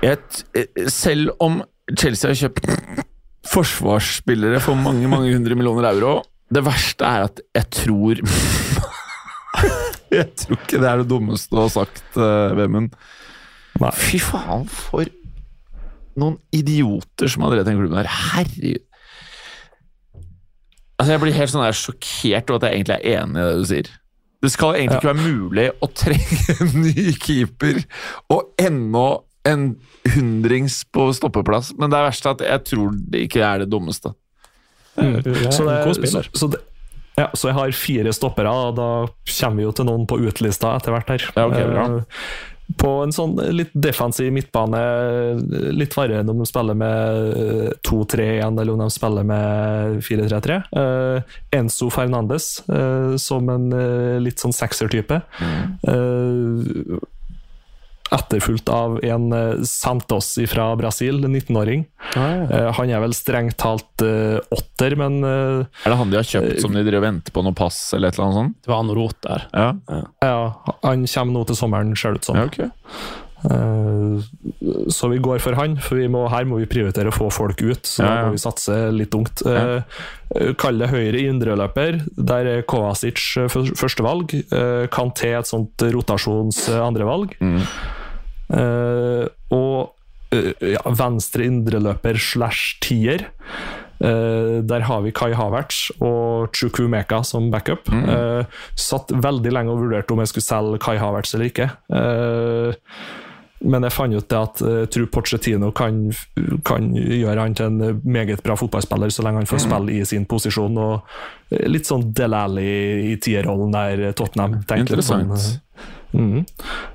Et, 0.03 0.43
eh, 0.57 0.87
selv 0.91 1.31
om 1.39 1.61
Chelsea 1.95 2.31
har 2.31 2.35
kjøpt 2.35 3.05
forsvarsspillere 3.51 4.61
for 4.63 4.79
mange 4.79 5.09
mange 5.11 5.33
hundre 5.33 5.57
millioner 5.59 5.89
euro 5.91 6.21
Det 6.53 6.63
verste 6.63 7.07
er 7.07 7.25
at 7.27 7.41
jeg 7.55 7.69
tror 7.81 8.21
Jeg 10.13 10.29
tror 10.37 10.59
ikke 10.59 10.79
det 10.79 10.89
er 10.89 11.01
det 11.01 11.09
dummeste 11.09 11.57
å 11.57 11.65
ha 11.65 11.69
sagt, 11.73 12.03
uh, 12.19 12.53
Vemund. 12.53 12.93
Fy 13.97 14.19
faen, 14.21 14.67
for 14.69 15.09
noen 16.19 16.37
idioter 16.53 17.31
som 17.31 17.45
har 17.45 17.55
drevet 17.55 17.71
den 17.71 17.79
klubben 17.79 17.97
her. 17.97 18.09
Herregud. 18.11 18.83
Altså, 20.99 21.15
jeg 21.15 21.23
blir 21.23 21.35
helt 21.39 21.51
sånn 21.51 21.65
der 21.65 21.77
sjokkert 21.77 22.53
over 22.53 22.61
at 22.61 22.67
jeg 22.67 22.77
egentlig 22.77 22.97
er 22.99 23.23
enig 23.23 23.41
i 23.41 23.47
det 23.47 23.57
du 23.57 23.67
sier. 23.71 23.91
Det 24.43 24.51
skal 24.51 24.77
egentlig 24.77 24.99
ikke 24.99 25.09
være 25.09 25.31
mulig 25.31 25.65
å 25.81 25.89
trenge 25.95 26.57
en 26.59 26.73
ny 26.83 27.13
keeper 27.23 27.79
og 28.35 28.51
ennå 28.61 29.07
en 29.49 29.75
hundrings 30.15 30.81
på 30.93 31.09
stoppeplass, 31.15 31.73
men 31.79 31.91
det 31.91 31.99
er 31.99 32.07
verst 32.09 32.27
at 32.31 32.43
jeg 32.45 32.63
tror 32.69 32.93
det 32.95 33.25
ikke 33.27 33.43
er 33.43 33.63
det 33.63 33.71
dummeste. 33.73 34.13
Du 34.95 35.01
er 35.33 35.49
Så, 35.51 35.65
det, 35.65 36.07
så, 36.11 36.21
så, 36.37 36.47
det, 36.53 36.61
ja, 37.17 37.27
så 37.33 37.49
jeg 37.49 37.57
har 37.57 37.75
fire 37.77 38.13
stoppere, 38.15 38.49
og 38.49 38.75
da 38.77 38.89
kommer 39.39 39.61
vi 39.61 39.67
jo 39.67 39.75
til 39.75 39.87
noen 39.89 40.07
på 40.09 40.17
utlista 40.21 40.75
etter 40.77 40.95
hvert 40.95 41.13
her. 41.13 41.29
Ja, 41.35 41.47
okay, 41.49 41.67
bra. 41.69 41.85
Eh, 41.99 42.27
På 42.79 42.91
en 43.03 43.11
sånn 43.13 43.35
litt 43.53 43.73
defensiv 43.75 44.31
midtbane, 44.33 44.79
litt 45.75 45.93
varierende 45.97 46.31
om 46.33 46.39
de 46.41 46.47
spiller 46.47 46.77
med 46.79 47.33
eh, 47.37 47.73
2-3-1 47.85 48.61
eller 48.61 48.71
om 48.73 48.81
de 48.85 48.87
spiller 48.95 49.27
med 49.29 49.99
4-3-3. 50.07 50.59
Eh, 50.81 51.35
Enzo 51.59 51.89
Fernandes 51.93 52.47
eh, 52.69 53.17
som 53.21 53.49
en 53.51 53.67
eh, 53.77 54.21
litt 54.23 54.41
sånn 54.41 54.55
sekser-type. 54.55 55.19
Eh, 55.41 57.01
etterfulgt 58.13 58.69
av 58.69 58.99
en 59.03 59.25
eh, 59.33 59.63
Santos 59.67 60.31
fra 60.51 60.67
Brasil, 60.79 61.19
en 61.25 61.35
19-åring. 61.35 61.85
Eh, 62.15 62.69
han 62.77 62.93
er 62.93 63.01
vel 63.03 63.15
strengt 63.17 63.57
talt 63.61 64.05
eh, 64.05 64.37
åtter, 64.53 64.95
men 64.99 65.19
Er 65.25 65.89
det 65.89 65.97
han 65.99 66.13
de 66.13 66.19
har 66.21 66.29
kjøpt 66.29 66.61
som 66.61 66.77
de 66.77 66.85
driver 66.85 67.07
venter 67.09 67.33
på 67.35 67.43
noe 67.45 67.57
pass 67.57 67.81
eller 67.97 68.11
et 68.13 68.19
eller 68.19 68.29
annet 68.29 68.39
sånt? 68.41 68.57
Det 68.67 68.73
var 68.75 68.85
noe 68.87 68.99
rot 69.01 69.19
der. 69.25 69.47
Ja, 69.53 69.71
ja, 70.21 70.37
han 70.85 71.05
kommer 71.09 71.33
nå 71.39 71.45
til 71.49 71.59
sommeren, 71.59 71.95
ser 71.97 72.15
det 72.15 72.23
ut 72.23 72.31
som. 72.31 72.39
ja 72.41 72.47
ok. 72.49 72.63
Eh, 73.43 74.19
så 74.87 75.07
vi 75.11 75.17
går 75.19 75.41
for 75.43 75.57
han, 75.57 75.73
for 75.83 75.99
må, 76.11 76.21
her 76.31 76.45
må 76.47 76.61
vi 76.61 76.67
prioritere 76.71 77.11
å 77.11 77.15
få 77.15 77.27
folk 77.33 77.59
ut. 77.65 77.81
Så 77.89 78.03
Ja, 78.05 78.11
da 78.21 78.27
må 78.29 78.37
vi 78.37 78.43
satse 78.43 78.77
litt 78.95 79.15
ungt. 79.17 79.43
Ja. 79.43 79.81
Kall 80.59 80.79
det 80.79 80.87
høyre 80.93 81.19
indreløper. 81.27 81.99
Der 82.15 82.47
er 82.53 82.63
Kovacic 82.67 83.19
fø- 83.51 83.73
førstevalg. 83.77 84.31
Kanté 84.95 85.33
et 85.37 85.49
sånt 85.49 85.83
rotasjons 85.93 86.63
andrevalg. 86.79 87.35
Mm. 87.43 87.59
Eh, 88.51 89.25
og 89.53 89.93
uh, 90.35 90.51
ja, 90.65 90.83
venstre 90.99 91.47
indreløper 91.47 92.19
slash 92.19 92.77
tier. 92.83 93.27
Uh, 94.03 94.59
der 94.67 94.83
har 94.89 95.03
vi 95.05 95.13
Kai 95.15 95.31
Havertz 95.37 95.91
og 96.03 96.51
Chukwumeka 96.57 97.21
som 97.23 97.51
backup. 97.53 97.87
Eh, 97.87 98.43
satt 98.75 99.13
veldig 99.15 99.53
lenge 99.53 99.71
og 99.71 99.85
vurderte 99.85 100.15
om 100.15 100.23
jeg 100.23 100.33
skulle 100.33 100.49
selge 100.49 100.81
Kai 100.83 100.97
Havertz 100.99 101.35
eller 101.37 101.51
ikke. 101.51 101.69
Men 103.63 103.85
jeg 103.87 103.95
fant 103.95 104.15
ut 104.17 104.27
det 104.27 104.39
at 104.39 104.59
jeg 104.59 104.89
tror 104.91 105.05
Pochettino 105.13 105.69
kan, 105.71 106.01
kan 106.67 106.89
gjøre 106.97 107.45
han 107.45 107.55
til 107.55 107.69
en 107.69 108.01
meget 108.03 108.43
bra 108.43 108.57
fotballspiller 108.59 109.13
så 109.13 109.23
lenge 109.23 109.39
han 109.39 109.47
får 109.47 109.63
spille 109.63 109.93
i 109.95 110.01
sin 110.07 110.25
posisjon. 110.27 110.75
og 110.83 111.61
Litt 111.71 111.87
sånn 111.87 112.09
Del 112.17 112.35
Alli 112.35 112.67
i 113.13 113.15
tierrollen 113.23 113.71
der 113.71 114.09
Tottenham. 114.19 114.59
tenker 114.67 114.97
Interessant. 114.97 115.31
sånn, 115.39 115.62
Mhm. 116.13 116.45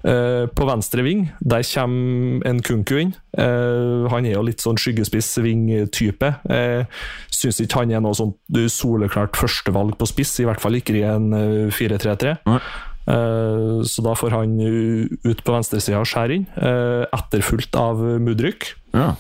Eh, 0.05 0.47
på 0.55 0.67
venstre 0.69 1.03
ving 1.03 1.29
der 1.43 1.63
kommer 1.67 2.47
en 2.47 2.61
Kunku 2.63 2.97
inn. 3.01 3.15
Eh, 3.37 4.09
han 4.11 4.27
er 4.27 4.37
jo 4.37 4.45
litt 4.47 4.63
sånn 4.63 4.79
skyggespiss-ving-type. 4.79 6.35
Eh, 6.51 6.85
syns 7.31 7.61
ikke 7.61 7.83
han 7.83 7.93
er 7.95 8.01
noe 8.05 8.15
sånn 8.15 8.35
soleklart 8.73 9.39
førstevalg 9.39 9.99
på 9.99 10.09
spiss, 10.11 10.39
i 10.41 10.47
hvert 10.49 10.63
fall 10.63 10.79
ikke 10.79 10.97
i 10.99 11.03
en 11.07 11.33
eh, 11.33 11.75
4-3-3. 11.75 12.39
Nei. 12.47 12.61
Eh, 13.09 13.83
så 13.89 14.05
da 14.05 14.15
får 14.19 14.35
han 14.37 14.57
ut 14.61 15.45
på 15.45 15.55
venstresida 15.55 16.01
og 16.03 16.09
skjære 16.09 16.39
inn, 16.39 16.49
eh, 16.57 17.05
etterfulgt 17.17 17.77
av 17.79 18.03
Mudryk. 18.21 18.75
Ja. 18.95 19.15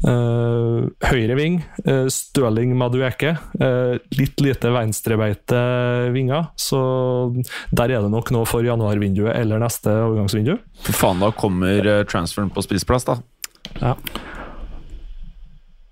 Uh, 0.00 0.88
høyre 1.04 1.34
ving, 1.36 1.58
uh, 1.84 2.06
Støling 2.08 2.70
Madueke. 2.80 3.34
Uh, 3.60 3.98
litt 4.16 4.40
lite 4.40 4.70
venstrebeite 4.72 5.58
vinger, 6.14 6.46
så 6.56 6.80
der 7.76 7.90
er 7.92 8.00
det 8.06 8.10
nok 8.12 8.30
noe 8.32 8.46
for 8.48 8.64
januarvinduet 8.64 9.36
eller 9.36 9.60
neste 9.60 9.92
overgangsvindu. 10.06 10.56
For 10.86 10.92
faen, 10.96 11.20
da 11.20 11.28
kommer 11.36 11.84
eh, 11.84 12.04
transferen 12.08 12.48
på 12.54 12.62
spissplass, 12.64 13.04
da. 13.10 13.18
Ja. 13.82 13.92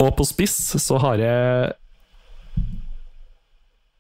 Og 0.01 0.15
på 0.17 0.25
spiss 0.25 0.57
så 0.81 0.97
har 1.03 1.17
jeg 1.21 1.73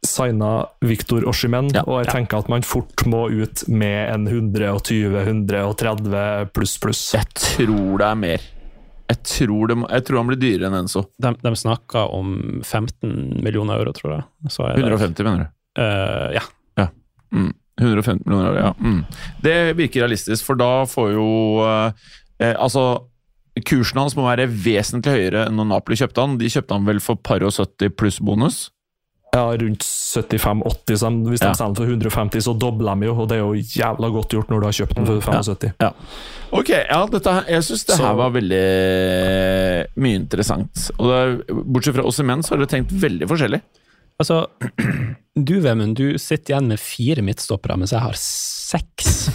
signa 0.08 0.64
Victor 0.80 1.26
Oshimen, 1.28 1.68
Ja. 1.74 1.82
og 1.84 2.00
jeg 2.04 2.08
tenker 2.14 2.38
at 2.40 2.48
man 2.48 2.62
fort 2.64 3.04
må 3.06 3.26
ut 3.28 3.68
med 3.68 4.08
en 4.14 4.26
120-130 4.30 6.48
pluss 6.54 6.78
pluss. 6.80 7.12
Jeg 7.14 7.26
tror 7.34 7.98
det 8.00 8.06
er 8.08 8.14
mer. 8.24 8.38
Jeg 9.08 9.22
tror, 9.24 9.70
det, 9.70 9.76
jeg 9.88 10.04
tror 10.04 10.20
han 10.20 10.28
blir 10.28 10.40
dyrere 10.40 10.68
enn 10.68 10.82
Enzo. 10.82 11.06
De, 11.16 11.32
de 11.40 11.52
snakka 11.56 12.04
om 12.12 12.34
15 12.60 13.40
millioner 13.44 13.80
euro, 13.80 13.94
tror 13.96 14.18
jeg. 14.18 14.26
Så 14.52 14.66
er 14.68 14.76
det- 14.76 14.84
150, 14.84 15.24
mener 15.24 15.46
du? 15.46 15.54
Uh, 15.80 16.28
ja. 16.36 16.44
Mm. 17.32 17.52
150 17.80 18.24
millioner, 18.26 18.48
euro, 18.50 18.58
ja. 18.58 18.72
Mm. 18.80 19.04
Det 19.44 19.76
virker 19.78 20.04
realistisk, 20.04 20.44
for 20.44 20.58
da 20.58 20.84
får 20.88 21.12
jo 21.14 21.28
uh, 21.62 21.92
eh, 22.40 22.54
Altså, 22.56 23.04
kursen 23.66 24.00
hans 24.00 24.16
må 24.16 24.26
være 24.26 24.48
vesentlig 24.48 25.14
høyere 25.14 25.46
enn 25.48 25.56
når 25.58 25.70
Napoli 25.72 25.98
kjøpte 25.98 26.24
han. 26.24 26.38
De 26.40 26.50
kjøpte 26.50 26.74
han 26.76 26.88
vel 26.88 27.00
for 27.02 27.20
par 27.20 27.44
og 27.46 27.54
70 27.54 27.94
pluss 27.98 28.20
bonus? 28.20 28.68
Ja, 29.34 29.42
rundt 29.60 29.84
75-80, 29.84 30.96
så 30.96 31.08
hvis 31.28 31.40
de 31.42 31.46
Ja. 31.50 31.52
selger 31.54 31.74
den 31.74 31.76
for 31.76 31.84
150, 31.84 32.40
så 32.46 32.54
dobler 32.58 32.96
de 32.98 33.06
jo, 33.06 33.14
og 33.14 33.28
det 33.28 33.36
er 33.36 33.42
jo 33.44 33.52
jævla 33.60 34.08
godt 34.14 34.30
gjort 34.32 34.48
når 34.48 34.60
du 34.60 34.66
har 34.66 34.72
kjøpt 34.78 34.94
den 34.96 35.06
for 35.06 35.20
75. 35.20 35.92
Ok, 36.50 36.68
ja, 36.70 37.00
dette, 37.12 37.34
jeg 37.48 37.62
syns 37.66 37.84
det 37.86 37.96
Så- 37.98 38.06
her 38.06 38.14
var 38.16 38.30
veldig 38.30 38.62
mye 40.00 40.16
interessant. 40.16 40.90
Og 40.98 41.10
det, 41.12 41.46
bortsett 41.66 41.94
fra 41.98 42.04
oss 42.08 42.20
menn, 42.24 42.42
så 42.42 42.54
har 42.56 42.62
dere 42.64 42.72
tenkt 42.72 42.90
veldig 42.92 43.28
forskjellig. 43.28 43.60
Altså, 44.18 44.46
du 45.38 45.60
Vemund, 45.60 45.94
du 45.94 46.16
sitter 46.18 46.54
igjen 46.56 46.66
med 46.72 46.80
fire 46.80 47.22
midtstoppere, 47.22 47.76
mens 47.78 47.92
jeg 47.92 48.00
har 48.02 48.16
seks. 48.18 49.28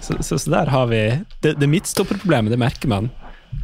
Så, 0.00 0.16
så, 0.24 0.38
så 0.40 0.50
der 0.50 0.66
har 0.72 0.86
vi 0.90 1.24
Det, 1.42 1.54
det 1.60 1.68
midtstopperproblemet, 1.70 2.50
det 2.50 2.58
merker 2.58 2.88
man. 2.88 3.10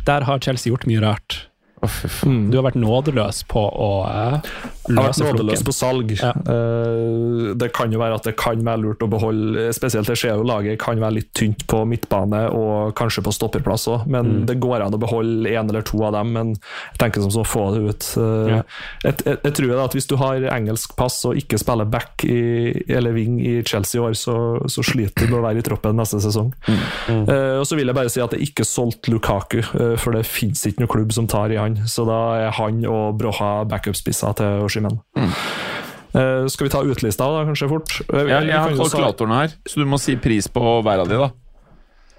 Der 0.07 0.21
har 0.29 0.39
Chelsea 0.39 0.71
gjort 0.71 0.87
mye 0.87 1.01
rart. 1.03 1.47
Faen. 1.83 2.31
Mm. 2.31 2.51
Du 2.53 2.57
har 2.59 2.65
vært 2.67 2.77
nådeløs 2.81 3.43
på 3.49 3.61
å 3.65 3.91
eh, 4.05 4.51
Jeg 4.91 4.97
har 4.97 5.07
vært 5.07 5.17
løse 5.17 5.25
nådeløs 5.25 5.63
flokken. 5.63 5.67
på 5.67 5.75
salg. 5.77 6.11
Ja. 6.21 6.33
Uh, 6.47 7.55
det 7.57 7.71
kan 7.77 7.93
jo 7.95 8.01
være 8.01 8.19
at 8.19 8.27
det 8.29 8.35
kan 8.41 8.61
være 8.67 8.83
lurt 8.83 9.03
å 9.05 9.09
beholde 9.11 9.69
Spesielt 9.77 10.09
det 10.11 10.17
skjer 10.19 10.37
jo 10.41 10.45
laget 10.47 10.79
kan 10.83 11.01
være 11.01 11.17
litt 11.21 11.31
tynt 11.37 11.65
på 11.71 11.83
midtbane 11.89 12.43
og 12.57 12.93
kanskje 12.99 13.23
på 13.27 13.33
stopperplass 13.35 13.87
òg, 13.91 14.07
men 14.11 14.29
Mm. 14.31 14.47
det 14.47 14.59
går 14.61 14.83
an 14.85 14.95
å 14.95 14.99
beholde 15.01 15.49
én 15.51 15.69
eller 15.69 15.83
to 15.83 16.03
av 16.05 16.13
dem. 16.13 16.33
Men 16.37 16.51
jeg 16.55 16.99
tenker 17.01 17.23
som 17.25 17.31
så, 17.33 17.43
få 17.49 17.65
det 17.75 17.81
ut. 17.89 18.09
Uh, 18.17 18.49
Ja. 18.51 18.63
jeg, 19.05 19.15
jeg, 19.25 19.39
jeg 19.45 19.55
tror 19.55 19.73
da 19.75 19.85
at 19.85 19.95
hvis 19.97 20.07
du 20.11 20.17
har 20.21 20.37
engelsk 20.55 20.95
pass 20.99 21.17
og 21.29 21.37
ikke 21.41 21.59
spiller 21.59 21.85
back 21.89 22.25
i, 22.25 22.85
eller 22.93 23.13
wing 23.17 23.39
i 23.41 23.63
Chelsea 23.67 24.01
i 24.01 24.05
år, 24.05 24.15
så, 24.19 24.37
så 24.71 24.85
sliter 24.85 25.27
du 25.27 25.33
med 25.33 25.41
å 25.41 25.47
være 25.49 25.59
i 25.63 25.67
troppen 25.67 25.97
neste 25.99 26.21
sesong. 26.23 26.53
Mm. 26.69 27.25
Eh, 27.29 27.57
og 27.61 27.67
så 27.67 27.77
vil 27.79 27.87
jeg 27.91 27.97
bare 27.97 28.11
si 28.13 28.21
at 28.23 28.31
det 28.37 28.41
ikke 28.45 28.65
solgt 28.69 29.09
Lukaku, 29.11 29.63
for 29.99 30.13
det 30.15 30.27
fins 30.29 30.63
ikke 30.69 30.85
noen 30.85 30.93
klubb 30.93 31.13
som 31.17 31.27
tar 31.31 31.51
i 31.55 31.59
han. 31.61 31.70
Så 31.87 32.05
da 32.09 32.19
er 32.47 32.51
han 32.57 32.81
og 32.89 33.19
Broha 33.21 33.65
backup-spisser 33.71 34.35
til 34.41 34.65
Oshimen. 34.67 34.99
Eh, 35.17 36.47
skal 36.51 36.67
vi 36.67 36.73
ta 36.73 36.81
utlista 36.83 37.29
da, 37.31 37.45
kanskje 37.47 37.69
fort? 37.71 37.93
Eh, 38.13 38.25
Jeg, 38.27 38.49
jeg 38.51 38.59
har 38.59 38.73
kalkulatoren 38.75 39.35
her, 39.37 39.53
så 39.69 39.79
du 39.79 39.87
må 39.87 39.99
si 40.03 40.17
pris 40.19 40.49
på 40.51 40.63
hver 40.83 41.05
av 41.05 41.09
de, 41.11 41.19
da. 41.21 41.29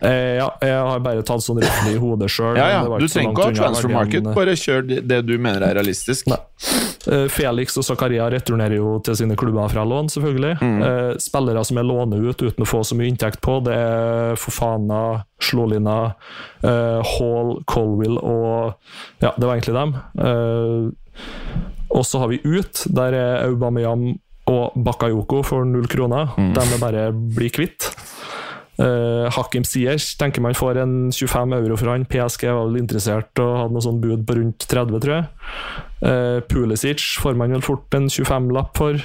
Eh, 0.02 0.38
ja, 0.40 0.48
jeg 0.66 0.78
har 0.82 1.02
bare 1.06 1.22
tatt 1.26 1.44
sånn 1.46 1.60
rett 1.62 1.90
i 1.92 1.98
hodet 2.02 2.30
sjøl. 2.34 2.56
Ja, 2.58 2.70
ja. 2.74 2.80
Du 2.98 3.06
trenger 3.08 3.36
ikke 3.36 3.44
ha 3.46 3.52
transfer 3.60 3.92
market, 3.94 4.30
bare 4.34 4.56
kjør 4.58 4.88
det, 5.06 5.20
du 5.28 5.36
mener 5.38 5.68
er 5.68 5.76
realistisk. 5.78 6.30
Nei. 6.32 6.40
Eh, 7.12 7.28
Felix 7.34 7.78
og 7.78 7.86
Zakaria 7.86 8.28
returnerer 8.34 8.78
jo 8.80 8.96
til 9.06 9.18
sine 9.18 9.38
klubber 9.38 9.70
fra 9.70 9.84
lån, 9.86 10.10
selvfølgelig. 10.14 10.56
Mm. 10.62 10.82
Eh, 10.88 11.12
Spillere 11.22 11.64
som 11.66 11.78
er 11.82 11.88
lånet 11.90 12.22
ut 12.22 12.42
uten 12.48 12.66
å 12.66 12.70
få 12.70 12.82
så 12.86 12.98
mye 12.98 13.12
inntekt 13.14 13.42
på, 13.46 13.60
det 13.66 13.78
er 13.78 14.36
Fofana, 14.42 15.24
Slålina, 15.42 16.00
eh, 16.64 17.14
Hall, 17.16 17.56
Colwill 17.70 18.18
og 18.22 18.74
Ja, 19.22 19.34
det 19.38 19.46
var 19.46 19.56
egentlig 19.58 19.78
dem. 19.78 19.96
Eh, 20.18 20.92
Og 21.92 22.06
så 22.08 22.20
har 22.22 22.30
vi 22.32 22.40
ut. 22.46 22.86
Der 22.88 23.14
er 23.14 23.42
Aubameyang 23.50 24.14
og 24.48 24.78
Bakayoko 24.80 25.42
for 25.44 25.66
null 25.68 25.88
kroner. 25.92 26.32
Mm. 26.40 26.54
De 26.56 26.78
bare 26.80 27.10
blir 27.12 27.52
kvitt. 27.52 27.90
Uh, 28.82 29.30
Hakim 29.36 29.66
Siers 29.68 30.16
tenker 30.18 30.42
man 30.42 30.58
får 30.58 30.80
en 30.82 30.94
25 31.14 31.54
euro 31.60 31.78
for 31.78 31.92
han. 31.92 32.06
PSG 32.10 32.48
var 32.50 32.66
vel 32.66 32.82
interessert 32.82 33.42
og 33.44 33.58
hadde 33.60 33.76
noe 33.76 33.86
sånn 33.86 34.02
bud 34.02 34.24
på 34.26 34.38
rundt 34.40 34.66
30, 34.66 35.02
tror 35.04 35.18
jeg. 35.18 35.26
Uh, 36.02 36.40
Pulisic 36.50 37.04
får 37.22 37.38
man 37.38 37.54
vel 37.54 37.66
fort 37.66 37.98
en 37.98 38.10
25-lapp 38.10 38.80
for. 38.80 39.04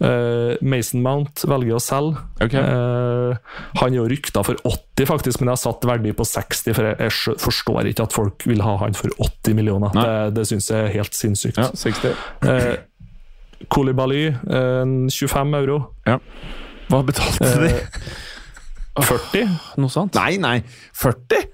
Uh, 0.00 0.56
Mason 0.64 1.02
Mount 1.04 1.44
velger 1.44 1.76
å 1.76 1.82
selge. 1.84 2.22
Okay. 2.40 2.62
Uh, 2.64 3.36
han 3.78 3.92
er 3.92 4.00
jo 4.00 4.08
rykta 4.10 4.42
for 4.46 4.58
80, 4.64 5.06
faktisk, 5.10 5.42
men 5.42 5.52
jeg 5.52 5.58
har 5.58 5.62
satt 5.66 5.86
verdi 5.86 6.14
på 6.16 6.26
60, 6.26 6.72
for 6.72 6.88
jeg, 6.88 6.96
jeg 7.04 7.42
forstår 7.44 7.90
ikke 7.92 8.08
at 8.08 8.16
folk 8.16 8.46
vil 8.48 8.64
ha 8.64 8.78
han 8.80 8.96
for 8.96 9.12
80 9.20 9.58
millioner. 9.60 9.92
Nei. 9.94 10.06
Det, 10.08 10.38
det 10.40 10.46
syns 10.50 10.70
jeg 10.72 10.88
er 10.88 10.96
helt 10.96 11.18
sinnssykt. 11.18 11.60
Ja, 11.60 11.68
60. 11.76 12.16
Uh, 12.48 13.68
Koulibaly, 13.70 14.24
en 14.56 14.96
25 15.12 15.56
euro. 15.60 15.82
Hva 16.90 17.04
betalte 17.06 17.52
de? 17.60 17.72
Eh, 19.00 19.10
40? 19.10 19.58
Noe 19.82 19.92
sånt? 19.92 20.16
Nei, 20.18 20.36
nei, 20.42 20.56
40? 21.00 21.46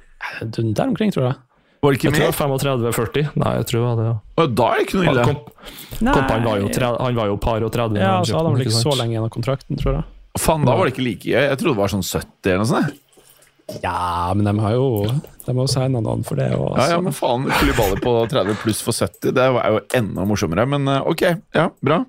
Du, 0.51 0.63
Der 0.73 0.89
omkring, 0.91 1.13
tror 1.15 1.29
jeg. 1.31 1.37
Var 1.85 1.93
det 1.93 1.99
ikke 2.01 2.09
Jeg 2.09 2.17
tror 2.17 2.49
mer? 2.49 2.59
det 2.59 2.67
var 2.67 2.93
35-40. 2.97 3.33
Nei, 3.39 3.55
jeg 3.61 3.67
tror 3.71 3.79
det 3.79 3.87
var 3.87 3.97
det. 4.01 4.07
ja. 4.11 4.47
Da 4.59 4.69
er 4.73 4.77
det 4.81 4.87
ikke 4.87 4.99
noe 4.99 5.07
ille. 5.13 5.25
Kom, 5.29 5.41
kom, 6.01 6.23
han, 6.27 6.45
var 6.49 6.61
jo 6.61 6.69
tre, 6.75 6.93
han 7.05 7.19
var 7.21 7.31
jo 7.31 7.37
par 7.43 7.67
og 7.67 7.73
30. 7.73 8.01
Ja, 8.01 8.15
så 8.27 8.39
hadde 8.39 8.51
han 8.51 8.57
vel 8.59 8.67
ikke 8.67 8.79
så 8.81 8.95
lenge 8.99 9.15
igjen 9.15 9.27
av 9.29 9.33
kontrakten, 9.35 9.81
tror 9.81 9.99
jeg. 10.01 10.07
Faen, 10.41 10.65
da 10.69 10.75
var 10.77 10.89
det 10.89 10.97
ikke 10.97 11.05
like 11.07 11.29
gøy. 11.31 11.37
Jeg 11.47 11.59
trodde 11.61 11.75
det 11.77 11.81
var 11.85 11.93
sånn 11.93 12.05
70 12.05 12.51
eller 12.51 12.65
noe 12.65 12.71
sånt. 12.73 13.03
Ja, 13.83 14.33
men 14.37 14.47
de 14.47 14.53
har 14.63 14.77
jo 14.77 14.85
De 15.11 15.51
har 15.51 15.57
jo 15.59 15.67
signa 15.71 16.01
noen 16.03 16.23
for 16.27 16.39
det. 16.39 16.53
Også. 16.55 16.77
Ja, 16.79 16.97
ja, 16.97 17.01
men 17.03 17.15
faen, 17.15 17.49
Koulibaly 17.51 17.99
på 18.03 18.13
30 18.31 18.61
pluss 18.63 18.83
for 18.85 18.95
70, 18.95 19.33
det 19.37 19.47
er 19.47 19.75
jo 19.75 19.83
enda 19.99 20.27
morsommere. 20.29 20.67
Men 20.71 20.87
eh, 20.91 21.03
ok, 21.07 21.25
ja, 21.55 21.69
bra. 21.83 22.03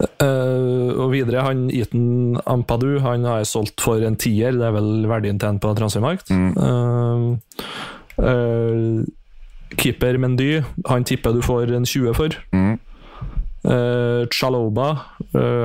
Eh, 0.00 0.90
og 0.96 1.10
videre, 1.12 1.44
han 1.44 1.68
Eaton 1.72 2.38
Ampadu 2.48 2.98
han 3.04 3.24
har 3.28 3.42
jeg 3.42 3.50
solgt 3.52 3.84
for 3.84 4.02
en 4.04 4.18
tier. 4.20 4.56
Det 4.56 4.66
er 4.66 4.76
vel 4.76 5.08
verdien 5.10 5.40
til 5.40 5.52
en 5.52 5.60
på 5.62 5.72
transfermarkt. 5.76 6.30
Mm. 6.32 6.52
Uh, 6.56 7.36
uh, 8.20 9.02
keeper 9.80 10.18
Mendy, 10.18 10.62
han 10.88 11.04
tipper 11.04 11.36
du 11.36 11.42
får 11.44 11.74
en 11.76 11.88
20 11.88 12.16
for. 12.16 12.36
Mm. 12.52 12.78
Uh, 13.60 14.24
Chaloba, 14.32 14.88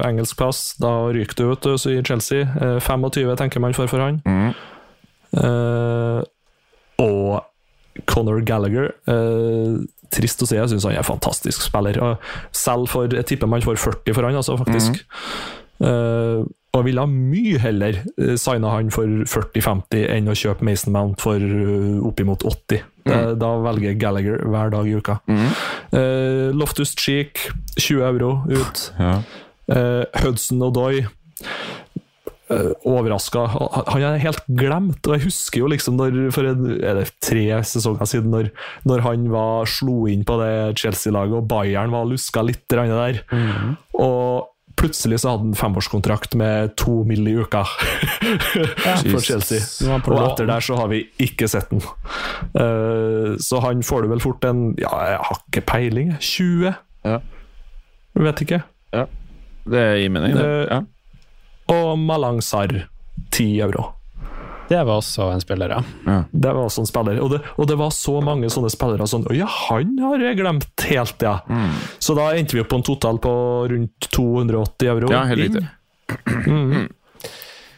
engelsk 0.04 0.36
pass, 0.38 0.74
da 0.84 1.08
ryker 1.16 1.40
du 1.40 1.52
ut 1.54 1.64
du, 1.64 1.76
i 1.90 2.02
Chelsea. 2.04 2.44
Eh, 2.44 2.80
25 2.84 3.36
tenker 3.40 3.64
man 3.64 3.76
får 3.76 3.88
for 3.92 4.04
han. 4.04 4.22
Mm. 4.26 4.52
Eh, 8.16 8.18
Conor 8.18 8.42
Gallagher. 8.42 8.92
eh, 9.08 9.86
trist 10.12 10.42
å 10.42 10.48
si, 10.48 10.56
jeg 10.56 10.70
syns 10.70 10.86
han 10.86 10.94
er 10.94 11.02
en 11.02 11.04
fantastisk 11.04 11.62
spiller. 11.62 12.18
Selv 12.52 12.88
for, 12.88 13.08
Jeg 13.08 13.26
tipper 13.26 13.48
man 13.48 13.62
får 13.62 13.76
40 13.76 14.14
for 14.14 14.24
han, 14.24 14.36
altså, 14.36 14.58
faktisk. 14.58 15.02
Eh, 15.82 16.46
og 16.76 16.84
ville 16.84 17.06
mye 17.08 17.60
heller 17.60 18.02
uh, 18.20 18.36
signa 18.36 18.68
han 18.74 18.90
for 18.92 19.08
40-50 19.32 20.10
enn 20.12 20.28
å 20.28 20.36
kjøpe 20.36 20.66
Mason 20.68 20.92
Mount 20.92 21.22
for 21.24 21.40
uh, 21.40 22.04
oppimot 22.04 22.44
80. 22.44 22.84
Da, 23.06 23.20
da 23.40 23.52
velger 23.64 23.96
Gallagher 24.02 24.44
hver 24.44 24.74
dag 24.74 24.90
i 24.90 24.96
uka. 24.98 25.20
Uh, 25.94 26.52
Loftus 26.52 26.96
Cheek, 27.00 27.46
20 27.78 28.04
euro 28.10 28.32
ut. 28.50 28.92
Ja. 29.00 29.22
Uh, 29.72 30.04
Hudson 30.20 30.64
Odoi. 30.68 31.06
Uh, 32.46 32.74
overraska. 32.86 33.48
Han 33.90 34.04
er 34.06 34.20
helt 34.22 34.44
glemt, 34.46 35.00
og 35.08 35.16
jeg 35.16 35.26
husker 35.26 35.64
jo 35.64 35.70
liksom 35.72 35.96
når, 35.98 36.18
for 36.36 36.46
en, 36.46 36.76
er 36.78 37.00
det 37.00 37.08
tre 37.26 37.46
sesonger 37.66 38.06
siden, 38.10 38.30
når, 38.30 38.52
når 38.86 39.02
han 39.02 39.24
var, 39.34 39.66
slo 39.66 40.04
inn 40.12 40.22
på 40.28 40.38
det 40.44 40.52
Chelsea-laget, 40.78 41.40
og 41.40 41.48
Bayern 41.50 41.94
var 41.96 42.06
luska 42.06 42.44
litt 42.46 42.62
der. 42.70 43.24
Og 43.98 44.52
plutselig 44.76 45.22
så 45.24 45.32
hadde 45.34 45.48
han 45.48 45.58
femårskontrakt 45.58 46.36
med 46.38 46.76
to 46.78 47.00
mill. 47.08 47.26
i 47.32 47.36
uka 47.40 47.64
for 49.12 49.24
Chelsea. 49.24 49.64
Er 49.88 49.98
Og 50.04 50.22
etter 50.28 50.46
der 50.50 50.62
så 50.62 50.78
har 50.78 50.92
vi 50.92 51.06
ikke 51.18 51.48
sett 51.50 51.72
den. 51.74 51.82
Uh, 52.54 53.36
så 53.42 53.64
han 53.64 53.82
får 53.84 54.06
du 54.06 54.14
vel 54.14 54.22
fort 54.24 54.46
en 54.46 54.76
Ja, 54.78 54.92
jeg 55.10 55.22
har 55.32 55.42
ikke 55.48 55.66
peiling. 55.66 56.14
20? 56.20 56.76
Ja. 57.06 57.20
Vet 58.16 58.42
ikke. 58.46 58.62
Det 59.66 59.86
gir 59.98 60.12
mening, 60.14 60.36
det. 60.38 60.46
Eh, 60.46 60.68
Ja. 60.76 60.84
Og 61.74 61.98
Malang 62.00 62.42
Sarr, 62.46 62.88
10 63.32 63.48
euro. 63.66 63.92
Det 64.70 64.80
var 64.82 64.98
også 64.98 65.28
en 65.30 65.42
spiller, 65.44 65.70
ja. 65.76 66.24
Det 66.32 66.52
var 66.54 66.64
også 66.66 66.82
en 66.82 66.90
spiller. 66.90 67.20
Og 67.22 67.30
det, 67.36 67.40
og 67.62 67.68
det 67.70 67.76
var 67.78 67.92
så 67.94 68.16
mange 68.26 68.50
sånne 68.50 68.72
spillere 68.74 69.06
sånn 69.10 69.26
ja, 69.38 69.46
han 69.46 69.92
har 70.02 70.24
jeg 70.24 70.40
glemt 70.40 70.86
helt, 70.90 71.22
ja. 71.22 71.36
Så 72.02 72.16
da 72.18 72.32
endte 72.34 72.58
vi 72.58 72.64
opp 72.64 72.72
på 72.74 72.80
en 72.82 72.86
total 72.88 73.20
på 73.22 73.34
rundt 73.70 74.08
280 74.10 74.90
euro. 74.90 75.12
Ja, 75.14 75.24
helt 75.30 75.46
riktig. 75.46 75.66
Mm. 76.50 76.88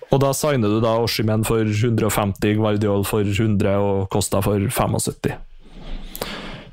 Og 0.07 0.21
da 0.23 0.29
signer 0.35 0.71
du 0.71 0.79
da 0.83 0.93
Oshimen 1.03 1.43
for 1.47 1.67
150, 1.67 2.55
Guardiol 2.55 3.03
for 3.07 3.27
100 3.27 3.75
og 3.83 4.07
Costa 4.13 4.39
for 4.45 4.63
75. 4.71 5.35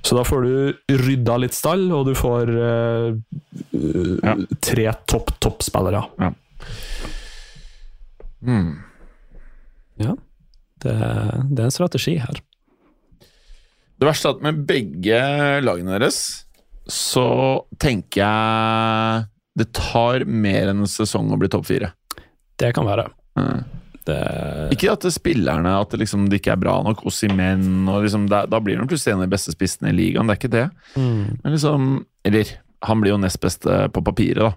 Så 0.04 0.14
da 0.18 0.22
får 0.28 0.44
du 0.46 0.96
rydda 1.00 1.38
litt 1.42 1.56
stall, 1.56 1.88
og 1.96 2.06
du 2.06 2.14
får 2.14 2.50
eh, 2.54 3.14
Ja. 4.22 4.36
tre 4.62 4.86
topp 5.10 5.32
toppspillere. 5.42 6.04
Mm. 8.44 8.72
ja. 10.02 10.16
Det, 10.84 10.94
det 11.48 11.62
er 11.62 11.68
en 11.68 11.72
strategi 11.72 12.18
her. 12.20 12.40
Det 13.94 14.08
verste 14.08 14.28
er 14.28 14.34
at 14.36 14.42
med 14.44 14.64
begge 14.68 15.20
lagene 15.64 15.94
deres 15.96 16.18
så 16.90 17.28
tenker 17.80 18.20
jeg 18.20 19.22
det 19.56 19.70
tar 19.72 20.26
mer 20.28 20.72
enn 20.72 20.82
en 20.82 20.90
sesong 20.90 21.30
å 21.32 21.38
bli 21.40 21.48
topp 21.48 21.68
fire. 21.70 21.92
Det 22.60 22.72
kan 22.76 22.84
være. 22.84 23.06
Mm. 23.38 23.62
Det, 24.04 24.16
Ikke 24.74 24.90
at 24.92 25.06
det 25.06 25.14
spillerne 25.14 25.70
at 25.80 25.94
det 25.94 26.02
liksom 26.02 26.26
det 26.28 26.42
ikke 26.42 26.52
er 26.52 26.60
bra 26.60 26.74
nok 26.84 27.06
hos 27.06 27.22
menn, 27.32 27.86
og 27.88 28.04
liksom 28.04 28.26
da, 28.28 28.42
da 28.50 28.60
blir 28.60 28.76
han 28.76 28.90
plutselig 28.90 29.14
en 29.14 29.22
av 29.22 29.28
de 29.30 29.32
beste 29.32 29.54
spissene 29.54 29.94
i 29.94 29.96
ligaen, 29.96 30.28
det 30.28 30.34
er 30.34 30.42
ikke 30.42 30.52
det. 30.52 30.66
mm. 30.98 31.22
Men 31.40 31.54
liksom 31.54 31.86
Eller, 32.24 32.50
han 32.84 33.00
blir 33.00 33.14
jo 33.14 33.22
nest 33.22 33.40
beste 33.40 33.78
på 33.94 34.02
papiret, 34.04 34.42
da. 34.44 34.52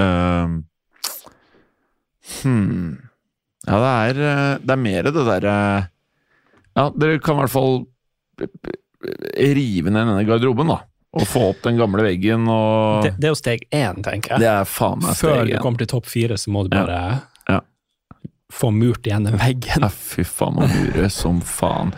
Ehm, 0.00 0.60
hmm. 2.42 2.98
Ja, 3.66 3.76
det 3.76 3.90
er, 3.92 4.20
eh, 4.30 4.58
det 4.64 4.72
er 4.76 4.80
mer 4.80 5.02
det 5.10 5.12
derre 5.26 5.54
Ja, 6.76 6.84
dere 6.96 7.18
kan 7.20 7.36
i 7.36 7.42
hvert 7.42 7.52
fall 7.52 7.80
rive 9.40 9.90
ned 9.90 10.06
denne 10.06 10.24
garderoben, 10.28 10.70
da. 10.70 10.78
Og 11.18 11.26
få 11.26 11.42
opp 11.50 11.64
den 11.64 11.78
gamle 11.80 12.04
veggen 12.06 12.44
og 12.46 13.02
det, 13.02 13.16
det 13.18 13.26
er 13.26 13.32
jo 13.32 13.38
steg 13.40 13.64
én, 13.74 13.98
tenker 14.06 14.36
jeg. 14.36 14.44
Det 14.44 14.50
er 14.50 14.68
faen 14.68 15.00
meg 15.02 15.16
Før 15.18 15.42
du 15.48 15.56
kommer 15.58 15.82
til 15.82 15.90
topp 15.90 16.06
fire, 16.06 16.36
så 16.38 16.52
må 16.54 16.62
du 16.68 16.70
bare 16.76 17.00
Ja. 17.50 17.58
få 18.52 18.70
murt 18.70 19.06
igjen 19.06 19.26
den 19.26 19.38
veggen. 19.40 19.82
Ja, 19.82 19.88
fy 19.90 20.22
faen, 20.26 20.54
man 20.60 20.70
murer 20.70 21.10
som 21.10 21.40
faen. 21.42 21.92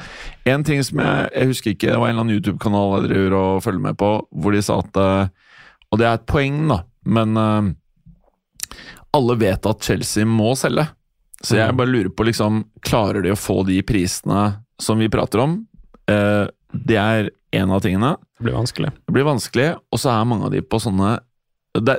En 0.49 0.65
ting 0.65 0.81
som 0.83 0.99
jeg 1.05 1.29
Jeg 1.35 1.47
husker 1.53 1.71
ikke, 1.75 1.91
det 1.93 1.99
var 2.01 2.09
en 2.09 2.15
eller 2.17 2.25
annen 2.25 2.41
YouTube-kanal 2.41 3.03
jeg 3.03 3.11
driver 3.11 3.37
og 3.39 3.63
følger 3.63 3.85
med 3.91 3.97
på, 4.01 4.11
hvor 4.33 4.53
de 4.57 4.63
sa 4.65 4.79
at 4.81 4.97
eh, 4.97 5.29
Og 5.93 5.99
det 6.01 6.07
er 6.09 6.15
et 6.17 6.27
poeng, 6.27 6.69
da, 6.73 6.81
men 7.05 7.37
eh, 7.37 7.73
alle 9.17 9.37
vet 9.41 9.69
at 9.69 9.85
Chelsea 9.85 10.27
må 10.29 10.55
selge. 10.59 10.87
Så 11.43 11.59
jeg 11.59 11.75
bare 11.75 11.91
lurer 11.91 12.11
på, 12.15 12.25
liksom 12.29 12.63
Klarer 12.87 13.25
de 13.25 13.33
å 13.35 13.39
få 13.39 13.63
de 13.67 13.81
prisene 13.83 14.43
som 14.81 15.01
vi 15.03 15.11
prater 15.11 15.43
om? 15.43 15.57
Eh, 16.11 16.47
det 16.73 16.99
er 16.99 17.31
en 17.59 17.73
av 17.75 17.83
tingene. 17.85 18.15
Det 18.39 18.47
blir 18.47 18.57
vanskelig. 18.57 18.93
Det 19.07 19.15
blir 19.15 19.27
vanskelig, 19.27 19.69
og 19.93 20.01
så 20.01 20.13
er 20.15 20.29
mange 20.29 20.49
av 20.49 20.55
de 20.55 20.63
på 20.65 20.81
sånne 20.83 21.17
Det, 21.73 21.99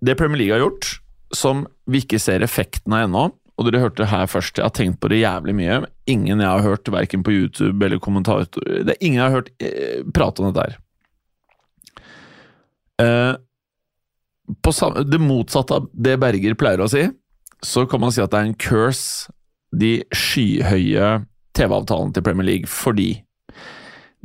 det 0.00 0.14
Premier 0.18 0.38
League 0.38 0.54
har 0.54 0.62
gjort, 0.62 1.00
som 1.34 1.64
vi 1.90 2.04
ikke 2.04 2.20
ser 2.22 2.44
effekten 2.46 2.94
av 2.94 3.06
ennå, 3.06 3.24
og 3.56 3.66
dere 3.66 3.80
hørte 3.82 4.04
det 4.04 4.10
her 4.12 4.28
først, 4.30 4.58
jeg 4.58 4.66
har 4.66 4.74
tenkt 4.76 5.00
på 5.00 5.08
det 5.10 5.22
jævlig 5.22 5.54
mye. 5.56 5.78
Ingen 6.12 6.42
jeg 6.44 6.48
har 6.48 6.62
hørt, 6.62 6.90
verken 6.92 7.24
på 7.26 7.32
YouTube 7.32 7.80
eller 7.82 7.98
kommentator 8.02 8.62
Det 8.62 8.94
er 8.94 9.00
ingen 9.00 9.18
jeg 9.18 9.24
har 9.24 9.36
hørt 9.38 9.50
eh, 9.58 10.02
prate 10.14 10.42
om 10.42 10.50
dette 10.50 10.66
her. 10.66 10.76
Eh, 13.02 13.32
på 14.62 14.72
det 15.06 15.20
motsatte 15.22 15.80
av 15.80 15.88
det 15.92 16.16
Berger 16.22 16.56
pleier 16.58 16.82
å 16.84 16.90
si, 16.90 17.06
så 17.64 17.86
kan 17.88 18.02
man 18.02 18.12
si 18.14 18.22
at 18.22 18.32
det 18.32 18.40
er 18.40 18.50
en 18.50 18.58
curse, 18.60 19.32
de 19.76 19.98
skyhøye 20.14 21.08
TV-avtalene 21.56 22.14
til 22.14 22.24
Premier 22.24 22.46
League, 22.46 22.70
fordi 22.70 23.10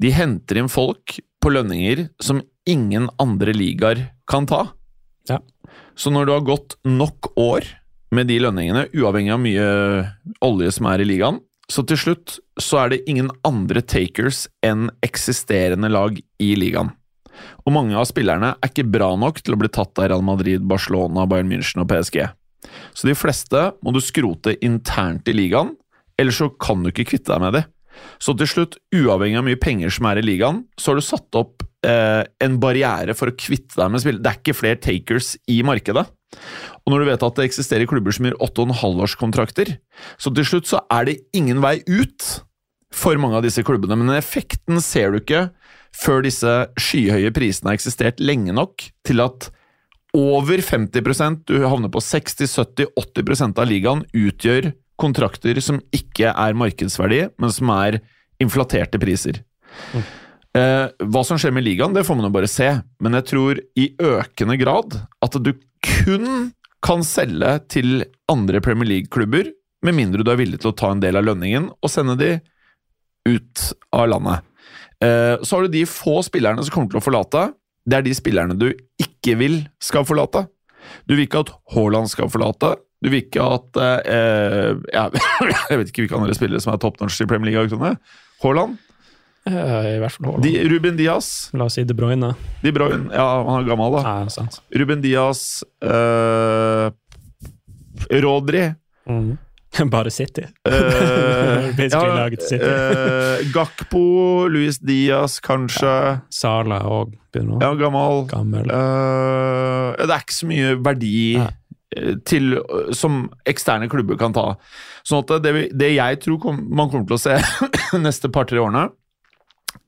de 0.02 0.12
henter 0.14 0.62
inn 0.62 0.72
folk 0.72 1.18
på 1.42 1.52
lønninger 1.52 2.08
som 2.22 2.42
ingen 2.70 3.10
andre 3.22 3.54
ligaer 3.56 4.06
kan 4.30 4.48
ta. 4.50 4.68
Ja. 5.30 5.40
Så 5.96 6.14
når 6.14 6.28
du 6.28 6.34
har 6.36 6.48
gått 6.48 6.78
nok 6.88 7.34
år 7.40 7.68
med 8.12 8.30
de 8.30 8.40
lønningene, 8.44 8.88
uavhengig 8.94 9.34
av 9.34 9.42
mye 9.42 9.68
olje 10.46 10.72
som 10.76 10.90
er 10.92 11.04
i 11.04 11.08
ligaen, 11.08 11.40
så 11.72 11.84
til 11.88 12.00
slutt 12.00 12.38
så 12.60 12.82
er 12.82 12.92
det 12.92 13.04
ingen 13.10 13.30
andre 13.48 13.84
takers 13.84 14.44
enn 14.66 14.90
eksisterende 15.06 15.92
lag 15.92 16.18
i 16.20 16.50
ligaen. 16.60 16.92
Og 17.66 17.74
mange 17.76 17.98
av 17.98 18.08
spillerne 18.10 18.54
er 18.58 18.72
ikke 18.72 18.88
bra 18.90 19.12
nok 19.20 19.42
til 19.42 19.56
å 19.56 19.60
bli 19.62 19.72
tatt 19.72 20.00
av 20.00 20.12
Real 20.12 20.24
Madrid, 20.26 20.64
Barcelona, 20.68 21.28
Bayern 21.30 21.52
München 21.52 21.84
og 21.84 21.90
PSG. 21.92 22.24
Så 22.94 23.10
de 23.10 23.18
fleste 23.18 23.72
må 23.82 23.94
du 23.96 24.02
skrote 24.04 24.56
internt 24.66 25.30
i 25.32 25.36
ligaen, 25.36 25.76
ellers 26.20 26.42
så 26.42 26.52
kan 26.62 26.84
du 26.84 26.92
ikke 26.92 27.08
kvitte 27.14 27.34
deg 27.34 27.44
med 27.44 27.58
de. 27.58 27.66
Så 28.22 28.36
til 28.38 28.50
slutt, 28.50 28.78
uavhengig 28.96 29.40
av 29.40 29.46
mye 29.48 29.60
penger 29.60 29.94
som 29.94 30.08
er 30.10 30.22
i 30.22 30.26
ligaen, 30.26 30.64
så 30.80 30.92
har 30.92 31.00
du 31.00 31.06
satt 31.06 31.38
opp 31.38 31.66
eh, 31.88 32.24
en 32.44 32.58
barriere 32.62 33.16
for 33.18 33.32
å 33.32 33.38
kvitte 33.38 33.78
deg 33.78 33.92
med 33.92 34.04
spill. 34.04 34.22
Det 34.22 34.32
er 34.32 34.40
ikke 34.40 34.58
flere 34.58 34.82
takers 34.82 35.34
i 35.52 35.60
markedet. 35.68 36.06
Og 36.86 36.94
når 36.94 37.04
du 37.04 37.10
vet 37.10 37.26
at 37.28 37.40
det 37.40 37.48
eksisterer 37.50 37.90
klubber 37.90 38.16
som 38.16 38.28
gir 38.28 38.38
8,5-årskontrakter, 38.40 39.76
så 40.22 40.32
til 40.34 40.48
slutt 40.48 40.70
så 40.70 40.82
er 40.94 41.10
det 41.10 41.20
ingen 41.38 41.62
vei 41.64 41.80
ut 41.90 42.30
for 42.92 43.20
mange 43.22 43.40
av 43.40 43.46
disse 43.46 43.64
klubbene. 43.66 43.98
Men 44.00 44.16
effekten 44.18 44.82
ser 44.84 45.12
du 45.12 45.22
ikke 45.22 45.50
før 45.96 46.24
disse 46.26 46.52
skyhøye 46.80 47.34
prisene 47.36 47.72
har 47.72 47.80
eksistert 47.80 48.22
lenge 48.24 48.54
nok 48.56 48.88
til 49.08 49.24
at 49.24 49.50
over 50.18 50.60
50% 50.60 51.46
du 51.48 51.62
havner 51.64 51.92
på 51.92 52.02
60-70-80% 52.04 53.60
av 53.62 53.70
ligaen, 53.70 54.04
utgjør 54.12 54.74
kontrakter 55.00 55.60
som 55.64 55.80
ikke 55.96 56.34
er 56.34 56.58
markedsverdi, 56.58 57.22
men 57.40 57.54
som 57.54 57.72
er 57.74 58.02
inflaterte 58.44 59.00
priser. 59.02 59.40
Eh, 60.52 60.88
hva 61.08 61.24
som 61.24 61.40
skjer 61.40 61.54
med 61.56 61.64
ligaen, 61.64 61.96
det 61.96 62.04
får 62.04 62.20
man 62.20 62.28
jo 62.28 62.36
bare 62.36 62.52
se, 62.52 62.68
men 63.00 63.16
jeg 63.20 63.30
tror 63.32 63.62
i 63.80 63.88
økende 64.04 64.60
grad 64.60 65.00
at 65.24 65.40
du 65.40 65.54
kun 65.86 66.52
kan 66.84 67.06
selge 67.08 67.56
til 67.72 68.04
andre 68.32 68.62
Premier 68.64 68.90
League-klubber, 68.90 69.48
med 69.82 69.98
mindre 69.98 70.26
du 70.26 70.32
er 70.34 70.42
villig 70.42 70.60
til 70.62 70.74
å 70.74 70.78
ta 70.78 70.92
en 70.94 71.02
del 71.02 71.18
av 71.18 71.26
lønningen 71.26 71.72
og 71.72 71.90
sende 71.90 72.18
de 72.20 72.36
ut 73.30 73.64
av 73.96 74.10
landet. 74.12 74.51
Eh, 75.02 75.36
så 75.42 75.58
har 75.58 75.66
du 75.66 75.74
de 75.74 75.84
få 75.90 76.20
spillerne 76.26 76.62
som 76.64 76.74
kommer 76.74 76.92
til 76.94 77.02
å 77.02 77.04
forlate. 77.06 77.48
Det 77.88 77.98
er 77.98 78.06
de 78.06 78.14
spillerne 78.14 78.58
du 78.60 78.68
ikke 79.02 79.34
vil 79.40 79.62
skal 79.82 80.06
forlate. 80.06 80.46
Du 81.10 81.16
vil 81.16 81.26
ikke 81.26 81.42
at 81.46 81.52
Haaland 81.74 82.10
skal 82.12 82.30
forlate. 82.30 82.76
Du 83.02 83.10
vil 83.10 83.24
ikke 83.24 83.42
at 83.42 83.80
eh, 83.82 84.78
ja, 84.94 85.08
Jeg 85.72 85.80
vet 85.82 85.90
ikke 85.90 86.04
hvilke 86.06 86.20
andre 86.20 86.36
spillere 86.38 86.62
som 86.62 86.74
er 86.76 86.82
toppnorske 86.82 87.26
i 87.26 87.30
Premier 87.30 87.50
League. 87.56 87.96
Haaland, 88.44 88.78
I 89.50 89.98
hvert 90.04 90.14
fall 90.14 90.28
Haaland. 90.36 90.70
Ruben 90.76 91.00
Diaz, 91.00 91.32
La 91.58 91.66
oss 91.66 91.80
si 91.80 91.86
De 91.90 91.98
Bruyne. 91.98 92.34
De 92.62 92.74
Bruyne 92.76 93.10
Ja, 93.10 93.26
han 93.48 93.64
er 93.64 93.70
gammel, 93.72 93.98
da. 93.98 94.04
Ja, 94.06 94.30
sant. 94.34 94.60
Ruben 94.78 95.02
Diaz 95.02 95.64
eh, 95.82 96.90
Rodri 98.22 98.68
Mm. 99.10 99.32
Bare 99.92 100.12
City. 100.12 100.44
Uh, 100.68 101.72
Basically 101.78 102.16
laget 102.18 102.44
City. 102.44 102.66
uh, 102.66 103.40
Gakpo, 103.54 104.48
Luis 104.52 104.80
Diaz, 104.84 105.40
kanskje. 105.44 105.94
Sala 106.30 106.82
og 106.92 107.14
begynner 107.34 107.62
Ja, 107.64 107.74
gammel. 107.80 108.26
gammel. 108.28 108.68
Uh, 108.72 109.96
det 110.02 110.10
er 110.12 110.24
ikke 110.26 110.36
så 110.42 110.50
mye 110.52 110.74
verdi 110.84 111.14
Nei. 111.40 111.50
eh, 111.96 112.16
til, 112.28 112.58
som 112.96 113.30
eksterne 113.48 113.88
klubber 113.92 114.20
kan 114.20 114.36
ta. 114.36 114.50
Sånn 115.08 115.24
at 115.24 115.38
det, 115.46 115.70
det 115.74 115.94
jeg 115.96 116.20
tror 116.26 116.42
kom, 116.44 116.60
man 116.70 116.92
kommer 116.92 117.08
til 117.08 117.18
å 117.18 117.24
se 117.24 117.40
neste 118.06 118.30
par-tre 118.32 118.60
årene 118.62 118.90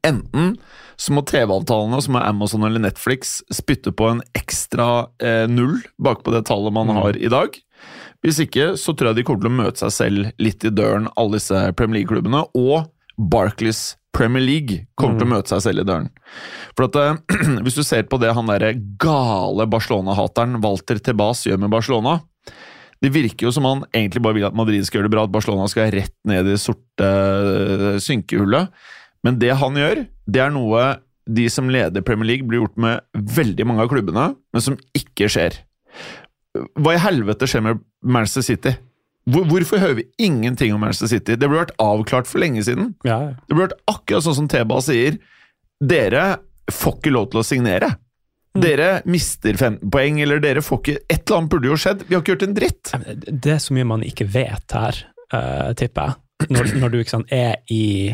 Enten 0.03 0.57
så 0.99 1.11
må 1.15 1.23
TV-avtalene, 1.27 1.97
som 2.03 2.15
er 2.19 2.25
Amazon 2.29 2.63
eller 2.67 2.79
Netflix, 2.83 3.37
spytte 3.51 3.91
på 3.97 4.09
en 4.11 4.19
ekstra 4.37 5.07
eh, 5.23 5.45
null 5.51 5.79
bakpå 5.99 6.31
det 6.35 6.43
tallet 6.47 6.71
man 6.75 6.87
Mm. 6.91 6.97
har 7.01 7.17
i 7.17 7.31
dag. 7.31 7.55
Hvis 8.23 8.39
ikke, 8.39 8.73
så 8.79 8.93
tror 8.95 9.11
jeg 9.11 9.19
de 9.19 9.25
kommer 9.27 9.43
til 9.43 9.51
å 9.51 9.57
møte 9.57 9.83
seg 9.83 9.91
selv 9.91 10.29
litt 10.39 10.63
i 10.63 10.71
døren, 10.71 11.09
alle 11.19 11.41
disse 11.41 11.59
Premier 11.75 12.01
League-klubbene. 12.01 12.45
Og 12.55 12.87
Barclays 13.19 13.97
Premier 14.13 14.43
League 14.45 14.83
kommer 14.95 15.19
til 15.19 15.27
å 15.27 15.31
møte 15.33 15.51
seg 15.51 15.63
selv 15.65 15.83
i 15.83 15.87
døren. 15.89 16.09
For 16.77 16.87
at 16.87 16.99
eh, 17.01 17.39
Hvis 17.65 17.77
du 17.79 17.83
ser 17.85 18.05
på 18.09 18.19
det 18.21 18.31
han 18.37 18.49
derre 18.49 18.75
gale 19.01 19.67
Barcelona-hateren 19.69 20.61
Walter 20.63 21.01
Tebas 21.01 21.43
gjør 21.47 21.59
med 21.63 21.73
Barcelona 21.73 22.19
Det 23.01 23.11
virker 23.13 23.47
jo 23.47 23.53
som 23.55 23.67
han 23.67 23.83
egentlig 23.91 24.23
bare 24.23 24.37
vil 24.37 24.47
at 24.47 24.57
Madrid 24.57 24.85
skal 24.85 25.01
gjøre 25.01 25.09
det 25.09 25.15
bra, 25.15 25.25
at 25.25 25.33
Barcelona 25.33 25.65
skal 25.71 25.91
rett 25.93 26.15
ned 26.29 26.45
i 26.45 26.53
det 26.53 26.61
sorte 26.61 27.09
eh, 27.09 27.97
synkehullet. 28.03 28.71
Men 29.25 29.41
det 29.41 29.51
han 29.59 29.79
gjør, 29.79 30.05
det 30.29 30.45
er 30.45 30.53
noe 30.53 30.85
de 31.23 31.47
som 31.51 31.69
leder 31.71 32.03
Premier 32.03 32.33
League, 32.33 32.47
blir 32.47 32.61
gjort 32.61 32.79
med 32.79 33.03
veldig 33.35 33.67
mange 33.67 33.83
av 33.85 33.91
klubbene, 33.91 34.25
men 34.35 34.63
som 34.63 34.75
ikke 34.95 35.29
skjer. 35.31 35.55
Hva 36.53 36.93
i 36.93 37.01
helvete 37.01 37.47
skjer 37.49 37.63
med 37.65 37.81
Manchester 38.05 38.45
City? 38.45 38.75
Hvor, 39.29 39.45
hvorfor 39.47 39.79
hører 39.79 40.01
vi 40.01 40.07
ingenting 40.21 40.73
om 40.75 40.81
Manchester 40.83 41.09
City? 41.15 41.37
Det 41.39 41.47
burde 41.47 41.63
vært 41.63 41.77
avklart 41.81 42.29
for 42.29 42.43
lenge 42.43 42.63
siden. 42.67 42.93
Ja, 43.07 43.33
Det 43.47 43.55
burde 43.55 43.69
vært 43.69 43.93
akkurat 43.93 44.25
sånn 44.25 44.37
som 44.41 44.49
Teba 44.51 44.79
sier. 44.83 45.17
Dere 45.83 46.25
får 46.71 46.97
ikke 46.99 47.13
lov 47.15 47.29
til 47.31 47.41
å 47.41 47.45
signere. 47.47 47.93
Dere 48.53 48.89
mister 49.09 49.55
15 49.57 49.89
poeng, 49.89 50.19
eller 50.21 50.41
dere 50.43 50.61
får 50.61 50.81
ikke 50.83 50.97
Et 51.09 51.23
eller 51.23 51.39
annet 51.39 51.53
burde 51.55 51.71
jo 51.71 51.77
skjedd. 51.79 52.03
Vi 52.05 52.13
har 52.13 52.21
ikke 52.21 52.35
gjort 52.35 52.45
en 52.45 52.57
dritt. 52.59 52.91
Det 53.25 53.55
er 53.55 53.63
så 53.63 53.73
mye 53.73 53.87
man 53.95 54.03
ikke 54.05 54.27
vet 54.29 54.75
her, 54.77 54.99
uh, 55.33 55.71
tipper 55.79 56.11
jeg. 56.11 56.19
Når, 56.53 56.73
når 56.81 56.91
du 56.91 56.99
ikke 56.99 57.15
sant, 57.15 57.31
er 57.33 57.61
i 57.71 58.13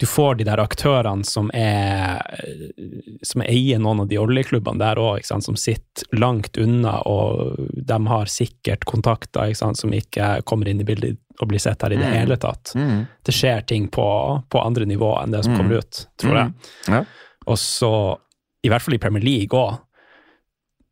Du 0.00 0.06
får 0.08 0.38
de 0.40 0.44
der 0.48 0.60
aktørene 0.62 1.26
som 1.28 1.50
er 1.52 2.22
som 3.26 3.42
eier 3.44 3.78
noen 3.82 4.00
av 4.00 4.06
de 4.08 4.16
oljeklubbene 4.20 4.80
der 4.80 4.96
òg, 5.00 5.26
som 5.28 5.58
sitter 5.60 6.08
langt 6.16 6.56
unna, 6.56 6.94
og 7.04 7.58
de 7.76 7.98
har 8.08 8.30
sikkert 8.32 8.86
kontakter 8.88 9.52
ikke 9.52 9.74
som 9.76 9.92
ikke 9.92 10.30
kommer 10.48 10.70
inn 10.72 10.80
i 10.80 10.86
bildet 10.88 11.18
og 11.40 11.50
blir 11.52 11.60
sett 11.60 11.82
her 11.84 11.92
i 11.92 11.98
det 12.00 12.08
Mm. 12.08 12.16
hele 12.16 12.36
tatt. 12.40 12.72
Det 13.24 13.32
skjer 13.32 13.60
ting 13.66 13.88
på, 13.92 14.06
på 14.48 14.60
andre 14.64 14.84
nivå 14.88 15.12
enn 15.22 15.30
det 15.32 15.44
som 15.44 15.56
kommer 15.56 15.78
ut, 15.84 16.06
tror 16.20 16.36
jeg. 16.36 16.52
Mm. 16.88 16.94
Ja. 16.96 17.04
Og 17.46 17.58
så, 17.60 17.92
i 18.64 18.68
hvert 18.72 18.82
fall 18.84 18.94
i 18.96 18.98
Premier 19.00 19.24
League 19.24 19.56
òg, 19.56 19.78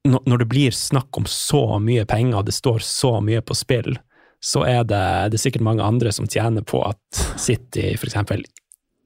når 0.08 0.38
det 0.44 0.48
blir 0.48 0.70
snakk 0.72 1.16
om 1.20 1.24
så 1.28 1.78
mye 1.80 2.04
penger, 2.08 2.42
det 2.44 2.54
står 2.56 2.84
så 2.84 3.18
mye 3.24 3.40
på 3.44 3.56
spill, 3.56 3.98
så 4.40 4.62
er 4.68 4.84
det, 4.84 5.02
det 5.32 5.36
er 5.40 5.44
sikkert 5.48 5.64
mange 5.66 5.82
andre 5.84 6.12
som 6.12 6.28
tjener 6.30 6.62
på 6.64 6.80
at 6.86 7.24
City 7.40 7.90
eksempel 7.96 8.44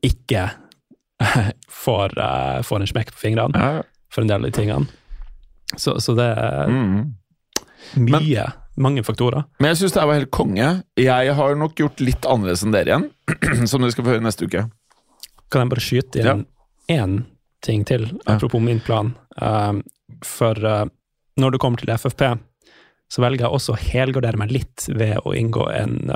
ikke 0.03 0.51
får, 1.85 2.19
eh, 2.19 2.63
får 2.67 2.81
en 2.81 2.87
smekk 2.91 3.13
på 3.15 3.21
fingrene 3.29 3.59
Ja. 3.59 3.83
for 4.13 4.23
en 4.25 4.29
del 4.33 4.45
av 4.45 4.51
de 4.51 4.57
tingene. 4.57 4.89
Så, 5.77 5.97
så 6.05 6.15
det 6.19 6.27
er 6.37 6.69
Mm. 6.69 7.15
mye, 7.97 8.53
mange 8.77 9.03
faktorer. 9.05 9.45
Men 9.61 9.71
jeg 9.73 9.77
syns 9.83 9.93
det 9.97 10.07
var 10.07 10.15
helt 10.19 10.31
konge. 10.31 10.83
Jeg 10.97 11.35
har 11.35 11.55
nok 11.57 11.75
gjort 11.77 12.01
litt 12.01 12.23
annerledes 12.29 12.63
enn 12.65 12.73
dere 12.73 12.87
igjen, 12.93 13.67
som 13.71 13.81
dere 13.83 13.93
skal 13.95 14.05
få 14.05 14.15
høre 14.17 14.25
neste 14.25 14.47
uke. 14.47 14.67
Kan 15.53 15.63
jeg 15.65 15.71
bare 15.73 15.85
skyte 15.85 16.23
inn 16.23 16.47
én 16.89 17.25
ting 17.63 17.85
til, 17.85 18.07
Ja. 18.27 18.37
apropos 18.37 18.61
min 18.63 18.81
plan? 18.81 19.15
Um, 19.41 19.83
for 20.25 20.55
uh, 20.65 20.87
når 21.39 21.53
det 21.53 21.61
kommer 21.61 21.79
til 21.81 21.93
FFP, 21.95 22.39
så 23.13 23.21
velger 23.23 23.45
jeg 23.47 23.53
også 23.53 23.75
å 23.75 23.79
helgardere 23.81 24.39
meg 24.41 24.51
litt 24.53 24.87
ved 24.89 25.19
å 25.25 25.35
inngå 25.37 25.67
en 25.77 26.11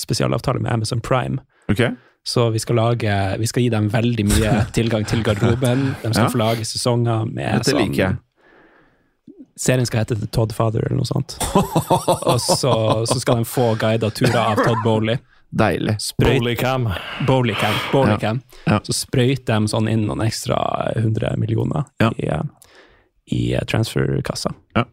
spesialavtale 0.00 0.60
med 0.64 0.72
Amazon 0.72 1.00
Prime. 1.04 1.40
Ok? 1.68 1.82
Så 2.26 2.50
vi 2.52 2.58
skal, 2.58 2.76
lage, 2.76 3.12
vi 3.40 3.46
skal 3.46 3.62
gi 3.62 3.68
dem 3.72 3.88
veldig 3.88 4.24
mye 4.28 4.54
tilgang 4.76 5.04
til 5.08 5.22
garderoben. 5.24 5.94
De 6.02 6.10
skal 6.12 6.24
Ja. 6.26 6.30
få 6.32 6.38
lage 6.38 6.64
sesonger 6.68 7.24
med 7.30 7.54
Dette 7.60 7.70
sånn 7.72 7.80
like. 7.88 8.16
Serien 9.58 9.86
skal 9.88 10.04
hete 10.04 10.14
The 10.20 10.26
Todd 10.30 10.52
Father, 10.54 10.84
eller 10.86 11.00
noe 11.00 11.08
sånt. 11.08 11.34
Og 11.56 12.38
så, 12.40 12.74
så 13.10 13.16
skal 13.18 13.40
de 13.40 13.44
få 13.48 13.72
guida 13.80 14.10
turer 14.14 14.36
av 14.38 14.60
Todd 14.62 14.84
Bowley. 14.84 15.18
Deilig. 15.50 15.96
Bowleycam. 16.20 16.84
Bowleycam. 17.26 17.74
Bowleycam. 17.92 18.42
Ja. 18.68 18.78
Så 18.84 18.92
sprøyter 18.92 19.56
de 19.58 19.70
sånn 19.72 19.88
inn 19.90 20.04
noen 20.06 20.20
ekstra 20.26 20.58
100 21.00 21.32
millioner 21.40 21.88
Ja. 21.98 22.12
i, 22.18 22.28
eh, 22.28 22.42
i 23.32 23.40
transferkassa. 23.66 24.52
transferkassa. 24.76 24.84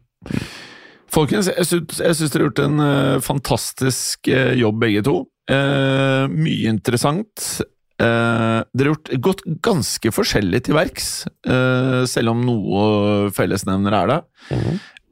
Folkens, 1.12 1.48
jeg 1.48 1.68
syns, 1.70 2.32
dere 2.32 2.42
har 2.42 2.48
gjort 2.50 2.60
en 2.64 2.80
uh, 2.82 3.20
fantastisk 3.24 4.28
uh, 4.32 4.54
jobb, 4.58 4.80
begge 4.82 5.04
to. 5.06 5.20
Eh, 5.52 6.26
mye 6.32 6.70
interessant. 6.72 7.62
Uh, 7.96 8.60
dere 8.76 8.90
har 8.90 8.92
gjort, 8.92 9.10
gått 9.24 9.42
ganske 9.64 10.12
forskjellig 10.12 10.66
til 10.66 10.76
verks, 10.76 11.24
uh, 11.48 12.04
selv 12.12 12.34
om 12.34 12.42
noe 12.44 13.30
fellesnevner 13.32 13.96
er 13.96 14.12
det. 14.12 14.18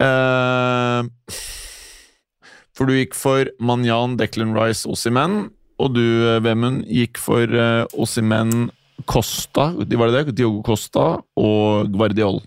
Eh, 0.04 1.38
for 2.76 2.90
du 2.90 2.98
gikk 2.98 3.16
for 3.16 3.48
Manjan, 3.64 4.18
Declan 4.20 4.52
Rice, 4.58 4.84
Ossimen, 4.90 5.46
og 5.80 5.96
du, 5.96 6.04
Vemund, 6.44 6.84
gikk 6.92 7.22
for 7.24 7.48
uh, 7.48 7.86
Ossimen, 7.96 8.68
Costa, 9.10 9.72
de 9.80 9.98
var 10.00 10.12
det 10.12 10.26
det? 10.28 10.36
Diogo 10.42 10.60
Costa 10.68 11.08
og 11.40 11.88
Guardiol. 11.96 12.44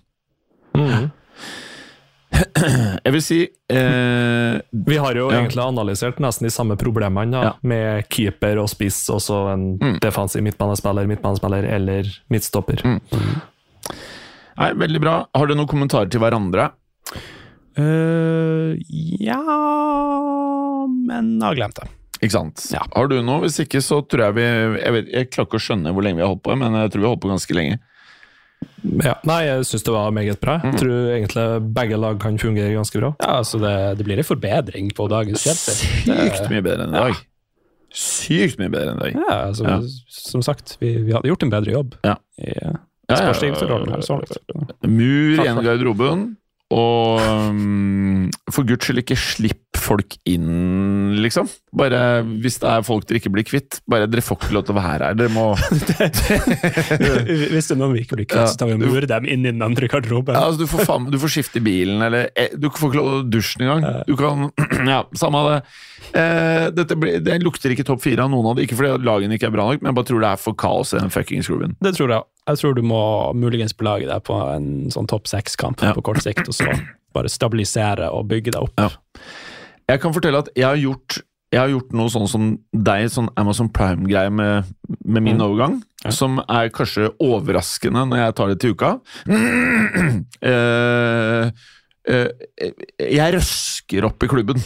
Mhm. 0.77 1.09
Jeg 3.05 3.13
vil 3.13 3.21
si 3.23 3.37
eh, 3.43 4.57
Vi 4.87 4.97
har 5.01 5.15
jo 5.17 5.29
Ja. 5.31 5.39
egentlig 5.41 5.63
analysert 5.63 6.19
nesten 6.23 6.47
de 6.47 6.51
samme 6.53 6.75
problemene, 6.77 7.31
da, 7.31 7.41
Ja. 7.43 7.53
med 7.63 8.07
keeper 8.09 8.59
og 8.61 8.69
spiss, 8.69 9.09
og 9.13 9.19
så 9.23 9.53
en 9.53 9.77
Mm. 9.79 9.99
defensiv 10.03 10.43
midtbanespiller, 10.43 11.07
midtbanespiller 11.07 11.63
eller 11.75 12.03
midtstopper. 12.29 12.81
Mm. 12.83 13.41
Nei, 14.57 14.71
Veldig 14.73 15.01
bra. 15.01 15.15
Har 15.35 15.47
dere 15.47 15.57
noen 15.57 15.67
kommentarer 15.69 16.09
til 16.09 16.19
hverandre? 16.21 16.71
Uh, 17.77 18.73
ja 19.21 19.37
Men 20.87 21.35
jeg 21.37 21.45
har 21.45 21.55
glemt 21.59 21.77
det. 21.77 21.87
Ikke 22.23 22.33
sant? 22.33 22.63
Ja. 22.73 22.81
Har 22.95 23.07
du 23.11 23.19
noe? 23.21 23.43
Hvis 23.45 23.59
ikke, 23.61 23.77
så 23.85 23.99
tror 24.09 24.23
jeg 24.25 24.33
vi 24.39 24.45
Jeg, 24.81 24.93
vet, 24.95 25.11
jeg 25.13 25.29
klarer 25.29 25.47
ikke 25.51 25.59
å 25.59 25.65
skjønne 25.67 25.93
hvor 25.93 26.01
lenge 26.05 26.17
vi 26.17 26.25
har 26.25 26.31
holdt 26.33 26.41
på, 26.47 26.55
men 26.57 26.73
jeg 26.73 26.89
tror 26.91 27.03
vi 27.03 27.05
har 27.05 27.13
holdt 27.13 27.21
på 27.27 27.29
ganske 27.35 27.53
lenge. 27.59 27.77
Ja. 29.03 29.15
Nei, 29.27 29.39
jeg 29.47 29.65
syns 29.69 29.83
det 29.87 29.93
var 29.93 30.11
meget 30.15 30.39
bra. 30.43 30.57
Mm. 30.63 30.69
Jeg 30.71 30.79
tror 30.81 31.07
egentlig 31.15 31.45
begge 31.77 31.97
lag 32.01 32.19
kan 32.23 32.37
fungere 32.41 32.73
ganske 32.75 32.99
bra. 33.01 33.13
Ja, 33.21 33.37
altså 33.41 33.59
det, 33.61 33.73
det 33.99 34.05
blir 34.07 34.21
en 34.21 34.27
forbedring 34.27 34.91
på 34.97 35.07
dagens 35.11 35.43
Chelsea. 35.45 35.75
Sykt 36.05 36.47
mye 36.51 36.63
bedre 36.65 36.87
enn 36.87 36.95
i 36.95 37.01
dag. 37.07 37.21
Sykt 37.97 38.59
mye 38.61 38.69
bedre 38.73 38.93
enn 38.93 38.99
i 38.99 39.05
dag. 39.05 39.19
Ja, 39.21 39.37
altså, 39.49 39.63
Ja. 39.67 39.77
som 40.07 40.43
sagt, 40.45 40.77
vi, 40.81 40.93
vi 41.07 41.15
hadde 41.15 41.29
gjort 41.31 41.43
en 41.47 41.53
bedre 41.53 41.71
jobb 41.77 41.95
Ja. 42.05 42.17
i 42.39 42.51
uh, 42.51 42.75
Ja, 43.07 43.15
ja, 43.15 43.17
sportsdirektorrollen 43.29 43.93
her. 43.95 44.01
Så 44.03 44.17
langt. 44.19 44.37
Mur 44.83 45.37
i 45.37 45.37
igjen 45.39 45.61
i 45.61 45.63
garderoben, 45.63 46.25
og 46.67 47.21
um, 47.23 48.27
for 48.51 48.67
guds 48.67 48.83
skyld 48.83 48.99
ikke 48.99 49.15
slipp 49.15 49.63
folk 49.77 50.17
inn, 50.27 51.15
liksom. 51.23 51.47
Bare 51.77 51.99
hvis 52.41 52.57
det 52.59 52.67
er 52.67 52.83
folk 52.83 53.05
dere 53.07 53.21
ikke 53.21 53.31
blir 53.31 53.45
kvitt, 53.47 53.79
bare 53.87 54.09
dere 54.09 54.23
får 54.25 54.39
ikke 54.41 54.55
lov 54.57 54.65
til 54.67 54.75
å 54.75 54.77
være 54.81 55.07
her. 55.07 55.15
Dere 55.15 55.31
må 55.31 55.45
Hvis 57.53 57.69
det 57.69 57.75
er 57.75 57.79
noen 57.79 57.95
vi 57.95 58.03
ikke 58.03 58.19
blir 58.19 58.27
kvitt, 58.27 58.51
så 58.51 58.59
tar 58.59 58.71
vi 58.71 58.75
og 58.75 58.83
murer 58.83 59.07
dem 59.07 59.29
inn 59.29 59.45
i 59.45 59.53
den 59.53 59.63
andre 59.63 59.87
garderoben. 59.91 60.35
Ja, 60.35 60.49
altså, 60.49 60.65
du, 60.65 60.67
får 60.71 60.83
faen, 60.89 61.07
du 61.13 61.19
får 61.21 61.35
skifte 61.37 61.63
bilen, 61.63 62.03
eller 62.03 62.27
eh, 62.35 62.51
Du 62.59 62.67
får 62.67 62.91
ikke 62.91 62.99
lov 62.99 63.07
til 63.11 63.19
å 63.21 63.27
dusje 63.37 63.63
engang. 63.63 63.81
Du 64.09 64.15
kan 64.19 64.49
Ja, 64.93 65.01
samme 65.19 65.43
av 65.43 65.51
det. 65.53 65.59
Eh, 66.19 66.65
dette 66.75 66.99
blir, 66.99 67.21
det 67.23 67.39
lukter 67.45 67.71
ikke 67.71 67.87
topp 67.87 68.03
fire 68.03 68.27
av 68.27 68.33
noen 68.33 68.51
av 68.51 68.57
det. 68.57 68.67
Ikke 68.67 68.79
fordi 68.79 69.07
lagene 69.07 69.39
ikke 69.39 69.47
er 69.51 69.55
bra 69.55 69.69
nok, 69.71 69.79
men 69.83 69.93
jeg 69.93 69.99
bare 70.01 70.11
tror 70.11 70.25
det 70.25 70.33
er 70.33 70.41
for 70.49 70.57
kaos 70.59 70.91
i 70.95 70.99
den 70.99 71.13
fuckings 71.13 71.47
klubben. 71.47 71.79
Det 71.79 71.95
tror 71.95 72.11
jeg. 72.11 72.27
Jeg 72.47 72.57
tror 72.61 72.75
du 72.77 72.81
må 72.81 73.33
muligens 73.35 73.73
belage 73.77 74.07
deg 74.07 74.23
på 74.23 74.35
en 74.55 74.89
sånn 74.93 75.07
topp 75.07 75.27
seks-kamp 75.27 75.81
Ja. 75.83 75.93
på 75.93 76.01
kort 76.03 76.21
sikt, 76.23 76.47
og 76.47 76.53
så 76.55 76.69
bare 77.13 77.27
stabilisere 77.29 78.07
og 78.13 78.27
bygge 78.29 78.51
deg 78.55 78.61
opp. 78.61 78.73
Ja. 78.77 78.89
Jeg 79.89 80.01
kan 80.03 80.13
fortelle 80.13 80.37
at 80.43 80.49
jeg 80.55 80.65
har 80.65 80.75
gjort, 80.79 81.21
jeg 81.51 81.59
har 81.59 81.69
gjort 81.71 81.93
noe 81.93 82.09
sånn 82.11 82.27
som 82.27 82.47
deg, 82.73 83.07
sånn 83.11 83.29
Amazon 83.39 83.69
Prime-greie 83.69 84.31
med, 84.31 84.65
med 85.05 85.23
min 85.23 85.37
Mm. 85.37 85.43
overgang, 85.47 85.81
Ja. 86.05 86.11
som 86.11 86.39
er 86.47 86.69
kanskje 86.69 87.09
overraskende 87.19 88.05
når 88.07 88.17
jeg 88.25 88.35
tar 88.35 88.47
det 88.47 88.59
til 88.59 88.71
uka. 88.75 88.99
Eh, 90.41 91.49
eh, 92.07 92.71
jeg 92.97 93.33
røsker 93.35 94.05
opp 94.07 94.23
i 94.23 94.27
klubben. 94.31 94.61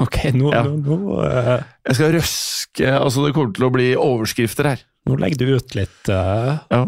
Ok, 0.00 0.16
nå, 0.36 0.50
Ja. 0.52 0.62
nå, 0.64 0.76
nå, 0.80 1.18
uh... 1.24 1.62
Jeg 1.86 1.94
skal 1.96 2.12
røske 2.12 2.88
Altså, 2.92 3.24
det 3.26 3.34
kommer 3.34 3.52
til 3.56 3.64
å 3.66 3.72
bli 3.72 3.94
overskrifter 3.96 4.64
her. 4.68 4.82
Nå 5.08 5.16
legger 5.20 5.40
du 5.40 5.56
ut 5.56 5.74
litt, 5.78 6.10
uh, 6.12 6.58
Ja, 6.72 6.82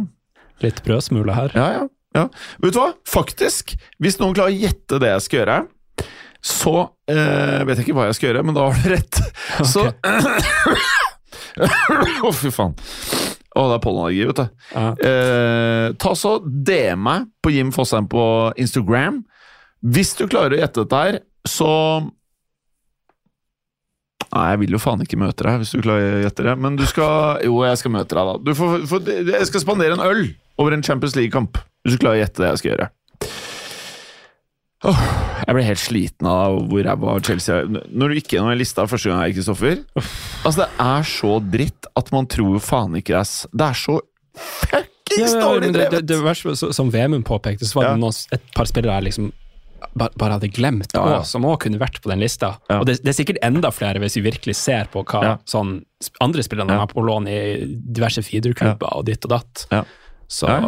litt 0.64 0.82
brødsmuler 0.84 1.34
her. 1.36 1.54
ja, 1.56 1.68
ja. 1.78 1.84
ja. 2.16 2.24
Vet 2.62 2.76
du 2.76 2.80
hva? 2.82 2.90
Faktisk, 3.08 3.74
hvis 4.02 4.20
noen 4.20 4.36
klarer 4.36 4.52
å 4.52 4.60
gjette 4.60 5.00
det 5.02 5.14
jeg 5.14 5.26
skal 5.26 5.40
gjøre, 5.42 5.58
så 6.40 6.74
uh, 6.88 7.60
vet 7.68 7.76
jeg 7.80 7.84
ikke 7.86 7.96
hva 7.98 8.06
jeg 8.08 8.16
skal 8.20 8.30
gjøre, 8.30 8.44
men 8.48 8.56
da 8.56 8.68
har 8.68 8.78
du 8.80 8.88
rett. 8.94 9.20
Så 9.72 9.82
Å, 12.24 12.30
fy 12.32 12.50
faen. 12.54 12.74
Å, 13.50 13.64
det 13.66 13.74
er 13.74 13.82
pollenallergi, 13.82 14.26
vet 14.30 14.38
du. 14.38 14.46
Ja. 14.76 14.84
Eh, 15.10 15.86
ta 16.00 16.12
så 16.16 16.36
DM 16.46 17.02
meg 17.02 17.26
på 17.42 17.50
Jim 17.52 17.72
Fosheim 17.74 18.06
på 18.10 18.22
Instagram. 18.62 19.18
Hvis 19.82 20.14
du 20.18 20.26
klarer 20.30 20.54
å 20.54 20.60
gjette 20.60 20.84
dette 20.84 21.00
her, 21.02 21.18
så 21.48 21.70
Nei, 24.30 24.44
jeg 24.52 24.60
vil 24.62 24.76
jo 24.76 24.78
faen 24.78 25.00
ikke 25.02 25.18
møte 25.18 25.42
deg 25.46 25.58
hvis 25.62 25.72
du 25.74 25.80
klarer 25.82 26.20
gjette 26.22 26.44
det. 26.46 26.54
Men 26.62 26.76
du 26.78 26.84
skal 26.86 27.40
Jo, 27.46 27.56
jeg 27.66 27.80
skal 27.80 27.94
møte 27.96 28.14
deg, 28.14 28.28
da. 28.30 28.36
Du 28.46 28.52
får, 28.54 28.84
for, 28.90 29.10
jeg 29.10 29.48
skal 29.50 29.64
spandere 29.64 29.96
en 29.98 30.04
øl 30.06 30.24
over 30.60 30.76
en 30.76 30.84
Champions 30.86 31.16
League-kamp. 31.18 31.58
Hvis 31.82 31.96
du 31.96 32.02
klarer 32.04 32.20
å 32.20 32.22
gjette 32.22 32.42
det 32.44 32.50
jeg 32.52 32.60
skal 32.62 32.72
gjøre. 32.74 32.90
Åh, 34.80 35.00
Jeg 35.44 35.56
ble 35.56 35.64
helt 35.66 35.80
sliten 35.82 36.28
av 36.30 36.54
hvor 36.70 36.84
ræva 36.86 37.16
Chelsea 37.26 37.58
er. 37.58 37.66
Når 37.68 38.12
du 38.12 38.16
gikk 38.16 38.32
gjennom 38.36 38.52
en 38.54 38.60
lista 38.60 38.86
første 38.88 39.10
gang, 39.10 39.34
Kristoffer 39.36 39.82
Altså, 39.98 40.62
det 40.62 40.68
er 40.86 41.10
så 41.10 41.34
dritt 41.52 41.90
at 42.00 42.08
man 42.14 42.28
tror 42.30 42.56
faen 42.64 42.96
ikke 42.96 43.12
det 43.12 43.20
er 43.20 43.58
Det 43.60 43.66
er 43.66 43.76
så 43.82 43.98
fuckings 44.40 45.34
Ja, 45.34 45.42
dårlig 45.42 45.66
men 45.68 45.76
det, 45.76 45.82
det, 45.82 45.90
drevet! 45.90 46.08
det 46.14 46.20
verste, 46.24 46.72
som 46.78 46.92
Vemund 46.94 47.26
påpekte, 47.28 47.68
så 47.68 47.80
var 47.80 47.90
det 47.90 48.00
noen, 48.00 48.16
et 48.32 48.46
par 48.56 48.70
spillere 48.70 48.94
der 48.96 49.08
liksom 49.10 49.32
bare, 49.96 50.10
bare 50.16 50.36
hadde 50.38 50.50
glemt, 50.52 50.92
Ja, 50.94 51.02
ja. 51.08 51.18
og 51.20 51.26
som 51.26 51.44
òg 51.48 51.58
kunne 51.64 51.78
vært 51.80 52.00
på 52.02 52.10
den 52.12 52.20
lista. 52.20 52.54
Ja. 52.70 52.80
Og 52.80 52.86
det, 52.86 52.98
det 53.04 53.12
er 53.14 53.18
sikkert 53.18 53.40
enda 53.46 53.70
flere, 53.74 54.00
hvis 54.02 54.16
vi 54.18 54.24
virkelig 54.28 54.56
ser 54.56 54.90
på 54.92 55.04
hva 55.04 55.22
Ja. 55.24 55.36
sånn 55.46 55.80
andre 56.20 56.42
spillere 56.42 56.68
Ja. 56.70 56.78
har 56.84 56.86
på 56.92 57.02
lån 57.04 57.28
i 57.28 57.40
diverse 57.92 58.22
feederklubber 58.22 58.92
og 58.96 59.06
ditt 59.06 59.24
og 59.24 59.30
datt. 59.36 59.66
Ja. 59.70 59.84
Så 60.28 60.48
Ja. 60.48 60.60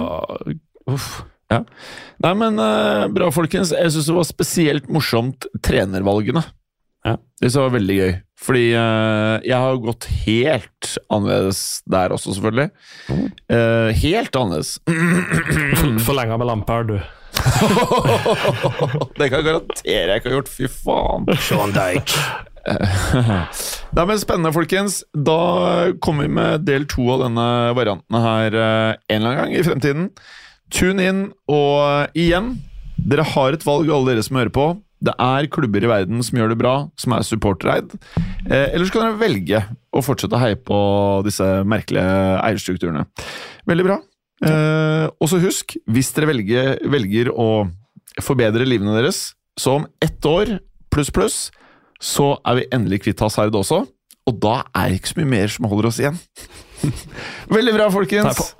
uff. 0.88 1.22
Nei, 1.52 2.32
men 2.34 2.56
uh, 2.58 3.08
bra, 3.12 3.28
folkens. 3.30 3.72
Jeg 3.76 3.90
syns 3.92 4.06
det 4.08 4.14
var 4.16 4.24
spesielt 4.24 4.86
morsomt 4.88 5.44
trenervalgene. 5.60 6.40
Ja. 7.04 7.16
Det 7.42 7.50
var 7.52 7.70
veldig 7.74 7.96
gøy. 7.98 8.12
Fordi 8.42 8.62
uh, 8.74 9.36
jeg 9.44 9.58
har 9.58 9.76
gått 9.84 10.06
helt 10.24 10.94
annerledes 11.12 11.82
der 11.90 12.14
også, 12.14 12.32
selvfølgelig. 12.34 12.70
Eh, 13.52 13.92
helt 14.00 14.38
annerledes. 14.38 14.78
Forlenga 16.06 16.38
med 16.38 16.46
Lampard, 16.48 16.88
du. 16.88 16.96
det 19.18 19.28
kan 19.28 19.38
jeg 19.38 19.46
garantere 19.46 20.08
jeg 20.12 20.20
ikke 20.20 20.30
har 20.30 20.38
gjort. 20.38 20.52
Fy 20.52 20.70
faen. 20.70 21.28
Sean 21.42 21.74
Dyke. 21.74 22.24
Nei, 23.96 24.04
men 24.06 24.20
Spennende, 24.20 24.52
folkens. 24.54 25.00
Da 25.12 25.92
kommer 26.04 26.28
vi 26.28 26.36
med 26.38 26.66
del 26.68 26.86
to 26.90 27.08
av 27.14 27.24
denne 27.26 27.48
varianten 27.78 28.22
her 28.22 28.54
eh, 28.54 28.92
en 29.08 29.18
eller 29.18 29.32
annen 29.32 29.42
gang 29.42 29.56
i 29.56 29.66
fremtiden. 29.66 30.08
Tune 30.72 31.04
inn, 31.04 31.26
og 31.52 32.14
igjen, 32.16 32.54
dere 32.96 33.26
har 33.34 33.52
et 33.52 33.66
valg, 33.66 33.90
alle 33.92 34.14
dere 34.14 34.24
som 34.24 34.38
hører 34.40 34.54
på. 34.54 34.70
Det 35.02 35.14
er 35.18 35.48
klubber 35.50 35.82
i 35.82 35.90
verden 35.90 36.22
som 36.22 36.38
gjør 36.38 36.52
det 36.52 36.60
bra, 36.60 36.74
som 37.00 37.16
er 37.16 37.26
supportereid. 37.26 37.90
Eh, 38.46 38.68
eller 38.70 38.86
så 38.86 38.94
kan 38.94 39.08
dere 39.08 39.20
velge 39.20 39.64
å 39.92 40.04
fortsette 40.04 40.38
å 40.38 40.42
heie 40.42 40.56
på 40.56 40.78
disse 41.26 41.48
merkelige 41.68 42.38
eierstrukturene. 42.46 43.04
Veldig 43.68 43.88
bra. 43.88 43.98
Eh, 44.42 45.06
og 45.22 45.30
så 45.30 45.38
husk, 45.42 45.76
hvis 45.90 46.12
dere 46.16 46.30
velger, 46.32 46.78
velger 46.90 47.30
å 47.30 47.48
forbedre 48.22 48.66
livene 48.66 48.94
deres, 48.96 49.32
så 49.58 49.78
om 49.80 49.86
ett 50.02 50.24
år 50.26 50.56
pluss 50.92 51.10
pluss, 51.14 51.36
så 52.02 52.32
er 52.48 52.58
vi 52.58 52.68
endelig 52.74 53.02
kvitt 53.04 53.22
hasard 53.22 53.54
også. 53.54 53.84
Og 54.28 54.38
da 54.42 54.62
er 54.74 54.90
det 54.90 55.00
ikke 55.00 55.12
så 55.12 55.20
mye 55.20 55.32
mer 55.32 55.50
som 55.50 55.66
holder 55.70 55.88
oss 55.90 56.00
igjen. 56.02 56.18
Veldig 57.56 57.74
bra, 57.76 57.86
folkens. 57.94 58.54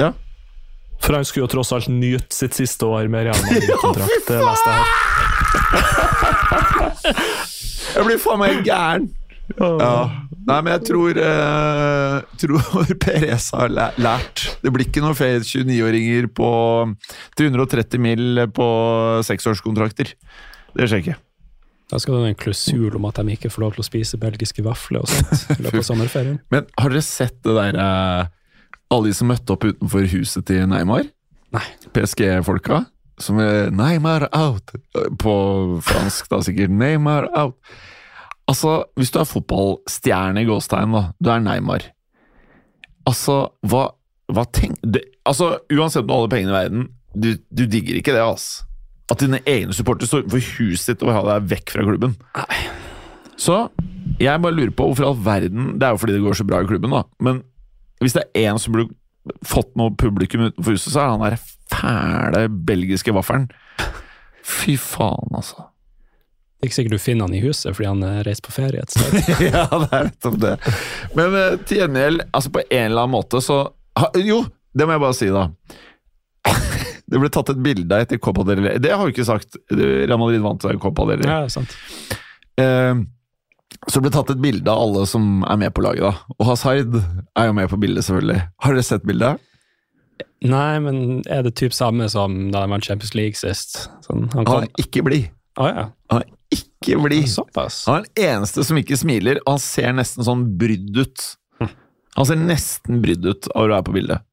Ja. 0.00 0.10
For 1.04 1.16
han 1.16 1.26
skulle 1.28 1.44
jo 1.44 1.52
tross 1.52 1.72
alt 1.76 1.88
nyte 1.92 2.32
sitt 2.34 2.56
siste 2.56 2.88
år 2.88 3.08
med 3.12 3.28
Real 3.28 3.40
Madrid-kontrakt. 3.44 4.30
leste 4.48 4.70
jeg. 4.72 4.84
Jeg 7.96 8.04
blir 8.04 8.18
faen 8.20 8.40
meg 8.42 8.64
gæren. 8.66 9.06
Ja. 9.54 10.00
Nei, 10.46 10.56
men 10.62 10.72
jeg 10.72 10.82
tror, 10.88 11.18
eh, 11.18 12.16
tror 12.40 12.90
Perez 13.04 13.50
har 13.54 13.70
lært. 13.70 14.42
Det 14.62 14.72
blir 14.74 14.86
ikke 14.86 15.02
noe 15.04 15.16
flere 15.18 15.42
29-åringer 15.42 16.28
på 16.34 16.50
330 17.38 18.02
mil 18.02 18.42
på 18.54 18.66
seksårskontrakter. 19.26 20.12
Det 20.76 20.90
skjer 20.90 21.04
ikke. 21.04 21.16
Da 21.86 22.00
skal 22.02 22.16
det 22.16 22.22
være 22.24 22.34
en 22.34 22.40
klusul 22.40 22.96
om 22.98 23.04
at 23.06 23.20
de 23.20 23.36
ikke 23.36 23.50
får 23.52 23.62
lov 23.62 23.76
til 23.76 23.84
å 23.84 23.86
spise 23.86 24.18
belgiske 24.18 24.64
vafler 24.66 25.04
og 25.04 25.10
sånt 25.10 25.54
i 25.54 25.62
løpet 25.62 25.84
av 25.84 25.88
sommerferien. 25.92 26.40
Men 26.50 26.66
har 26.80 26.90
dere 26.90 27.06
sett 27.06 27.38
det 27.46 27.54
der 27.54 27.78
eh, 27.78 28.32
Alle 28.90 29.10
de 29.10 29.18
som 29.18 29.30
møtte 29.30 29.54
opp 29.54 29.66
utenfor 29.66 30.06
huset 30.10 30.46
til 30.46 30.66
Neymar? 30.70 31.06
Nei. 31.54 31.64
PSG-folka. 31.94 32.84
Som 33.22 33.38
er 33.40 33.70
'Neymar 33.72 34.26
out' 34.36 34.74
på 35.18 35.34
fransk, 35.82 36.28
da 36.28 36.42
sikkert. 36.44 36.70
Neymar 36.70 37.30
out. 37.34 37.56
Altså, 38.46 38.84
hvis 38.98 39.10
du 39.10 39.18
er 39.20 39.28
fotballstjerne 39.28 40.42
i 40.42 40.46
gåstegn, 40.46 40.94
da. 40.94 41.02
Du 41.18 41.30
er 41.32 41.42
Neymar. 41.42 41.88
Altså, 43.06 43.40
hva, 43.66 43.88
hva 44.30 44.46
tenk... 44.54 44.78
Det, 44.82 45.02
altså, 45.26 45.56
uansett 45.72 46.04
om 46.04 46.08
du 46.08 46.14
har 46.14 46.22
alle 46.22 46.32
pengene 46.32 46.54
i 46.54 46.56
verden, 46.56 46.86
du, 47.16 47.32
du 47.50 47.64
digger 47.66 47.98
ikke 47.98 48.14
det, 48.14 48.22
altså. 48.22 48.66
At 49.10 49.22
dine 49.22 49.38
egne 49.46 49.74
supportere 49.74 50.10
står 50.10 50.24
utenfor 50.24 50.46
huset 50.58 50.92
ditt 50.92 51.04
og 51.04 51.10
vil 51.10 51.16
ha 51.18 51.24
deg 51.28 51.50
vekk 51.52 51.74
fra 51.74 51.84
klubben. 51.86 52.16
Nei. 52.38 52.62
Så 53.38 53.58
jeg 54.18 54.42
bare 54.42 54.56
lurer 54.56 54.72
på 54.72 54.86
hvorfor 54.88 55.10
all 55.10 55.18
verden 55.20 55.74
Det 55.76 55.84
er 55.84 55.92
jo 55.92 55.98
fordi 56.00 56.14
det 56.14 56.22
går 56.24 56.38
så 56.38 56.46
bra 56.48 56.62
i 56.62 56.68
klubben, 56.68 56.94
da. 56.94 57.02
Men 57.22 57.42
hvis 58.00 58.16
det 58.16 58.24
er 58.26 58.48
én 58.50 58.60
som 58.60 58.74
burde 58.74 58.94
fått 59.46 59.72
noe 59.78 59.94
publikum 59.98 60.46
utenfor 60.48 60.76
huset, 60.76 60.92
så 60.94 61.02
er 61.02 61.12
han 61.12 61.24
der 61.24 61.38
fæle 61.72 62.46
belgiske 62.66 63.14
vaffelen. 63.14 63.48
Fy 64.46 64.76
faen, 64.80 65.34
altså. 65.34 65.68
Det 66.66 66.72
er 66.72 66.72
ikke 66.72 66.80
sikkert 66.80 66.98
du 66.98 67.02
finner 67.04 67.28
han 67.28 67.34
i 67.38 67.40
huset 67.44 67.76
fordi 67.76 67.86
han 67.86 68.00
er 68.02 68.24
reist 68.26 68.42
på 68.42 68.50
ferie 68.50 68.82
et 68.82 68.90
sted. 68.90 69.28
ja, 69.46 69.68
det 69.70 69.86
er 69.86 70.08
nettopp 70.08 70.38
det. 70.42 70.54
Men 71.14 71.36
uh, 71.38 71.52
til 71.62 71.78
gjengjeld, 71.78 72.24
altså 72.34 72.50
på 72.56 72.62
en 72.64 72.88
eller 72.88 73.04
annen 73.04 73.12
måte 73.14 73.42
så 73.44 73.60
ha, 74.00 74.08
Jo, 74.18 74.40
det 74.74 74.88
må 74.88 74.96
jeg 74.96 75.02
bare 75.04 75.16
si, 75.16 75.28
da. 75.30 75.44
Det 77.06 77.20
ble 77.22 77.30
tatt 77.30 77.52
et 77.52 77.60
bilde 77.62 77.94
av 77.94 78.02
etter 78.02 78.18
Copa 78.18 78.42
del 78.48 78.64
Rey. 78.64 78.80
Det 78.82 78.90
har 78.90 79.06
jo 79.06 79.14
ikke 79.14 79.28
sagt. 79.28 79.60
Real 79.70 80.18
Madrid 80.18 80.42
vant 80.42 80.66
Copa 80.82 81.06
del 81.06 81.22
Rey. 81.22 81.30
Ja, 81.30 81.46
sant. 81.46 81.70
Eh, 82.58 82.98
så 83.86 84.00
det 84.00 84.08
ble 84.08 84.12
tatt 84.16 84.32
et 84.34 84.42
bilde 84.42 84.72
av 84.72 84.82
alle 84.88 85.04
som 85.06 85.44
er 85.46 85.60
med 85.62 85.70
på 85.76 85.84
laget, 85.86 86.02
da. 86.02 86.34
Og 86.34 86.48
Hazard 86.50 86.98
er 86.98 87.46
jo 87.46 87.54
med 87.54 87.70
på 87.70 87.78
bildet, 87.78 88.08
selvfølgelig. 88.08 88.40
Har 88.66 88.74
dere 88.74 88.88
sett 88.90 89.06
bildet? 89.06 89.46
Nei, 90.50 90.72
men 90.82 90.98
er 91.30 91.46
det 91.46 91.54
typ 91.62 91.78
samme 91.78 92.10
som 92.10 92.48
da 92.50 92.64
de 92.64 92.74
vant 92.74 92.90
Champions 92.90 93.14
League 93.14 93.38
sist? 93.38 93.86
Sånn, 94.02 94.26
han 94.34 94.50
Han 94.50 94.66
er 94.66 94.82
ikke 94.82 95.06
blid. 95.06 95.30
Å 95.62 95.70
ja. 95.70 95.86
Han 96.10 96.26
ikke 96.52 96.98
bli. 97.02 97.22
Såpass. 97.30 97.84
Han 97.88 98.02
er 98.02 98.06
den 98.06 98.30
eneste 98.30 98.64
som 98.66 98.78
ikke 98.80 98.98
smiler, 98.98 99.40
og 99.44 99.56
han 99.56 99.62
ser 99.62 99.96
nesten 99.96 100.26
sånn 100.26 100.46
brydd 100.60 100.96
ut. 100.98 101.26
Han 102.16 102.28
ser 102.28 102.40
nesten 102.40 103.02
brydd 103.02 103.26
ut 103.28 103.50
av 103.52 103.66
å 103.66 103.68
være 103.74 103.84
på 103.84 103.94
bildet. 103.98 104.24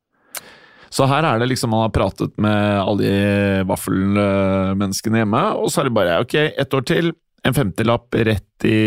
Så 0.94 1.08
her 1.10 1.26
er 1.26 1.42
det 1.42 1.50
liksom 1.50 1.74
han 1.74 1.88
har 1.88 1.94
pratet 1.96 2.36
med 2.42 2.80
alle 2.80 3.02
de 3.02 3.64
vaffelmenneskene 3.68 5.24
hjemme, 5.24 5.42
og 5.58 5.72
så 5.74 5.82
er 5.82 5.90
det 5.90 5.96
bare 5.98 6.20
ok, 6.22 6.36
ett 6.64 6.78
år 6.78 6.86
til, 6.86 7.10
en 7.44 7.56
femtilapp 7.58 8.14
rett 8.30 8.68
i 8.70 8.78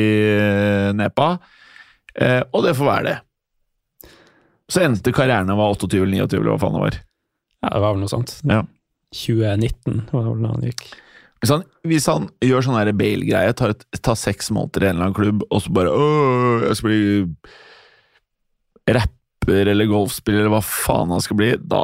nepa, 0.96 1.32
eh, 2.14 2.40
og 2.46 2.62
det 2.64 2.76
får 2.78 2.88
være 2.88 3.08
det. 3.10 3.16
Så 4.70 4.84
endte 4.86 5.12
karrieren 5.14 5.50
var 5.58 5.74
28 5.74 5.98
eller 5.98 6.22
29, 6.22 6.38
eller 6.38 6.54
hva 6.54 6.62
faen 6.62 6.78
det 6.78 6.84
var. 6.84 7.00
Ja, 7.66 7.72
det 7.74 7.82
var 7.82 7.92
vel 7.92 8.04
noe 8.04 8.14
sånt. 8.14 8.36
Ja. 8.46 8.62
2019 9.16 10.06
var 10.12 10.22
det 10.22 10.30
vel 10.30 10.46
da 10.46 10.54
han 10.54 10.64
gikk. 10.70 10.86
Hvis 11.42 11.52
han, 11.52 11.64
hvis 11.86 12.06
han 12.08 12.30
gjør 12.44 12.64
sånn 12.64 12.96
Bale-greie, 12.96 13.52
tar, 13.56 13.74
tar 13.76 14.16
seks 14.18 14.48
måneder 14.54 14.86
i 14.86 14.88
en 14.88 14.96
eller 14.96 15.08
annen 15.08 15.18
klubb, 15.18 15.44
og 15.50 15.62
så 15.62 15.72
bare 15.76 15.92
jeg 16.64 16.78
skal 16.78 16.88
bli 16.88 17.02
rapper 18.96 19.70
eller 19.72 19.90
golfspiller 19.90 20.44
eller 20.44 20.54
hva 20.56 20.62
faen 20.64 21.12
han 21.14 21.22
skal 21.22 21.38
bli, 21.38 21.52
da 21.60 21.82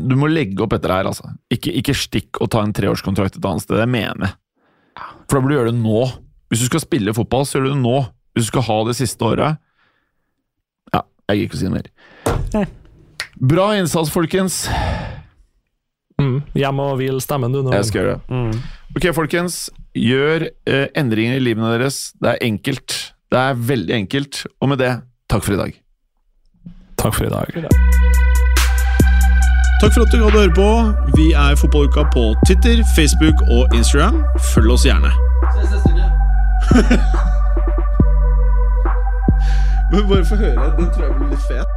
Du 0.00 0.16
må 0.18 0.30
legge 0.30 0.64
opp 0.64 0.74
etter 0.74 0.90
det 0.90 0.98
her, 0.98 1.10
altså. 1.12 1.30
Ikke, 1.52 1.74
ikke 1.78 1.94
stikk 1.94 2.40
og 2.42 2.50
ta 2.54 2.64
en 2.64 2.74
treårskontrakt 2.74 3.36
et 3.38 3.46
annet 3.46 3.62
sted. 3.62 3.78
Det 3.78 3.86
mener 3.90 4.26
jeg. 4.26 4.34
For 5.28 5.36
da 5.36 5.42
burde 5.44 5.52
du 5.52 5.58
gjøre 5.58 5.74
det 5.74 5.82
nå. 5.84 6.00
Hvis 6.50 6.64
du 6.64 6.66
skal 6.70 6.82
spille 6.82 7.14
fotball, 7.14 7.46
så 7.46 7.58
gjør 7.58 7.68
du 7.68 7.70
det 7.74 7.82
nå. 7.84 8.00
Hvis 8.34 8.48
du 8.48 8.50
skal 8.50 8.66
ha 8.66 8.78
det 8.88 8.96
siste 8.98 9.24
året 9.26 9.60
Ja, 10.94 11.04
jeg 11.30 11.38
gidder 11.38 11.46
ikke 11.46 11.56
å 11.56 11.60
si 11.60 11.68
noe 11.68 11.78
mer. 11.78 11.88
Bra 13.36 13.68
innsats, 13.76 14.10
folkens. 14.14 14.64
Mm. 16.20 16.38
Hjem 16.56 16.78
og 16.80 16.96
hvil 17.00 17.20
stemmen, 17.20 17.52
du. 17.52 17.62
Nå. 17.62 17.72
Jeg 17.76 17.84
skal 17.90 18.00
gjøre 18.02 18.14
det. 18.16 18.20
Ok, 18.96 19.14
folkens. 19.14 19.70
Gjør 19.96 20.46
eh, 20.68 20.86
endringer 20.96 21.36
i 21.36 21.42
livene 21.44 21.72
deres. 21.74 22.12
Det 22.20 22.28
er 22.34 22.38
enkelt. 22.46 23.12
Det 23.32 23.38
er 23.40 23.54
veldig 23.68 23.94
enkelt. 23.94 24.46
Og 24.60 24.68
med 24.72 24.78
det, 24.80 24.92
takk 25.28 25.44
for 25.44 25.52
i 25.56 25.60
dag. 25.60 25.72
Takk 26.96 27.14
for 27.14 27.24
i 27.26 27.32
dag. 27.32 27.46
Takk 29.80 29.92
for 29.92 30.00
at 30.06 30.12
du 30.12 30.22
hadde 30.24 30.40
høre 30.40 30.54
på. 30.56 30.70
Vi 31.18 31.26
er 31.36 31.56
Fotballuka 31.60 32.02
på 32.14 32.34
Twitter, 32.46 32.80
Facebook 32.96 33.36
og 33.52 33.74
Instagram. 33.76 34.22
Følg 34.54 34.70
oss 34.72 34.86
gjerne. 34.88 35.12
Men 39.92 40.08
bare 40.08 40.24
få 40.24 40.36
høre. 40.40 40.72
Den 40.78 40.88
tror 40.94 41.04
jeg 41.04 41.14
blir 41.18 41.28
litt 41.30 41.44
fet. 41.50 41.68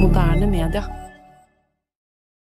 Moderne 0.00 0.46
media. 0.50 0.82